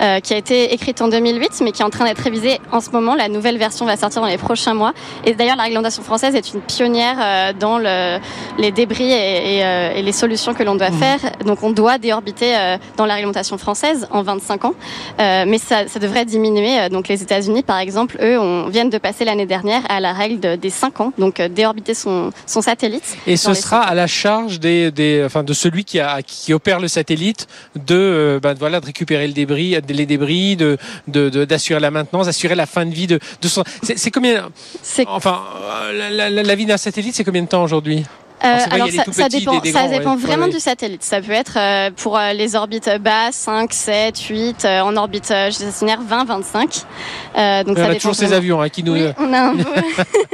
euh, 0.00 0.20
qui 0.20 0.34
a 0.34 0.36
été 0.36 0.72
écrite 0.74 1.00
en 1.02 1.08
2008 1.08 1.60
mais 1.62 1.72
qui 1.72 1.82
est 1.82 1.84
en 1.84 1.90
train 1.90 2.04
d'être 2.04 2.22
révisée 2.22 2.60
en 2.70 2.80
ce 2.80 2.90
moment. 2.90 3.14
La 3.14 3.28
nouvelle 3.28 3.58
version 3.58 3.86
va 3.86 3.96
sortir 3.96 4.22
dans 4.22 4.28
les 4.28 4.38
prochains 4.38 4.74
mois. 4.74 4.92
Et 5.24 5.34
d'ailleurs, 5.34 5.56
la 5.56 5.64
réglementation 5.64 6.02
française 6.02 6.34
est 6.36 6.52
une 6.54 6.60
pionnière 6.60 7.16
euh, 7.20 7.52
dans 7.58 7.78
le, 7.78 8.18
les 8.58 8.70
débris 8.70 9.10
et, 9.10 9.58
et, 9.58 9.98
et 9.98 10.02
les 10.02 10.12
solutions 10.12 10.54
que 10.54 10.62
l'on 10.62 10.76
doit 10.76 10.90
Mhm. 10.90 10.98
faire. 10.98 11.18
Donc 11.46 11.62
on 11.62 11.70
doit 11.70 11.98
déorbiter 11.98 12.76
dans 12.96 13.06
la 13.06 13.14
réglementation 13.14 13.56
française 13.58 14.01
en 14.10 14.22
25 14.22 14.64
ans, 14.64 14.74
Euh, 15.20 15.44
mais 15.46 15.58
ça, 15.58 15.86
ça 15.88 15.98
devrait 15.98 16.24
diminuer. 16.24 16.80
Euh, 16.80 16.88
Donc 16.88 17.08
les 17.08 17.22
États-Unis, 17.22 17.62
par 17.62 17.78
exemple, 17.78 18.16
eux, 18.22 18.38
on, 18.38 18.68
viennent 18.68 18.90
de 18.90 18.98
passer 18.98 19.24
l'année 19.24 19.46
dernière 19.46 19.82
à 19.88 20.00
la 20.00 20.12
règle 20.12 20.40
de- 20.40 20.56
des 20.56 20.70
5 20.70 21.00
ans, 21.00 21.12
donc 21.18 21.40
euh, 21.40 21.48
déorbiter 21.48 21.94
son, 21.94 22.30
son 22.46 22.60
satellite. 22.62 23.04
Et 23.26 23.36
ce 23.36 23.54
sera 23.54 23.80
à 23.80 23.94
la 23.94 24.06
charge 24.06 24.58
des, 24.60 24.90
des, 24.90 25.22
enfin, 25.24 25.42
de 25.42 25.52
celui 25.52 25.84
qui, 25.84 26.00
a, 26.00 26.22
qui 26.22 26.52
opère 26.52 26.80
le 26.80 26.88
satellite 26.88 27.46
de, 27.76 28.38
ben, 28.42 28.54
voilà, 28.54 28.80
de 28.80 28.86
récupérer 28.86 29.26
le 29.26 29.32
débris, 29.32 29.76
les 29.88 30.06
débris, 30.06 30.56
de, 30.56 30.78
de, 31.08 31.28
de- 31.28 31.44
d'assurer 31.44 31.80
la 31.80 31.90
maintenance, 31.90 32.26
d'assurer 32.26 32.54
la 32.54 32.66
fin 32.66 32.84
de 32.86 32.94
vie 32.94 33.06
de, 33.06 33.18
de 33.40 33.48
son. 33.48 33.62
C'est, 33.82 34.10
combien, 34.10 34.48
enfin, 35.06 35.40
la, 35.92 36.30
la- 36.30 36.42
la 36.42 36.54
vie 36.54 36.66
d'un 36.66 36.76
satellite, 36.76 37.14
c'est 37.14 37.24
combien 37.24 37.42
de 37.42 37.48
temps 37.48 37.62
aujourd'hui? 37.62 38.04
Alors, 38.42 38.56
vrai, 38.66 38.74
alors 38.74 38.86
a 38.88 39.12
ça, 39.12 39.28
dépend, 39.28 39.52
des- 39.54 39.60
des 39.60 39.72
ça 39.72 39.80
grands, 39.86 39.98
dépend 39.98 40.10
ouais. 40.14 40.20
vraiment 40.20 40.46
Ouais, 40.46 40.52
du 40.52 40.60
satellite. 40.60 41.02
Ça 41.04 41.20
peut 41.20 41.32
être 41.32 41.56
euh, 41.56 41.90
pour 41.96 42.18
euh, 42.18 42.32
les 42.32 42.56
orbites 42.56 42.90
basses 43.00 43.36
5, 43.36 43.72
7, 43.72 44.18
8, 44.18 44.64
euh, 44.64 44.80
en 44.80 44.96
orbite 44.96 45.30
euh, 45.30 45.44
géostationnaire 45.50 46.00
20, 46.02 46.24
25. 46.24 46.82
Euh, 47.38 47.64
donc 47.64 47.76
On 47.78 47.80
ça 47.80 47.84
a 47.84 47.88
dépend 47.88 47.98
toujours 48.00 48.14
ces 48.14 48.26
vraiment. 48.26 48.36
avions 48.38 48.60
hein, 48.62 48.68
qui 48.68 48.82
nous. 48.82 48.92
Oui, 48.94 49.04
on 49.18 49.32
a 49.32 49.38
un, 49.38 49.54
beau- 49.54 49.62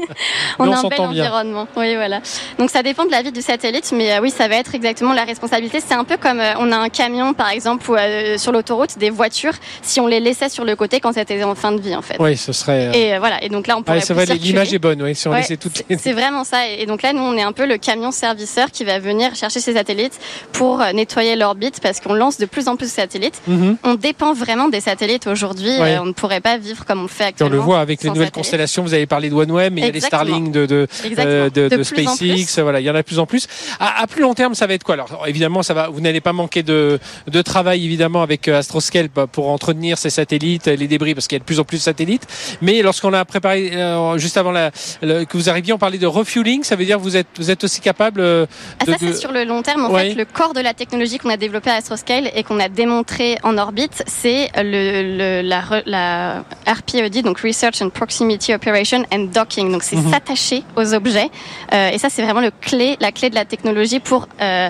on 0.58 0.68
on 0.68 0.72
a 0.72 0.78
un 0.78 0.82
bel 0.84 0.98
bien. 0.98 1.08
environnement. 1.08 1.68
Oui, 1.76 1.94
voilà. 1.96 2.20
Donc 2.58 2.70
ça 2.70 2.82
dépend 2.82 3.04
de 3.04 3.10
la 3.10 3.22
vie 3.22 3.32
du 3.32 3.42
satellite, 3.42 3.92
mais 3.94 4.12
euh, 4.12 4.20
oui, 4.22 4.30
ça 4.30 4.48
va 4.48 4.56
être 4.56 4.74
exactement 4.74 5.12
la 5.12 5.24
responsabilité. 5.24 5.80
C'est 5.86 5.94
un 5.94 6.04
peu 6.04 6.16
comme 6.16 6.40
euh, 6.40 6.54
on 6.58 6.72
a 6.72 6.76
un 6.76 6.88
camion, 6.88 7.34
par 7.34 7.50
exemple, 7.50 7.90
ou 7.90 7.94
euh, 7.96 8.38
sur 8.38 8.52
l'autoroute, 8.52 8.98
des 8.98 9.10
voitures, 9.10 9.52
si 9.82 10.00
on 10.00 10.06
les 10.06 10.20
laissait 10.20 10.48
sur 10.48 10.64
le 10.64 10.76
côté 10.76 11.00
quand 11.00 11.12
c'était 11.12 11.42
en 11.44 11.54
fin 11.54 11.72
de 11.72 11.80
vie, 11.80 11.94
en 11.94 12.02
fait. 12.02 12.16
Oui, 12.18 12.36
ce 12.36 12.52
serait. 12.52 12.86
euh, 12.88 12.92
Et 12.92 13.14
euh, 13.14 13.18
voilà. 13.18 13.42
Et 13.44 13.48
donc 13.48 13.66
là, 13.66 13.76
on 13.76 13.82
pourrait 13.82 13.98
ouais, 13.98 14.04
c'est 14.04 14.14
vrai, 14.14 14.24
l'image 14.26 14.72
est 14.72 14.78
bonne, 14.78 15.02
oui, 15.02 15.14
si 15.14 15.28
on 15.28 15.32
laissait 15.34 15.56
toutes 15.56 15.82
les. 15.88 15.98
C'est 15.98 16.12
vraiment 16.12 16.44
ça. 16.44 16.66
Et 16.68 16.86
donc 16.86 17.02
là, 17.02 17.12
nous, 17.12 17.22
on 17.22 17.36
est 17.36 17.42
un 17.42 17.52
peu 17.52 17.66
le 17.66 17.76
camion 17.76 17.97
serviceur 18.10 18.70
qui 18.70 18.84
va 18.84 18.98
venir 18.98 19.34
chercher 19.34 19.60
ces 19.60 19.74
satellites 19.74 20.18
pour 20.52 20.80
euh, 20.80 20.92
nettoyer 20.92 21.36
l'orbite 21.36 21.80
parce 21.82 22.00
qu'on 22.00 22.14
lance 22.14 22.38
de 22.38 22.46
plus 22.46 22.68
en 22.68 22.76
plus 22.76 22.86
de 22.86 22.90
satellites. 22.92 23.40
Mhm. 23.46 23.76
On 23.84 23.94
dépend 23.94 24.32
vraiment 24.32 24.68
des 24.68 24.80
satellites 24.80 25.26
aujourd'hui. 25.26 25.70
Euh, 25.70 26.00
on 26.00 26.06
ne 26.06 26.12
pourrait 26.12 26.40
pas 26.40 26.56
vivre 26.58 26.84
comme 26.84 27.04
on 27.04 27.08
fait 27.08 27.14
Puis 27.16 27.24
on 27.24 27.28
actuellement. 27.46 27.54
le 27.56 27.60
voit 27.60 27.80
avec 27.80 28.02
les 28.02 28.08
nouvelles 28.08 28.26
satellite. 28.26 28.34
constellations. 28.34 28.82
Vous 28.82 28.94
avez 28.94 29.06
parlé 29.06 29.28
de 29.30 29.34
OneWeb, 29.34 29.72
mais 29.72 29.80
il 29.80 29.84
y 29.84 29.88
a 29.88 29.90
les 29.92 29.96
Exactement. 29.98 30.22
Starlink 30.24 30.52
de, 30.52 30.66
de, 30.66 30.86
Exactement. 31.04 31.26
euh, 31.26 31.50
de, 31.50 31.68
De 31.68 31.76
de 31.76 31.82
SpaceX. 31.82 32.60
Voilà, 32.62 32.80
il 32.80 32.86
y 32.86 32.90
en 32.90 32.94
a 32.94 32.98
de 32.98 33.06
plus 33.06 33.18
en 33.18 33.26
plus. 33.26 33.46
À, 33.80 34.02
à 34.02 34.06
plus 34.06 34.22
long 34.22 34.34
terme, 34.34 34.54
ça 34.54 34.66
va 34.66 34.74
être 34.74 34.84
quoi? 34.84 34.94
Alors 34.94 35.24
évidemment, 35.26 35.62
ça 35.62 35.74
va. 35.74 35.88
Vous 35.88 36.00
n'allez 36.00 36.20
pas 36.20 36.32
manquer 36.32 36.62
de, 36.62 36.98
de 37.26 37.42
travail 37.42 37.84
évidemment 37.84 38.22
avec 38.22 38.48
euh, 38.48 38.58
Astroscale 38.58 39.08
bah, 39.14 39.26
pour 39.30 39.48
entretenir 39.50 39.98
ces 39.98 40.10
satellites, 40.10 40.66
les 40.66 40.86
débris, 40.88 41.14
parce 41.14 41.26
qu'il 41.28 41.36
y 41.36 41.40
a 41.40 41.40
de 41.40 41.44
plus 41.44 41.60
en 41.60 41.64
plus 41.64 41.78
de 41.78 41.82
satellites. 41.82 42.26
Mais 42.62 42.82
lorsqu'on 42.82 43.12
a 43.12 43.24
préparé 43.24 43.70
euh, 43.74 44.18
juste 44.18 44.36
avant 44.36 44.52
la, 44.52 44.70
le- 45.02 45.24
que 45.24 45.36
vous 45.36 45.48
arriviez, 45.50 45.72
on 45.72 45.78
parlait 45.78 45.98
de 45.98 46.06
refueling. 46.06 46.62
Ça 46.64 46.76
veut 46.76 46.84
dire 46.84 46.98
que 46.98 47.02
vous 47.02 47.16
êtes 47.16 47.26
vous 47.36 47.50
êtes 47.50 47.64
aussi 47.64 47.80
capable. 47.88 48.20
euh, 48.20 48.46
Ah, 48.80 48.84
ça, 48.86 48.92
c'est 49.00 49.06
de- 49.06 49.12
sur 49.24 49.32
le 49.32 49.44
long 49.44 49.62
terme. 49.62 49.84
En 49.86 49.90
fait, 49.94 50.14
le 50.14 50.24
corps 50.24 50.54
de 50.54 50.60
la 50.60 50.74
technologie 50.74 51.18
qu'on 51.18 51.30
a 51.30 51.36
développé 51.46 51.70
à 51.70 51.74
Astroscale 51.80 52.26
et 52.34 52.42
qu'on 52.46 52.60
a 52.60 52.68
démontré 52.68 53.26
en 53.42 53.56
orbite, 53.56 54.02
c'est 54.06 54.50
le, 54.56 54.82
le- 55.20 55.42
la, 55.52 55.62
la 55.86 56.44
RPOD, 56.66 57.22
donc 57.22 57.40
Research 57.40 57.80
and 57.82 57.90
Proximity 57.90 58.52
Operation 58.54 59.00
and 59.14 59.24
Docking. 59.38 59.72
Donc, 59.72 59.82
c'est 59.82 59.96
Mhm. 59.96 60.10
s'attacher 60.12 60.62
aux 60.76 60.92
objets. 60.94 61.30
Euh, 61.72 61.90
et 61.94 61.98
ça, 61.98 62.08
c'est 62.10 62.22
vraiment 62.22 62.40
le 62.48 62.52
clé, 62.68 62.96
la 63.00 63.10
clé 63.12 63.30
de 63.30 63.34
la 63.34 63.44
technologie 63.46 64.00
pour 64.00 64.28
euh, 64.40 64.68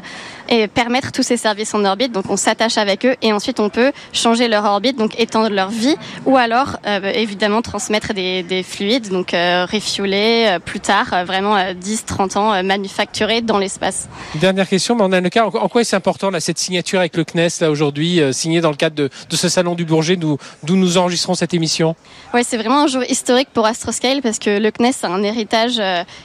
et 0.48 0.68
permettre 0.68 1.12
tous 1.12 1.22
ces 1.22 1.36
services 1.36 1.74
en 1.74 1.84
orbite. 1.84 2.12
Donc, 2.12 2.24
on 2.30 2.36
s'attache 2.36 2.78
avec 2.78 3.04
eux 3.04 3.16
et 3.22 3.32
ensuite, 3.32 3.60
on 3.60 3.68
peut 3.68 3.92
changer 4.12 4.48
leur 4.48 4.64
orbite, 4.64 4.96
donc 4.96 5.18
étendre 5.18 5.50
leur 5.50 5.68
vie, 5.70 5.96
ou 6.26 6.36
alors, 6.36 6.76
euh, 6.86 7.00
évidemment, 7.14 7.62
transmettre 7.62 8.14
des, 8.14 8.42
des 8.42 8.62
fluides, 8.62 9.08
donc 9.10 9.34
euh, 9.34 9.66
refueler 9.70 10.46
euh, 10.48 10.58
plus 10.58 10.80
tard, 10.80 11.06
euh, 11.12 11.24
vraiment 11.24 11.56
euh, 11.56 11.74
10, 11.74 12.04
30 12.04 12.36
ans, 12.36 12.62
manufacturer 12.62 13.40
dans 13.42 13.58
l'espace. 13.58 14.08
Dernière 14.36 14.68
question, 14.68 14.94
mais 14.96 15.02
on 15.04 15.12
a 15.12 15.20
le 15.20 15.28
cas. 15.28 15.44
En 15.46 15.68
quoi 15.68 15.84
c'est 15.84 15.96
important 15.96 16.30
là 16.30 16.40
cette 16.40 16.58
signature 16.58 17.00
avec 17.00 17.16
le 17.16 17.24
CNES 17.24 17.48
là 17.60 17.70
aujourd'hui, 17.70 18.20
signée 18.32 18.60
dans 18.60 18.70
le 18.70 18.76
cadre 18.76 18.96
de, 18.96 19.08
de 19.30 19.36
ce 19.36 19.48
salon 19.48 19.74
du 19.74 19.84
Bourget, 19.84 20.16
d'où 20.16 20.38
nous 20.68 20.98
enregistrons 20.98 21.34
cette 21.34 21.54
émission? 21.54 21.94
Oui, 22.34 22.42
c'est 22.44 22.56
vraiment 22.56 22.82
un 22.82 22.86
jour 22.86 23.02
historique 23.08 23.48
pour 23.52 23.66
Astroscale 23.66 24.20
parce 24.22 24.38
que 24.38 24.58
le 24.58 24.70
CNES 24.70 24.92
a 25.02 25.08
un 25.08 25.22
héritage 25.22 25.80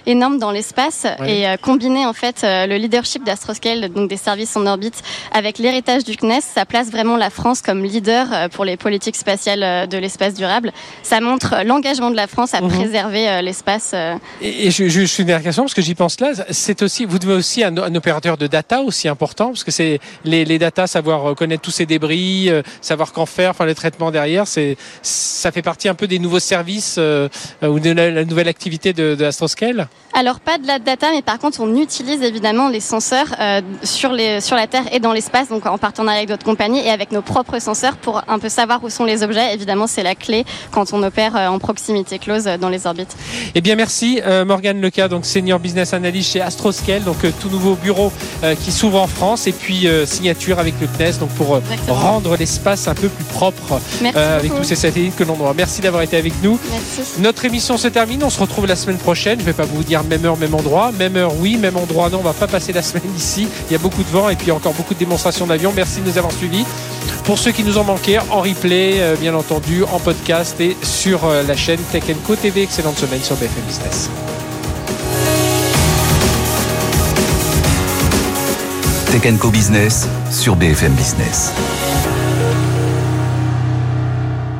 énorme 0.06 0.38
dans 0.40 0.52
l'espace 0.52 1.06
Ouais. 1.20 1.40
et 1.54 1.58
combiner 1.62 2.06
en 2.06 2.14
fait 2.14 2.42
le 2.44 2.78
leadership 2.78 3.24
d'Astroscale, 3.24 3.90
donc 3.90 4.10
des 4.14 4.18
services 4.18 4.56
en 4.56 4.66
orbite, 4.68 5.02
avec 5.32 5.58
l'héritage 5.58 6.04
du 6.04 6.16
CNES, 6.16 6.42
ça 6.56 6.66
place 6.66 6.90
vraiment 6.92 7.18
la 7.18 7.30
France 7.32 7.62
comme 7.62 7.84
leader 7.84 8.28
euh, 8.32 8.48
pour 8.48 8.64
les 8.64 8.78
politiques 8.78 9.16
spatiales 9.16 9.64
euh, 9.64 9.86
de 9.88 9.98
l'espace 9.98 10.36
durable. 10.36 10.72
Ça 11.02 11.20
montre 11.20 11.50
l'engagement 11.66 12.12
de 12.12 12.16
la 12.16 12.28
France 12.28 12.54
à 12.54 12.62
Mhm. 12.62 12.70
préserver 12.70 13.28
euh, 13.28 13.42
l'espace. 13.42 13.96
Et, 14.42 14.68
et 14.68 14.72
je, 14.72 14.84
je, 14.88 15.00
je 15.02 15.06
suis 15.06 15.22
une 15.24 15.28
dernière 15.28 15.44
question 15.44 15.64
parce 15.64 15.74
que 15.74 15.82
j'y 15.82 15.96
pense 15.96 16.20
là. 16.20 16.30
C'est 16.52 16.82
aussi, 16.84 17.06
vous 17.06 17.18
devez 17.18 17.34
aussi 17.34 17.64
un, 17.64 17.76
un 17.78 17.96
opérateur 17.96 18.38
de 18.38 18.48
data 18.48 18.82
aussi 18.82 19.08
important 19.08 19.48
parce 19.48 19.64
que 19.64 19.72
c'est 19.72 20.00
les, 20.26 20.46
les 20.46 20.60
data, 20.60 20.86
savoir 20.88 21.36
connaître 21.36 21.64
tous 21.64 21.72
ces 21.72 21.86
débris, 21.88 22.50
savoir 22.82 23.12
qu'en 23.14 23.26
faire, 23.26 23.50
enfin 23.52 23.66
les 23.66 23.76
traitements 23.76 24.12
derrière. 24.12 24.46
C'est, 24.48 24.78
ça 25.02 25.52
fait 25.52 25.62
partie 25.64 25.90
un 25.90 25.96
peu 25.96 26.08
des 26.08 26.20
nouveaux 26.20 26.40
services 26.56 26.96
euh, 27.00 27.28
ou 27.64 27.80
de 27.80 27.92
la, 27.92 28.12
la 28.12 28.26
nouvelle 28.26 28.48
activité 28.48 28.94
de, 28.94 29.16
de 29.16 29.26
Astroscale. 29.26 29.88
Alors 30.14 30.40
pas 30.40 30.58
de 30.60 30.68
la 30.68 30.78
data, 30.80 31.08
mais 31.12 31.22
par 31.24 31.40
contre 31.40 31.60
on 31.62 31.76
utilise 31.82 32.22
évidemment 32.22 32.70
les 32.70 32.80
senseurs 32.80 33.28
euh, 33.40 33.62
sur, 33.84 34.03
les, 34.12 34.42
sur 34.42 34.56
la 34.56 34.68
Terre 34.68 34.84
et 34.92 35.00
dans 35.00 35.14
l'espace, 35.14 35.50
donc 35.50 35.66
en 35.66 35.78
partenariat 35.78 36.20
avec 36.20 36.30
d'autres 36.30 36.46
compagnies 36.46 36.80
et 36.80 36.90
avec 36.90 37.12
nos 37.12 37.22
propres 37.22 37.60
senseurs 37.60 37.96
pour 37.98 38.22
un 38.28 38.40
peu 38.40 38.50
savoir 38.50 38.84
où 38.84 38.90
sont 38.90 39.06
les 39.06 39.24
objets. 39.24 39.54
Évidemment 39.54 39.88
c'est 39.88 40.04
la 40.04 40.16
clé 40.16 40.46
quand 40.72 40.94
on 40.94 41.02
opère 41.04 41.36
euh, 41.36 41.48
en 41.48 41.60
proximité 41.60 42.20
close 42.20 42.48
euh, 42.48 42.58
dans 42.58 42.70
les 42.70 42.86
orbites. 42.88 43.16
Eh 43.56 43.62
bien, 43.62 43.76
merci 43.76 44.20
euh, 44.26 44.46
Morgane 44.46 44.82
Leca, 44.82 45.08
donc 45.08 45.26
senior 45.26 45.60
business 45.60 45.94
analyst 45.94 46.32
chez 46.34 46.42
Astroscale, 46.42 47.04
donc 47.04 47.24
euh, 47.24 47.32
tout 47.40 47.50
nouveau 47.50 47.76
bureau 47.76 48.12
euh, 48.44 48.56
qui 48.56 48.72
s'ouvre 48.72 49.02
en 49.02 49.08
France, 49.08 49.48
et 49.48 49.52
puis 49.52 49.88
signature 50.06 50.60
avec 50.60 50.74
le 50.82 50.88
CNES, 50.88 51.20
donc 51.20 51.30
pour 51.30 51.58
Exactement. 51.58 51.96
rendre 51.96 52.36
l'espace 52.36 52.88
un 52.88 52.96
peu 52.96 53.08
plus 53.10 53.24
propre 53.26 53.80
avec 54.16 54.56
tous 54.56 54.64
ces 54.64 54.76
satellites 54.76 55.16
que 55.16 55.24
l'on 55.24 55.34
voit. 55.34 55.54
Merci 55.56 55.82
d'avoir 55.82 56.02
été 56.02 56.18
avec 56.18 56.34
nous. 56.42 56.60
Merci. 56.72 57.20
Notre 57.20 57.46
émission 57.46 57.78
se 57.78 57.88
termine. 57.88 58.24
On 58.24 58.30
se 58.30 58.40
retrouve 58.40 58.66
la 58.66 58.76
semaine 58.76 58.98
prochaine. 58.98 59.40
Je 59.40 59.46
vais 59.46 59.54
pas 59.54 59.66
vous 59.66 59.84
dire 59.84 60.04
même 60.04 60.26
heure, 60.26 60.38
même 60.38 60.56
endroit. 60.56 60.92
Même 60.98 61.16
heure, 61.16 61.34
oui. 61.40 61.58
Même 61.58 61.78
endroit, 61.78 62.10
non. 62.10 62.20
On 62.20 62.24
va 62.24 62.34
pas 62.34 62.48
passer 62.48 62.74
la 62.74 62.82
semaine 62.82 63.04
ici. 63.16 63.48
Il 63.70 63.74
y 63.74 63.76
a 63.76 63.80
beaucoup 63.80 63.93
de 64.02 64.10
vent 64.10 64.30
et 64.30 64.36
puis 64.36 64.50
encore 64.50 64.74
beaucoup 64.74 64.96
de 64.96 65.00
démonstrations 65.00 65.46
d'avions. 65.46 65.72
Merci 65.76 66.02
de 66.02 66.10
nous 66.10 66.18
avoir 66.18 66.34
suivis. 66.34 66.66
Pour 67.26 67.38
ceux 67.38 67.52
qui 67.52 67.64
nous 67.64 67.78
ont 67.78 67.84
manqué, 67.84 68.18
en 68.18 68.42
replay, 68.42 68.96
euh, 69.00 69.16
bien 69.16 69.36
entendu, 69.36 69.84
en 69.84 70.00
podcast 70.00 70.60
et 70.60 70.76
sur 70.82 71.26
euh, 71.26 71.44
la 71.44 71.56
chaîne 71.56 71.80
Tech 71.92 72.04
Co 72.26 72.36
TV. 72.36 72.64
Excellente 72.64 72.98
semaine 72.98 73.22
sur 73.22 73.36
BFM 73.36 73.64
Business. 73.68 74.10
Tech 79.12 79.38
Co 79.38 79.50
Business 79.52 80.08
sur 80.32 80.56
BFM 80.56 80.94
Business. 80.94 81.52